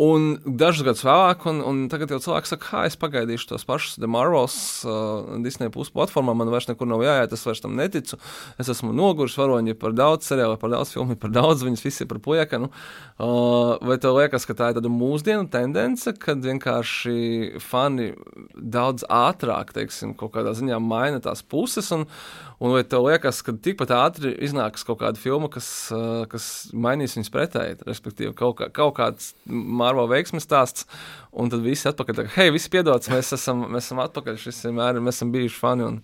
Un 0.00 0.34
dažus 0.44 0.88
gadus 0.88 1.04
vēlāk, 1.06 1.44
un, 1.52 1.60
un 1.64 1.84
tagad 1.92 2.16
jau 2.16 2.22
cilvēks 2.24 2.53
saka, 2.54 2.70
kā 2.70 2.84
es 2.88 2.96
pagaidīšu 2.96 3.48
tos 3.50 3.64
pašus 3.66 3.98
The 3.98 4.08
Marvels, 4.10 4.84
uh, 4.86 5.36
Disney 5.42 5.70
plus 5.70 5.90
platformā, 5.90 6.34
man 6.36 6.50
vairs 6.52 6.68
nekur 6.68 6.86
nav 6.86 7.02
jāiet, 7.02 7.32
es 7.32 7.44
vairs 7.44 7.60
tam 7.62 7.76
neticu. 7.76 8.18
Es 8.58 8.68
esmu 8.68 8.92
noguris, 8.94 9.36
varoņi 9.38 9.74
par 9.78 9.92
daudz 9.92 10.28
seriālu, 10.28 10.58
par 10.60 10.70
daudz 10.70 10.92
filmu, 10.94 11.16
par 11.16 11.30
daudz, 11.34 11.64
viņas 11.64 11.84
visi 11.84 12.04
ir 12.04 12.10
par 12.10 12.20
puekanu. 12.24 12.70
Uh, 13.18 13.76
vai 13.82 13.98
tev 13.98 14.18
liekas, 14.18 14.46
ka 14.46 14.54
tā 14.54 14.70
ir 14.70 14.78
tāda 14.78 14.90
mūsdienu 14.92 15.48
tendence, 15.50 16.14
kad 16.18 16.42
vienkārši 16.44 17.60
fani 17.62 18.12
daudz 18.54 19.06
ātrāk, 19.10 19.74
teiksim, 19.74 20.14
kaut 20.18 20.34
kādā 20.36 20.54
ziņā 20.56 20.80
maina 20.82 21.22
tās 21.24 21.42
puses, 21.42 21.90
un, 21.94 22.06
Un 22.62 22.70
vai 22.70 22.84
tev 22.86 23.02
liekas, 23.08 23.40
ka 23.42 23.52
tikpat 23.58 23.90
ātri 23.96 24.30
iznāks 24.46 24.86
kaut 24.86 25.00
kāda 25.00 25.18
filma, 25.18 25.48
kas, 25.52 25.66
kas 26.30 26.44
mainīs 26.70 27.16
viņas 27.16 27.32
pretēji? 27.34 27.78
Respektīvi, 27.88 28.30
kaut, 28.38 28.60
kā, 28.60 28.68
kaut 28.74 28.94
kāds 28.98 29.32
Marvel 29.44 30.06
veiksmes 30.12 30.46
stāsts, 30.46 30.86
un 31.34 31.50
tad 31.50 31.64
visi 31.64 31.88
atpakaļ. 31.90 32.20
Tā, 32.20 32.26
hei, 32.36 32.52
visi 32.54 32.70
piedodas, 32.70 33.10
mēs 33.10 33.32
esam, 33.34 33.64
mēs 33.74 33.88
esam 33.88 34.04
atpakaļ. 34.04 34.38
Šis 34.40 34.62
vienmēr 34.68 35.00
mēs 35.02 35.18
esam 35.18 35.32
bijuši 35.34 35.58
fani. 35.58 35.88
Un, 35.88 35.98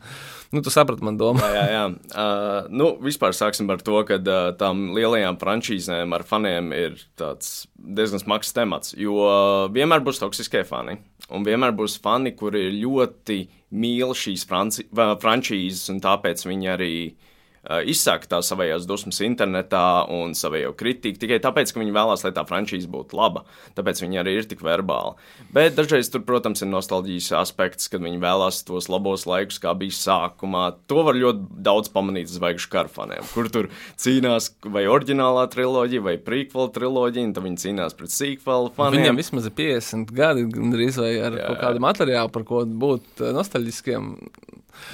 nu, 0.50 0.64
tu 0.66 0.74
saprati 0.74 1.06
man 1.06 1.20
domu. 1.20 1.44
jā, 1.44 1.52
jā, 1.54 1.68
jā. 1.76 1.84
Uh, 2.10 2.72
nu, 2.74 2.90
vispār 3.04 3.36
sāksim 3.36 3.70
ar 3.70 3.84
to, 3.86 4.00
ka 4.08 4.18
uh, 4.18 4.50
tām 4.58 4.88
lielajām 4.96 5.38
frančīzēm 5.40 6.18
ar 6.18 6.26
faniem 6.26 6.74
ir 6.74 6.98
diezgan 7.20 8.24
smags 8.24 8.50
temats. 8.56 8.96
Jo 8.98 9.22
uh, 9.22 9.70
vienmēr 9.72 10.02
būs 10.02 10.18
toksiskie 10.22 10.66
fani. 10.66 10.98
Un 11.30 11.46
vienmēr 11.46 11.76
būs 11.78 12.00
fani, 12.02 12.34
kuri 12.34 12.66
ir 12.66 12.78
ļoti 12.82 13.44
mīl 13.70 14.14
šīs 14.16 14.46
frančīzes, 14.50 15.88
un 15.92 16.00
tāpēc 16.02 16.46
viņi 16.46 16.72
arī 16.74 16.94
uh, 17.08 17.29
izsaka 17.60 18.28
tās 18.36 18.48
savējās 18.48 18.86
dusmas 18.88 19.20
internetā 19.24 20.06
un 20.10 20.32
savējo 20.36 20.72
kritiku 20.78 21.20
tikai 21.20 21.40
tāpēc, 21.44 21.72
ka 21.72 21.82
viņi 21.82 21.92
vēlās, 21.92 22.24
lai 22.24 22.32
tā 22.36 22.44
frančīze 22.48 22.88
būtu 22.90 23.18
laba. 23.18 23.44
Tāpēc 23.76 24.00
viņi 24.00 24.20
arī 24.22 24.36
ir 24.38 24.48
tik 24.48 24.62
verbāli. 24.64 25.18
Bet 25.52 25.76
dažreiz 25.76 26.08
tur, 26.12 26.24
protams, 26.26 26.64
ir 26.64 26.70
nostalģijas 26.72 27.30
aspekts, 27.42 27.90
kad 27.92 28.00
viņi 28.04 28.20
vēlās 28.22 28.62
tos 28.68 28.88
labos 28.92 29.26
laikus, 29.28 29.60
kā 29.60 29.74
bija 29.78 29.96
sākumā. 29.96 30.64
To 30.90 31.04
var 31.06 31.18
ļoti 31.20 31.60
daudz 31.66 31.92
pamanīt 31.92 32.32
zvaigžņu 32.32 32.72
karfaniem, 32.72 33.28
kur 33.34 33.50
tur 33.52 33.68
cīnās 34.00 34.50
vai 34.64 34.86
oriģinālā 34.90 35.44
triloģija 35.52 36.06
vai 36.06 36.16
prequel 36.22 36.72
triloģija, 36.72 37.28
un 37.28 37.36
tad 37.36 37.46
viņi 37.46 37.64
cīnās 37.66 37.98
pret 37.98 38.14
sequel 38.14 38.70
faniem. 38.76 39.02
Viņam 39.02 39.20
vismaz 39.20 39.50
ir 39.50 39.56
50 39.60 40.14
gadi, 40.16 40.46
gandrīz 40.54 41.00
vai 41.00 41.12
ar 41.20 41.36
jā, 41.36 41.50
kaut 41.50 41.60
kādu 41.66 41.84
materiālu, 41.84 42.32
par 42.32 42.48
ko 42.48 42.64
būt 42.64 43.20
uh, 43.20 43.34
nostalģiskiem. 43.36 44.14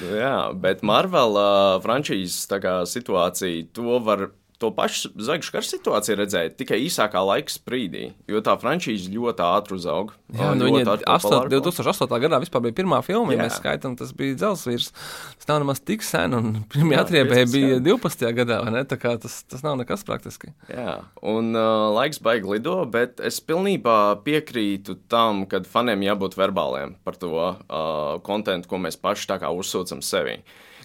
Jā, 0.03 0.51
bet 0.59 0.83
Marvel 0.87 1.37
uh, 1.39 1.77
frančīzes 1.85 2.49
situācija, 2.89 3.69
to 3.77 4.01
var 4.05 4.29
to 4.61 4.71
pašu 4.73 5.11
zvaigžņu 5.21 5.53
kara 5.53 5.69
situāciju 5.69 6.17
redzēt 6.21 6.57
tikai 6.61 6.79
īsākā 6.87 7.21
laika 7.29 7.53
sprīdī, 7.53 8.09
jo 8.31 8.41
tā 8.45 8.55
frančīze 8.61 9.11
ļoti 9.13 9.45
ātri 9.45 9.77
uzauga. 9.77 10.17
Jā, 10.33 10.53
nu 10.57 10.71
viņa 10.71 10.97
8, 11.05 11.51
2008. 11.53 12.17
gadā 12.25 12.41
vispār 12.41 12.65
bija 12.65 12.79
pirmā 12.81 13.03
filma, 13.05 13.35
ja 13.35 13.45
mēs 13.45 13.59
skaitām, 13.61 13.99
tas 14.01 14.15
bija 14.17 14.39
dzelzceļš. 14.41 14.89
Tas 15.37 15.51
nav 15.51 15.61
nemaz 15.63 15.83
tik 15.85 16.05
sen, 16.07 16.37
un 16.39 16.53
pirmie 16.73 16.97
atriebēji 17.01 17.51
bija 17.53 17.81
12. 17.85 18.27
gadā, 18.41 18.63
vai 18.65 18.73
ne? 18.79 18.85
Tā 18.89 18.99
kā 19.01 19.17
tas, 19.21 19.43
tas 19.45 19.65
nav 19.67 19.77
nekas 19.83 20.07
praktiski. 20.09 20.53
Jā, 20.73 21.03
un 21.21 21.53
uh, 21.53 21.93
laiks 21.99 22.23
baigi 22.25 22.57
lido, 22.57 22.79
bet 22.89 23.21
es 23.25 23.43
pilnībā 23.45 23.99
piekrītu 24.25 25.03
tam, 25.13 25.45
ka 25.51 25.67
faniem 25.69 26.07
jābūt 26.09 26.39
verbāliem 26.41 26.97
par 27.05 27.21
to 27.21 27.35
uh, 27.37 28.17
kontentu, 28.25 28.73
ko 28.73 28.81
mēs 28.81 28.97
paši 29.01 29.29
tā 29.35 29.43
kā 29.43 29.53
uzsūcam 29.53 30.01
sevi 30.05 30.41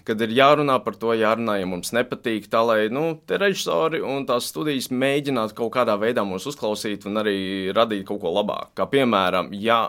kad 0.06 0.20
ir 0.24 0.34
jārunā 0.36 0.78
par 0.84 0.96
to, 1.00 1.12
jārunā, 1.16 1.58
ja 1.60 1.68
mums 1.68 1.92
nepatīk, 1.96 2.48
tā 2.52 2.62
lai 2.66 2.78
nu, 2.92 3.16
režisori 3.28 4.02
un 4.04 4.26
tās 4.28 4.50
studijas 4.52 4.90
mēģinātu 4.92 5.56
kaut 5.58 5.72
kādā 5.76 5.96
veidā 6.00 6.24
mūs 6.26 6.48
uzklausīt 6.50 7.06
un 7.10 7.22
arī 7.22 7.36
radīt 7.74 8.06
kaut 8.08 8.22
ko 8.22 8.32
labāku. 8.34 8.72
Kā 8.78 8.88
piemēram, 8.90 9.52
ja 9.56 9.84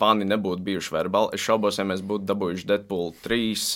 fani 0.00 0.26
nebūtu 0.28 0.64
bijuši 0.66 0.96
verbāli, 0.96 1.36
es 1.36 1.44
šaubos, 1.44 1.78
ja 1.78 1.86
mēs 1.88 2.02
būtu 2.06 2.26
dabūjuši 2.30 2.68
Deadpool 2.70 3.12
3 3.24 3.66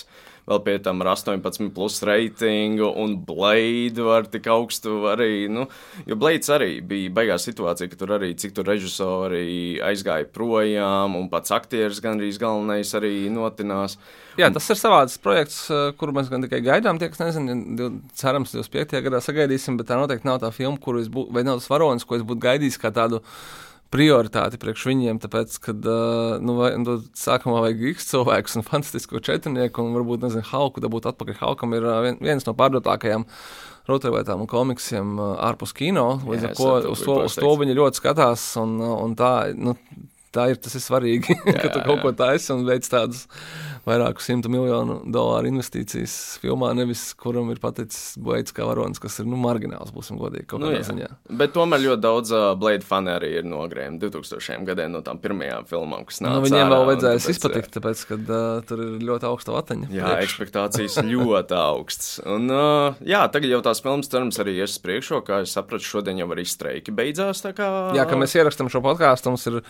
vēl 0.47 0.61
pie 0.63 0.77
tam 0.83 1.01
ar 1.03 1.11
18 1.13 1.71
plus 1.75 1.99
reitingu, 2.07 2.87
un 3.03 3.17
Blade 3.27 4.03
var 4.03 4.29
tik 4.31 4.47
augstu 4.51 5.03
arī, 5.11 5.47
nu, 5.51 5.67
jo 6.07 6.17
Blades 6.19 6.51
arī 6.53 6.77
bija 6.87 7.11
beigās 7.19 7.47
situācija, 7.49 7.91
ka 7.91 7.99
tur 7.99 8.15
arī 8.17 8.31
cik 8.39 8.55
tur 8.55 8.69
režisori 8.69 9.81
aizgāja 9.83 10.29
projām, 10.31 11.17
un 11.19 11.27
pats 11.31 11.51
aktieris 11.55 12.01
gandrīz 12.03 12.39
galvenais 12.41 12.95
arī 12.97 13.27
notinās. 13.33 13.97
Jā, 14.37 14.51
tas 14.53 14.67
ir 14.69 14.77
savāds 14.77 15.17
projekts, 15.17 15.63
eh, 15.73 15.91
kuru 15.97 16.13
mēs 16.13 16.29
gan 16.29 16.43
tikai 16.45 16.61
gaidām. 16.61 16.99
Tie, 17.01 17.09
kas 17.09 17.23
nezina, 17.23 17.55
cerams, 18.13 18.53
25. 18.53 19.01
gadā 19.01 19.17
sagaidīsim, 19.23 19.79
bet 19.79 19.89
tā 19.89 19.97
noteikti 19.97 20.29
nav 20.29 20.39
tā 20.43 20.51
filma, 20.53 20.77
kuru 20.79 21.01
es 21.01 21.09
būtu, 21.09 21.33
vai 21.33 21.43
nav 21.43 21.57
tas 21.57 21.71
varonis, 21.71 22.05
ko 22.05 22.19
es 22.19 22.21
būtu 22.21 22.45
gaidījis 22.45 22.77
kā 22.77 22.93
tādu 22.93 23.23
prioritāti 23.93 24.59
priekš 24.61 24.85
viņiem, 24.89 25.21
tāpēc, 25.23 25.55
ka 25.63 25.75
nu, 26.43 26.57
vai, 26.59 26.71
nu, 26.81 26.97
sākumā 27.17 27.61
vajag 27.65 27.85
X 27.93 28.11
cilvēkus 28.11 28.59
un 28.59 28.67
fantastisko 28.71 29.21
četrnieku, 29.23 29.85
un 29.85 29.95
varbūt, 29.97 30.25
nezinu, 30.25 30.45
Hauku 30.51 30.83
dabūt 30.83 31.09
atpakaļ. 31.13 31.39
Haukam 31.41 31.77
ir 31.77 31.87
viens 32.19 32.47
no 32.47 32.55
pārdotākajiem 32.57 33.27
rotaļlietām 33.87 34.43
un 34.43 34.51
komiksiem 34.51 35.15
ārpus 35.19 35.71
kino, 35.75 36.09
līdz 36.27 36.49
ar 36.49 36.57
ko 36.57 36.73
uz 36.91 37.05
to, 37.05 37.21
uz 37.29 37.37
to 37.39 37.53
viņi 37.61 37.77
ļoti 37.77 38.01
skatās, 38.01 38.49
un, 38.59 38.75
un 38.83 39.15
tā, 39.19 39.31
nu, 39.55 39.77
tā 40.35 40.49
ir, 40.51 40.59
tas 40.61 40.75
ir 40.75 40.83
svarīgi, 40.83 41.37
jā, 41.37 41.57
ka 41.63 41.71
tu 41.71 41.81
kaut 41.85 41.97
jā. 41.99 42.03
ko 42.03 42.13
taisi 42.19 42.51
un 42.55 42.65
veic 42.67 42.87
tādus 42.91 43.25
vairāku 43.87 44.23
simtu 44.23 44.51
miljonu 44.51 44.99
dolāru 45.13 45.51
investīcijas 45.51 46.13
filmā, 46.41 46.73
nevis 46.77 47.09
kuram 47.19 47.51
ir 47.53 47.61
paticis 47.63 48.17
Blades 48.19 48.53
kā 48.55 48.65
varonis, 48.67 48.99
kas 49.01 49.19
ir 49.21 49.29
nu, 49.29 49.39
margināls, 49.39 49.93
būsim 49.95 50.19
godīgi. 50.19 50.59
Nu, 50.59 50.71
ziņā. 50.83 51.09
Bet 51.39 51.53
tomēr 51.55 51.83
ļoti 51.83 52.03
daudz 52.03 52.33
uh, 52.35 52.47
Blade 52.59 52.85
fani 52.87 53.13
arī 53.13 53.33
ir 53.39 53.47
nogrēmi 53.47 53.99
2000. 54.01 54.65
gadiem 54.67 54.93
no 54.95 55.03
tām 55.05 55.21
pirmajām 55.23 55.67
filmām, 55.69 56.05
kas 56.07 56.19
nāca. 56.23 56.37
Nu, 56.37 56.43
viņiem 56.45 56.73
vēl 56.73 56.85
vajadzēja 56.91 57.21
izpatikt, 57.33 57.71
tāpēc, 57.77 58.03
ka 58.09 58.19
uh, 58.19 58.45
tur 58.67 58.83
ir 58.83 59.05
ļoti 59.07 59.29
augsta 59.29 59.55
vataņa. 59.55 59.89
Jā, 59.93 60.11
priekš. 60.11 60.27
ekspektācijas 60.27 60.99
ļoti 61.13 61.57
augstas. 61.59 62.11
Un, 62.27 62.49
uh, 62.51 62.99
jā, 63.07 63.23
tagad 63.33 63.55
jau 63.55 63.61
tās 63.65 63.83
filmas, 63.85 64.11
cerams, 64.11 64.41
arī 64.43 64.57
ies 64.61 64.77
priekšā, 64.83 65.21
kā 65.27 65.41
es 65.45 65.55
sapratu, 65.55 65.87
šodien 65.87 66.19
jau 66.21 66.29
arī 66.35 66.47
streiki 66.47 66.95
beidzās. 66.95 67.45
Kā... 67.57 67.69
Jā, 67.95 68.07
ka 68.09 68.19
mēs 68.19 68.35
ierakstām 68.35 68.71
šo 68.73 68.83
podkāstu, 68.85 69.31
mums 69.31 69.47
ir 69.49 69.61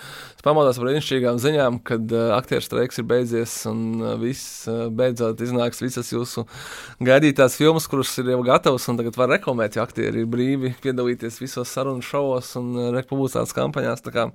pamodās 0.45 0.79
par 0.79 0.89
brīnišķīgām 0.89 1.41
ziņām, 1.43 1.81
kad 1.87 2.15
uh, 2.15 2.33
aktieru 2.37 2.65
streiks 2.65 3.01
ir 3.01 3.07
beidzies 3.09 3.59
un 3.69 4.06
viss 4.21 4.65
beidzot 4.67 5.41
iznāks 5.43 5.81
visas 5.83 6.11
jūsu 6.13 6.45
gaidītās 7.03 7.57
filmas, 7.59 7.87
kuras 7.91 8.13
ir 8.21 8.31
jau 8.33 8.41
gatavas 8.47 8.87
un 8.91 8.99
tagad 8.99 9.19
var 9.19 9.31
reklamēt, 9.35 9.77
ja 9.77 9.85
aktieri 9.87 10.23
ir 10.23 10.29
brīvi 10.31 10.75
piedalīties 10.83 11.41
visos 11.43 11.71
sarunu 11.73 12.05
šovos 12.05 12.53
un 12.59 12.93
republicātas 12.95 13.55
kampaņās. 13.57 14.05
Tā 14.05 14.13
kā 14.15 14.29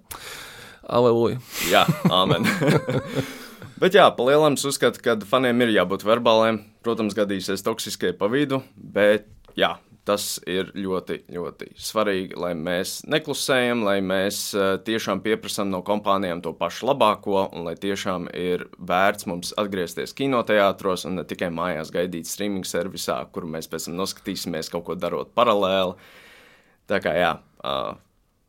aleluja. 0.83 1.41
Jā, 1.70 1.87
amen. 2.11 2.47
Bet 3.83 3.97
jā, 3.99 4.05
palielam 4.14 4.55
es 4.55 4.62
uzskatu, 4.68 5.01
ka 5.03 5.16
faniem 5.27 5.64
ir 5.64 5.73
jābūt 5.75 6.05
verbāliem. 6.07 6.61
Protams, 6.87 7.16
gadīsies 7.18 7.64
toksiskie 7.66 8.12
pa 8.14 8.29
vidu, 8.31 8.61
bet 8.75 9.27
jā, 9.59 9.73
Tas 10.03 10.41
ir 10.51 10.73
ļoti, 10.75 11.21
ļoti 11.31 11.69
svarīgi, 11.79 12.35
lai 12.43 12.57
mēs 12.59 13.05
neklusējam, 13.07 13.85
lai 13.87 14.01
mēs 14.03 14.39
eh, 14.59 14.73
tiešām 14.83 15.21
pieprasām 15.23 15.69
no 15.71 15.79
kompānijām 15.87 16.41
to 16.43 16.51
pašu 16.59 16.89
labāko, 16.89 17.45
un 17.55 17.69
lai 17.69 17.77
tiešām 17.79 18.27
ir 18.35 18.65
vērts 18.83 19.29
mums 19.31 19.53
atgriezties 19.63 20.15
kinoteātros 20.19 21.07
un 21.07 21.21
ne 21.21 21.27
tikai 21.29 21.53
mājās 21.55 21.95
gaidīt 21.95 22.27
streaming 22.27 22.67
servisā, 22.67 23.21
kur 23.31 23.47
mēs 23.47 23.71
pēc 23.71 23.87
tam 23.87 24.01
noskatīsimies 24.01 24.73
kaut 24.75 24.89
ko 24.91 24.99
darot 24.99 25.31
paralēli. 25.39 25.95
Tā 26.91 26.99
kā 26.99 27.15
jā, 27.15 27.33
uh, 27.63 27.95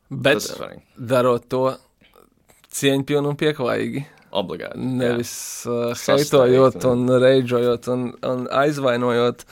bet 0.09 0.49
darot 0.97 1.45
to 1.53 1.67
cieņpilni 2.73 3.29
un 3.29 3.37
pieklājīgi. 3.37 4.07
Obligāti. 4.33 4.81
Nevis 4.81 5.31
uh, 5.69 5.93
heitojot 5.93 6.85
un 6.89 7.05
reidžojot 7.21 7.89
un, 7.93 8.05
un 8.25 8.45
aizvainojot 8.63 9.45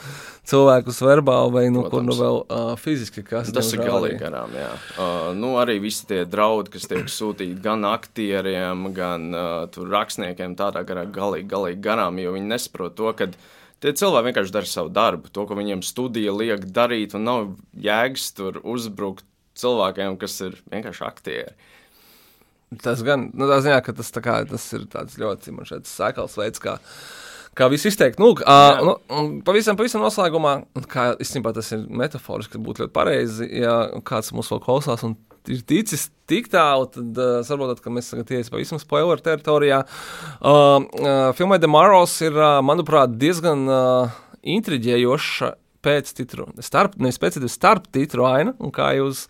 cilvēkus 0.52 1.02
verbāli 1.06 1.54
vai 1.54 1.64
nu, 1.74 1.84
kur 1.92 2.04
nu 2.06 2.16
vēl 2.18 2.42
uh, 2.42 2.74
fiziski. 2.82 3.24
Kas, 3.28 3.52
Tas 3.54 3.70
ir 3.76 3.84
galīgi 3.86 4.18
garām, 4.24 4.56
jā. 4.58 4.72
Uh, 4.96 5.30
nu, 5.38 5.54
arī 5.62 5.78
visi 5.84 6.08
tie 6.10 6.24
draudi, 6.30 6.74
kas 6.74 6.90
tiek 6.90 7.10
sūtīti 7.12 7.62
gan 7.64 7.86
aktieriem, 7.88 8.90
gan 8.98 9.30
uh, 9.38 9.82
rakstniekiem, 9.94 10.58
tādā 10.60 10.84
garā 10.88 11.06
galīgi, 11.06 11.50
galīgi 11.52 11.82
garām, 11.86 12.20
jo 12.22 12.34
viņi 12.36 12.54
nesaprot 12.56 12.98
to, 12.98 13.14
ka 13.18 13.30
tie 13.82 13.94
cilvēki 14.02 14.32
vienkārši 14.32 14.56
dara 14.58 14.70
savu 14.70 14.94
darbu, 14.94 15.30
to, 15.34 15.46
ko 15.46 15.58
viņiem 15.58 15.86
studija 15.86 16.34
liek 16.36 16.66
darīt, 16.74 17.14
un 17.18 17.28
nav 17.30 17.52
jēgas 17.78 18.32
tur 18.38 18.62
uzbrukt 18.66 19.28
cilvēkiem, 19.62 20.18
kas 20.22 20.40
ir 20.48 20.58
vienkārši 20.72 21.06
aktieri. 21.06 21.71
Tas 22.80 23.02
gan, 23.04 23.28
nu, 23.36 23.50
tā 23.50 23.58
ziņā, 23.66 23.82
ka 23.84 23.92
tas, 23.98 24.14
kā, 24.24 24.38
tas 24.48 24.70
ir 24.78 24.86
ļoti 25.20 25.82
sakals 25.90 26.38
veids, 26.40 26.62
kā, 26.64 26.78
kā 27.58 27.68
viss 27.72 27.90
izteikt. 27.90 28.22
Nu, 28.22 28.30
uh, 28.32 28.80
nu, 28.88 29.26
pavisam, 29.44 29.76
pavisam 29.80 30.06
noslēgumā, 30.06 30.54
kā 30.92 31.10
īstenībā 31.20 31.52
tas 31.58 31.74
ir 31.76 31.84
metaforiski, 31.92 32.62
būtu 32.64 32.86
ļoti 32.86 32.96
pareizi, 32.96 33.50
ja 33.60 33.76
kāds 34.08 34.32
mūs 34.32 34.54
vēl 34.54 34.64
klausās 34.64 35.04
un 35.04 35.18
ir 35.52 35.66
ticis 35.68 36.08
tik 36.32 36.48
tālu, 36.54 36.88
tad 36.94 37.20
uh, 37.20 37.42
varbūt, 37.44 37.84
ka 37.84 37.92
mēs 37.92 38.14
tagad 38.14 38.32
iesim 38.38 38.56
pavisam 38.56 38.80
spoiler 38.80 39.20
teritorijā. 39.20 39.82
Uh, 40.40 40.80
uh, 40.80 41.32
filmai 41.36 41.60
The 41.60 41.72
Marvels 41.72 42.16
ir, 42.24 42.38
uh, 42.40 42.62
manuprāt, 42.64 43.18
diezgan 43.20 43.68
uh, 43.68 44.22
intriģējoša 44.48 45.52
pēctitru, 45.86 46.48
starp, 46.64 46.96
nevis 47.02 47.20
pēctitru, 47.22 47.50
starp 47.52 47.88
titru 47.94 48.26
aina. 48.30 48.54
Un 48.62 48.74
kā 48.74 48.92
jūs 48.98 49.26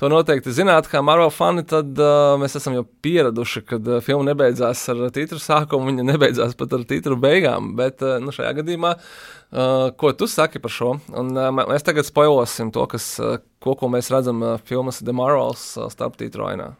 to 0.00 0.10
noteikti 0.12 0.54
zināt, 0.54 0.88
kā 0.92 1.02
Marvel 1.04 1.32
fani, 1.34 1.64
tad 1.68 1.96
uh, 2.00 2.34
mēs 2.40 2.58
esam 2.60 2.76
jau 2.76 2.84
pieraduši, 3.04 3.64
ka 3.68 3.80
uh, 3.80 3.98
filma 4.04 4.28
nebeidzās 4.30 4.84
ar 4.92 5.06
titru 5.16 5.40
sākumu, 5.42 5.90
viņa 5.90 6.06
nebeidzās 6.12 6.56
pat 6.58 6.76
ar 6.76 6.86
titru 6.88 7.18
beigām. 7.20 7.74
Bet 7.78 8.04
uh, 8.04 8.18
nu, 8.22 8.34
šajā 8.34 8.52
gadījumā, 8.60 8.94
uh, 8.96 9.88
ko 9.98 10.12
tu 10.16 10.28
saki 10.30 10.62
par 10.62 10.74
šo? 10.74 10.96
Un, 11.16 11.32
uh, 11.36 11.50
mēs 11.56 11.86
tagad 11.86 12.08
spoilosim 12.08 12.72
to, 12.74 12.84
kas, 12.92 13.08
uh, 13.22 13.38
ko, 13.64 13.76
ko 13.80 13.90
mēs 13.92 14.12
redzam 14.12 14.44
uh, 14.44 14.56
filmas 14.68 15.00
The 15.02 15.16
Marvels 15.16 15.72
uh, 15.80 15.88
starp 15.92 16.20
titru 16.20 16.50
ainā. 16.50 16.74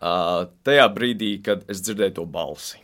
Uh, 0.00 0.46
tajā 0.64 0.86
brīdī, 0.94 1.34
kad 1.44 1.66
es 1.68 1.82
dzirdēju 1.84 2.16
to 2.16 2.22
balsi, 2.24 2.78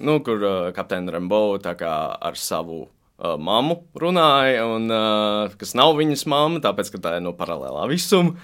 nu, 0.00 0.16
kur 0.24 0.40
uh, 0.40 0.58
kapteinis 0.72 1.12
Rambo 1.12 1.44
ar 1.60 2.38
savu 2.40 2.86
uh, 3.22 3.36
mammu 3.38 3.78
runāja, 4.02 4.66
un, 4.74 4.90
uh, 4.90 5.54
kas 5.60 5.76
nav 5.78 5.94
viņas 6.00 6.26
mamma, 6.30 6.62
tāpēc, 6.64 6.92
ka 6.92 7.02
tā 7.04 7.14
ir 7.18 7.24
no 7.24 7.34
paralēlā 7.38 7.86
visuma. 7.90 8.34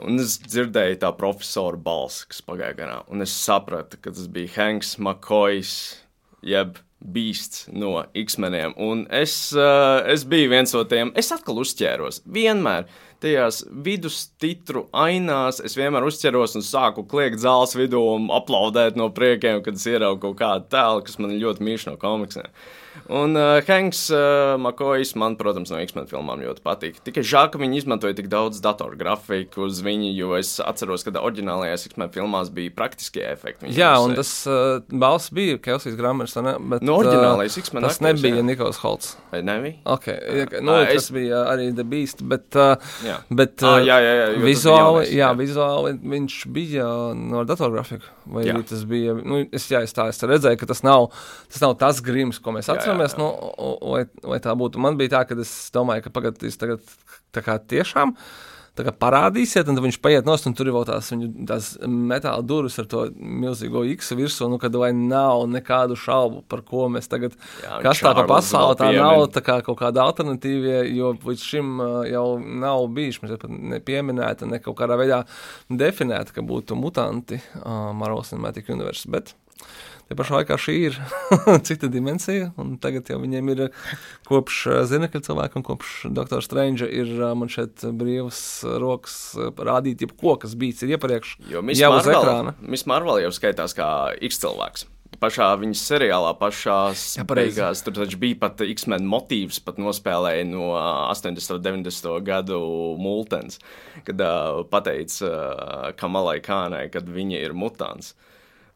Un 0.00 0.16
es 0.22 0.38
dzirdēju 0.40 1.02
tā 1.02 1.10
profesora 1.18 1.76
balsi, 1.76 2.24
kas 2.30 2.40
pagāja 2.46 2.78
garām. 2.78 3.04
Un 3.12 3.26
es 3.26 3.34
sapratu, 3.36 3.98
ka 4.00 4.14
tas 4.14 4.30
bija 4.32 4.54
Hanks 4.54 4.94
McCoys, 4.96 5.74
jeb 6.40 6.78
Beasts 7.02 7.66
no 7.68 8.04
X-meniem. 8.16 8.72
Un 8.80 9.04
es, 9.12 9.34
uh, 9.56 10.00
es 10.08 10.24
biju 10.28 10.52
viens 10.52 10.72
no 10.72 10.84
tiem, 10.88 11.10
es 11.18 11.32
atkal 11.34 11.60
uzķēros. 11.60 12.22
Vienmēr 12.30 12.86
tajās 13.22 13.62
vidustitru 13.84 14.86
ainās 14.96 15.60
es 15.66 15.76
vienmēr 15.78 16.06
uzķeros 16.08 16.56
un 16.58 16.66
sāku 16.66 17.04
kliegt 17.08 17.42
zāles 17.42 17.74
vidū 17.78 18.00
un 18.14 18.30
aplaudēt 18.34 18.98
no 18.98 19.10
priekiem, 19.14 19.62
kad 19.66 19.78
es 19.78 19.86
ieraugu 19.90 20.22
kaut 20.24 20.38
kādu 20.40 20.70
tēlu, 20.72 21.04
kas 21.06 21.18
man 21.22 21.36
ļoti 21.42 21.66
mīļš 21.66 21.90
no 21.90 21.98
komiksiem. 22.02 22.48
Un 23.12 23.36
uh, 23.36 23.58
Hanks 23.66 24.04
uh, 24.12 24.54
Makojs 24.60 25.14
man, 25.18 25.36
protams, 25.40 25.72
no 25.72 25.80
X-Men 25.82 26.08
filmām 26.10 26.42
ļoti 26.44 26.62
patīk. 26.64 27.00
Tikai 27.06 27.24
žēl, 27.26 27.50
ka 27.52 27.60
viņi 27.60 27.82
izmantoja 27.82 28.16
tik 28.18 28.28
daudz 28.32 28.60
datorgrafiku 28.64 29.66
uz 29.66 29.80
viņu, 29.84 30.12
jo 30.16 30.34
es 30.38 30.54
atceros, 30.62 31.04
ka 31.06 31.14
oriģinālajās 31.18 31.88
X-Men 31.90 32.12
filmās 32.14 32.52
bija 32.54 32.72
praktiskie 32.76 33.24
efekti. 33.30 33.72
Jā, 33.76 33.94
un 34.02 34.16
tas 34.18 34.30
uh, 34.50 34.80
balss 34.88 35.32
bija 35.34 35.58
Kelsijas 35.62 35.98
Gramers, 35.98 36.36
ne? 36.40 36.54
Bet, 36.72 36.84
no 36.86 36.98
oriģinālais 37.02 37.58
X-Men. 37.62 37.86
Tas 37.88 37.98
aktors, 37.98 38.06
nebija 38.08 38.40
jā. 38.40 38.46
Nikolaus 38.50 38.80
Holts. 38.84 39.16
Nebija? 39.32 39.78
Ok, 39.96 40.08
jā, 40.12 40.48
nu, 40.60 40.76
à, 40.76 40.86
tas 40.92 41.08
es... 41.08 41.10
bija 41.14 41.44
arī 41.52 41.70
The 41.76 41.86
Beast, 41.88 42.24
bet, 42.28 42.48
uh, 42.54 42.76
jā. 43.06 43.18
bet 43.32 43.64
uh, 43.64 43.78
à, 43.78 43.84
jā, 43.86 43.98
jā, 44.04 44.12
jā, 44.20 44.28
vizuāli, 44.44 44.82
jaunais, 44.82 45.12
jā, 45.12 45.24
jā. 45.24 45.32
vizuāli 45.42 45.94
viņš 46.14 46.40
bija 46.52 46.88
no 47.18 47.46
datorgrafiku. 47.48 48.10
Vai 48.32 48.44
jā. 48.46 48.54
tas 48.68 48.84
bija, 48.86 49.16
nu, 49.18 49.42
es, 49.50 49.66
jā, 49.72 49.80
es 49.82 49.94
tā 49.96 50.06
es 50.12 50.20
redzēju, 50.22 50.60
ka 50.60 50.68
tas 50.70 50.84
nav 50.86 51.08
tas, 51.50 51.58
nav 51.62 51.74
tas 51.80 51.98
grims, 52.04 52.38
ko 52.42 52.54
mēs 52.54 52.68
atceramies. 52.70 52.81
Jā. 52.86 53.10
Nu, 53.20 53.28
lai, 53.94 54.06
lai 54.26 54.40
tā 54.44 54.54
būtu. 54.58 54.80
Man 54.82 54.98
bija 55.00 55.18
tā, 55.18 55.26
ka 55.28 55.38
es 55.42 55.52
domāju, 55.74 56.06
ka 56.06 56.14
pagad, 56.14 56.40
tagad 56.40 56.96
tā 57.34 57.44
kā 57.44 57.58
tiešām. 57.58 58.16
Tā 58.72 58.86
kā 58.86 58.92
parādīsiet, 58.96 59.68
un 59.68 59.76
viņš 59.84 59.98
paiet 60.00 60.24
nost, 60.24 60.46
un 60.48 60.54
tur 60.56 60.70
ir 60.70 60.72
vēl 60.72 60.86
tās, 60.88 61.10
tās 61.48 61.66
metāla 61.84 62.40
durvis 62.40 62.78
ar 62.80 62.86
to 62.88 63.02
milzīgo 63.12 63.82
X 63.98 64.14
virsmu, 64.16 64.48
nu, 64.54 64.58
kad 64.62 64.72
vai 64.80 64.94
nav 64.96 65.42
nekādu 65.52 65.92
šaubu, 66.00 66.40
par 66.48 66.62
ko 66.64 66.86
mēs 66.94 67.10
tagad, 67.12 67.36
Jā, 67.60 67.82
kas 67.84 68.00
tā 68.00 68.14
pa 68.16 68.24
pasauli, 68.30 68.78
tā 68.80 68.88
nav 68.96 69.26
tā 69.34 69.44
kā 69.44 69.58
kaut 69.66 69.76
kāda 69.82 70.06
alternatīva, 70.08 70.86
jo 70.88 71.12
līdz 71.20 71.44
šim 71.50 71.74
uh, 71.84 71.98
jau 72.08 72.24
nav 72.40 72.86
bijuši, 72.96 73.26
mēs 73.26 73.36
pat 73.44 73.52
nepieminēta, 73.76 74.48
ne 74.48 74.62
kaut 74.64 74.80
kādā 74.80 74.96
veidā 74.96 75.20
definēta, 75.68 76.32
ka 76.32 76.48
būtu 76.54 76.80
mutanti 76.80 77.42
uh, 77.42 77.92
Marvel 77.92 78.24
Cinematic 78.24 78.72
Universe, 78.72 79.04
bet 79.12 79.34
Te 80.10 80.16
pašā 80.18 80.40
laikā 80.40 80.58
šī 80.60 80.76
ir 80.90 80.98
cita 81.66 81.88
dimensija, 81.92 82.50
un 82.60 82.74
tagad 82.82 83.08
jau 83.12 83.20
viņiem 83.22 83.52
ir 83.54 83.64
kopš 84.28 84.62
zinekļa 84.90 85.22
cilvēka 85.28 85.60
un 85.60 85.66
kopš 85.66 85.92
doktora 86.12 86.44
Strange 86.44 86.88
ir 86.88 87.12
man 87.38 87.52
šeit 87.52 87.84
brīvas 87.96 88.40
rokas 88.82 89.18
rādīt 89.38 90.04
jebko, 90.04 90.36
kas 90.42 90.56
bijis 90.58 90.84
iepriekš 90.88 91.36
jau 91.52 91.62
uz 91.96 92.10
ekrāna. 92.12 92.56
Miss 92.60 92.88
Marvel 92.90 93.22
jau 93.24 93.32
skaitās 93.34 93.76
kā 93.78 93.88
X 94.20 94.42
cilvēks 94.42 94.88
pašā 95.22 95.48
viņas 95.60 95.82
seriālā, 95.86 96.32
pašā 96.38 96.78
beigās. 97.30 97.82
Tur 97.84 97.96
taču 98.00 98.18
bija 98.22 98.38
pat 98.42 98.62
X-Men 98.64 99.06
motīvs, 99.08 99.60
pat 99.64 99.78
nospēlēja 99.82 100.46
no 100.50 100.72
80. 100.74 101.56
un 101.56 101.64
90. 101.66 102.10
gadu 102.26 102.58
multens, 103.02 103.60
kad 104.06 104.22
uh, 104.22 104.62
pateica 104.72 105.28
uh, 105.28 105.88
Kamalai 105.98 106.40
Kānai, 106.44 106.86
kad 106.92 107.08
viņa 107.08 107.42
ir 107.42 107.56
mutants. 107.58 108.14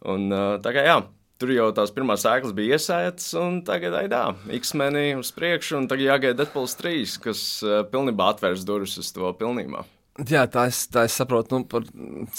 Un, 0.06 0.28
uh, 0.30 0.56
tā 0.62 0.74
kā 0.76 0.86
jā, 0.86 1.00
Tur 1.36 1.50
jau 1.52 1.66
tās 1.76 1.90
pirmās 1.92 2.22
sēklas 2.24 2.54
bija 2.56 2.78
iesētas, 2.78 3.26
un 3.36 3.58
tagad 3.66 3.92
aidā, 3.98 4.22
X-menī 4.56 5.10
uz 5.18 5.34
priekšu, 5.36 5.82
un 5.82 5.90
tagad 5.90 6.08
jāgaida 6.08 6.38
Deadpool 6.38 6.64
3, 6.64 7.18
kas 7.26 7.42
uh, 7.60 7.82
pilnībā 7.90 8.30
atvērs 8.32 8.64
durvis 8.64 8.96
uz 9.02 9.12
to 9.12 9.28
pilnībā. 9.36 9.84
Jā, 10.16 10.46
tā 10.48 10.62
es, 10.70 10.78
tā 10.88 11.02
es 11.04 11.12
saprotu, 11.18 11.58
nu, 11.58 11.66
par 11.68 11.84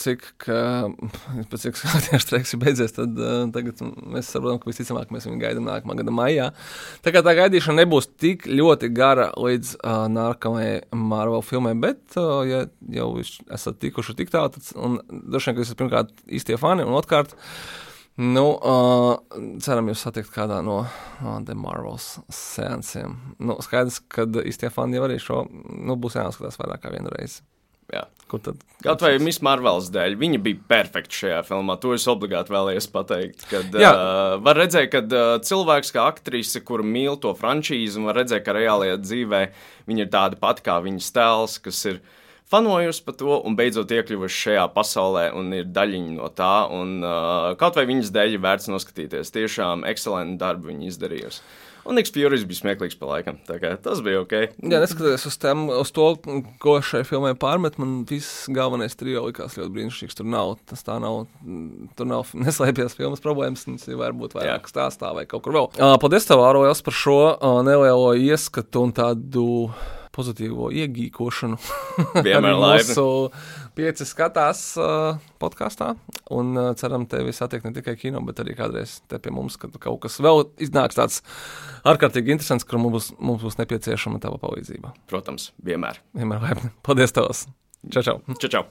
cik, 0.02 0.24
ka, 0.42 0.58
pēc 1.52 1.68
cik 1.68 1.78
tieši 2.08 2.24
streiks 2.24 2.56
ir 2.56 2.62
beidzies, 2.64 2.96
tad 2.96 3.22
uh, 3.22 3.44
tagad 3.54 3.84
mēs 3.86 4.32
saprotam, 4.34 4.58
ka 4.64 4.72
visticamāk 4.72 5.14
mēs 5.14 5.30
viņu 5.30 5.38
gaidām 5.44 5.70
nākamā 5.70 6.00
gada 6.00 6.18
maijā. 6.18 6.48
Tā 7.06 7.14
kā 7.14 7.22
tā 7.22 7.38
gaidīšana 7.38 7.84
nebūs 7.84 8.10
tik 8.18 8.50
ļoti 8.50 8.90
gara 8.98 9.30
līdz 9.38 9.78
uh, 9.78 10.08
nākamajai 10.10 10.88
Marvel 10.98 11.46
filmai, 11.46 11.76
bet, 11.78 12.02
uh, 12.18 12.42
ja 12.50 12.66
jau 12.98 13.12
esat 13.22 13.78
tikuši 13.86 14.18
tik 14.24 14.34
tālu, 14.34 14.58
tad, 14.58 14.74
un 14.74 14.98
droši 15.14 15.52
vien, 15.52 15.60
ka 15.60 15.68
esat 15.70 15.84
pirmkārt 15.84 16.24
īstie 16.34 16.58
fani, 16.58 16.82
un 16.82 16.98
otrkārt, 16.98 17.38
Nu, 18.18 18.46
uh, 18.58 19.12
ceram, 19.62 19.92
jūs 19.92 20.02
satikt 20.08 20.32
kādā 20.34 20.58
no 20.66 20.80
uh, 20.82 21.36
The 21.46 21.54
Marvels 21.58 22.16
sēnciem. 22.34 23.14
Nu, 23.38 23.60
skaidrs, 23.62 24.00
ka 24.10 24.26
īstie 24.42 24.72
fani 24.74 24.98
jau 24.98 25.06
arī 25.06 25.20
šo 25.22 25.44
nu, 25.52 25.98
būs 26.02 26.18
jāskatās 26.18 26.58
vairāk 26.58 26.82
kā 26.82 26.94
vienu 26.96 27.14
reizi. 27.14 27.44
Jā. 27.94 28.08
Kur 28.28 28.42
tad? 28.44 28.60
Kaut 28.84 29.04
vai 29.06 29.14
Miss 29.24 29.40
Marvels 29.46 29.88
dēļ. 29.94 30.18
Viņa 30.20 30.40
bija 30.44 30.60
perfekta 30.68 31.16
šajā 31.16 31.38
filmā. 31.48 31.78
To 31.80 31.94
es 31.96 32.04
obligāti 32.12 32.52
vēlējos 32.52 32.90
pateikt. 32.92 33.46
Kad, 33.48 33.78
Jā. 33.80 33.94
uh, 33.94 34.34
var 34.44 34.60
redzēt, 34.60 34.90
ka 34.92 35.00
uh, 35.06 35.38
cilvēks, 35.48 35.94
kā 35.96 36.10
aktrise, 36.12 36.60
kur 36.68 36.84
mīl 36.84 37.16
to 37.24 37.32
frančīzi, 37.38 37.96
un 38.02 38.10
var 38.10 38.20
redzēt, 38.20 38.44
ka 38.44 38.58
reālajā 38.58 38.98
dzīvē 39.00 39.42
viņa 39.88 40.04
ir 40.04 40.12
tāda 40.12 40.40
pati 40.42 40.66
kā 40.66 40.76
viņas 40.84 41.14
tēls, 41.16 41.56
kas 41.64 41.80
ir 41.94 42.02
fanojusi 42.52 43.04
par 43.06 43.18
to 43.20 43.38
un 43.44 43.56
beidzot 43.60 43.92
iekļuvuši 43.92 44.42
šajā 44.48 44.66
pasaulē 44.76 45.30
un 45.38 45.54
ir 45.58 45.70
daļiņa 45.76 46.18
no 46.18 46.32
tā. 46.36 46.56
Un, 46.74 46.98
uh, 47.04 47.54
kaut 47.60 47.80
vai 47.80 47.88
viņas 47.90 48.14
dēļ 48.16 48.38
vērts 48.44 48.72
noskatīties. 48.72 49.34
Tiešām 49.36 49.88
ekscelentu 49.88 50.40
darbu 50.44 50.72
viņa 50.72 50.92
izdarījusi. 50.92 51.42
Un 51.88 51.96
Niks 51.96 52.12
Furijs 52.12 52.44
bija 52.44 52.60
smieklīgs 52.60 52.98
pa 53.00 53.08
laikam. 53.08 53.38
Tas 53.48 54.02
bija 54.04 54.20
ok. 54.20 54.34
Jā, 54.60 54.80
neskatoties 54.82 55.24
uz, 55.30 55.38
tēm, 55.40 55.70
uz 55.72 55.94
to, 55.96 56.08
ko 56.60 56.74
šai 56.84 57.06
filmai 57.08 57.32
pārmet, 57.40 57.78
man 57.80 58.02
viss 58.10 58.50
galvenais 58.52 58.98
trijo 59.00 59.24
likās 59.30 59.56
ļoti 59.56 59.72
brīnišķīgs. 59.78 60.18
Tur 60.20 60.28
nav, 60.28 60.58
tas 60.68 60.84
tā 60.84 60.98
nav, 61.00 61.30
tur 61.96 62.10
nav 62.12 62.34
neslēpjas 62.44 62.98
filmas 63.00 63.24
problēmas, 63.24 63.64
viņas 63.70 63.88
ir 63.88 64.02
varbūt 64.02 64.36
vairāk 64.36 64.68
stāstā 64.68 65.14
vai 65.16 65.24
kaut 65.32 65.46
kur 65.48 65.56
vēl. 65.56 65.70
Uh, 65.80 65.96
paldies 66.02 66.28
tev, 66.28 66.44
Ārojās, 66.44 66.84
par 66.84 66.98
šo 67.06 67.22
uh, 67.32 67.62
nelielo 67.64 68.12
ieskatu 68.20 68.84
un 68.84 68.92
tādu 68.98 69.48
pozitīvo 70.18 70.70
iegīkošanu. 70.84 71.60
Vienmēr 72.28 72.58
laipni. 72.58 72.96
Pieci 73.78 74.08
skatās 74.10 74.62
uh, 74.82 75.20
podkāstā 75.42 75.92
un 76.34 76.58
uh, 76.58 76.72
ceram 76.80 77.06
tevi 77.10 77.36
satikt 77.36 77.68
ne 77.68 77.74
tikai 77.78 77.98
kino, 78.00 78.24
bet 78.26 78.42
arī 78.44 78.58
kādreiz 78.58 78.98
te 79.10 79.22
pie 79.22 79.34
mums, 79.34 79.60
kad 79.62 79.78
kaut 79.82 80.02
kas 80.08 80.18
vēl 80.24 80.48
iznāks 80.64 80.98
tāds 80.98 81.22
ārkārtīgi 81.88 82.36
interesants, 82.36 82.66
kur 82.68 82.82
mums 82.82 82.98
būs, 82.98 83.12
mums 83.22 83.46
būs 83.46 83.62
nepieciešama 83.62 84.22
tava 84.24 84.42
palīdzība. 84.42 84.96
Protams, 85.12 85.52
vienmēr. 85.64 86.02
Vienmēr 86.18 86.44
laipni. 86.50 86.74
Paldies 86.86 87.16
tev! 87.16 87.30
Čau, 87.94 88.02
čau! 88.04 88.20
čau, 88.42 88.50
čau. 88.50 88.68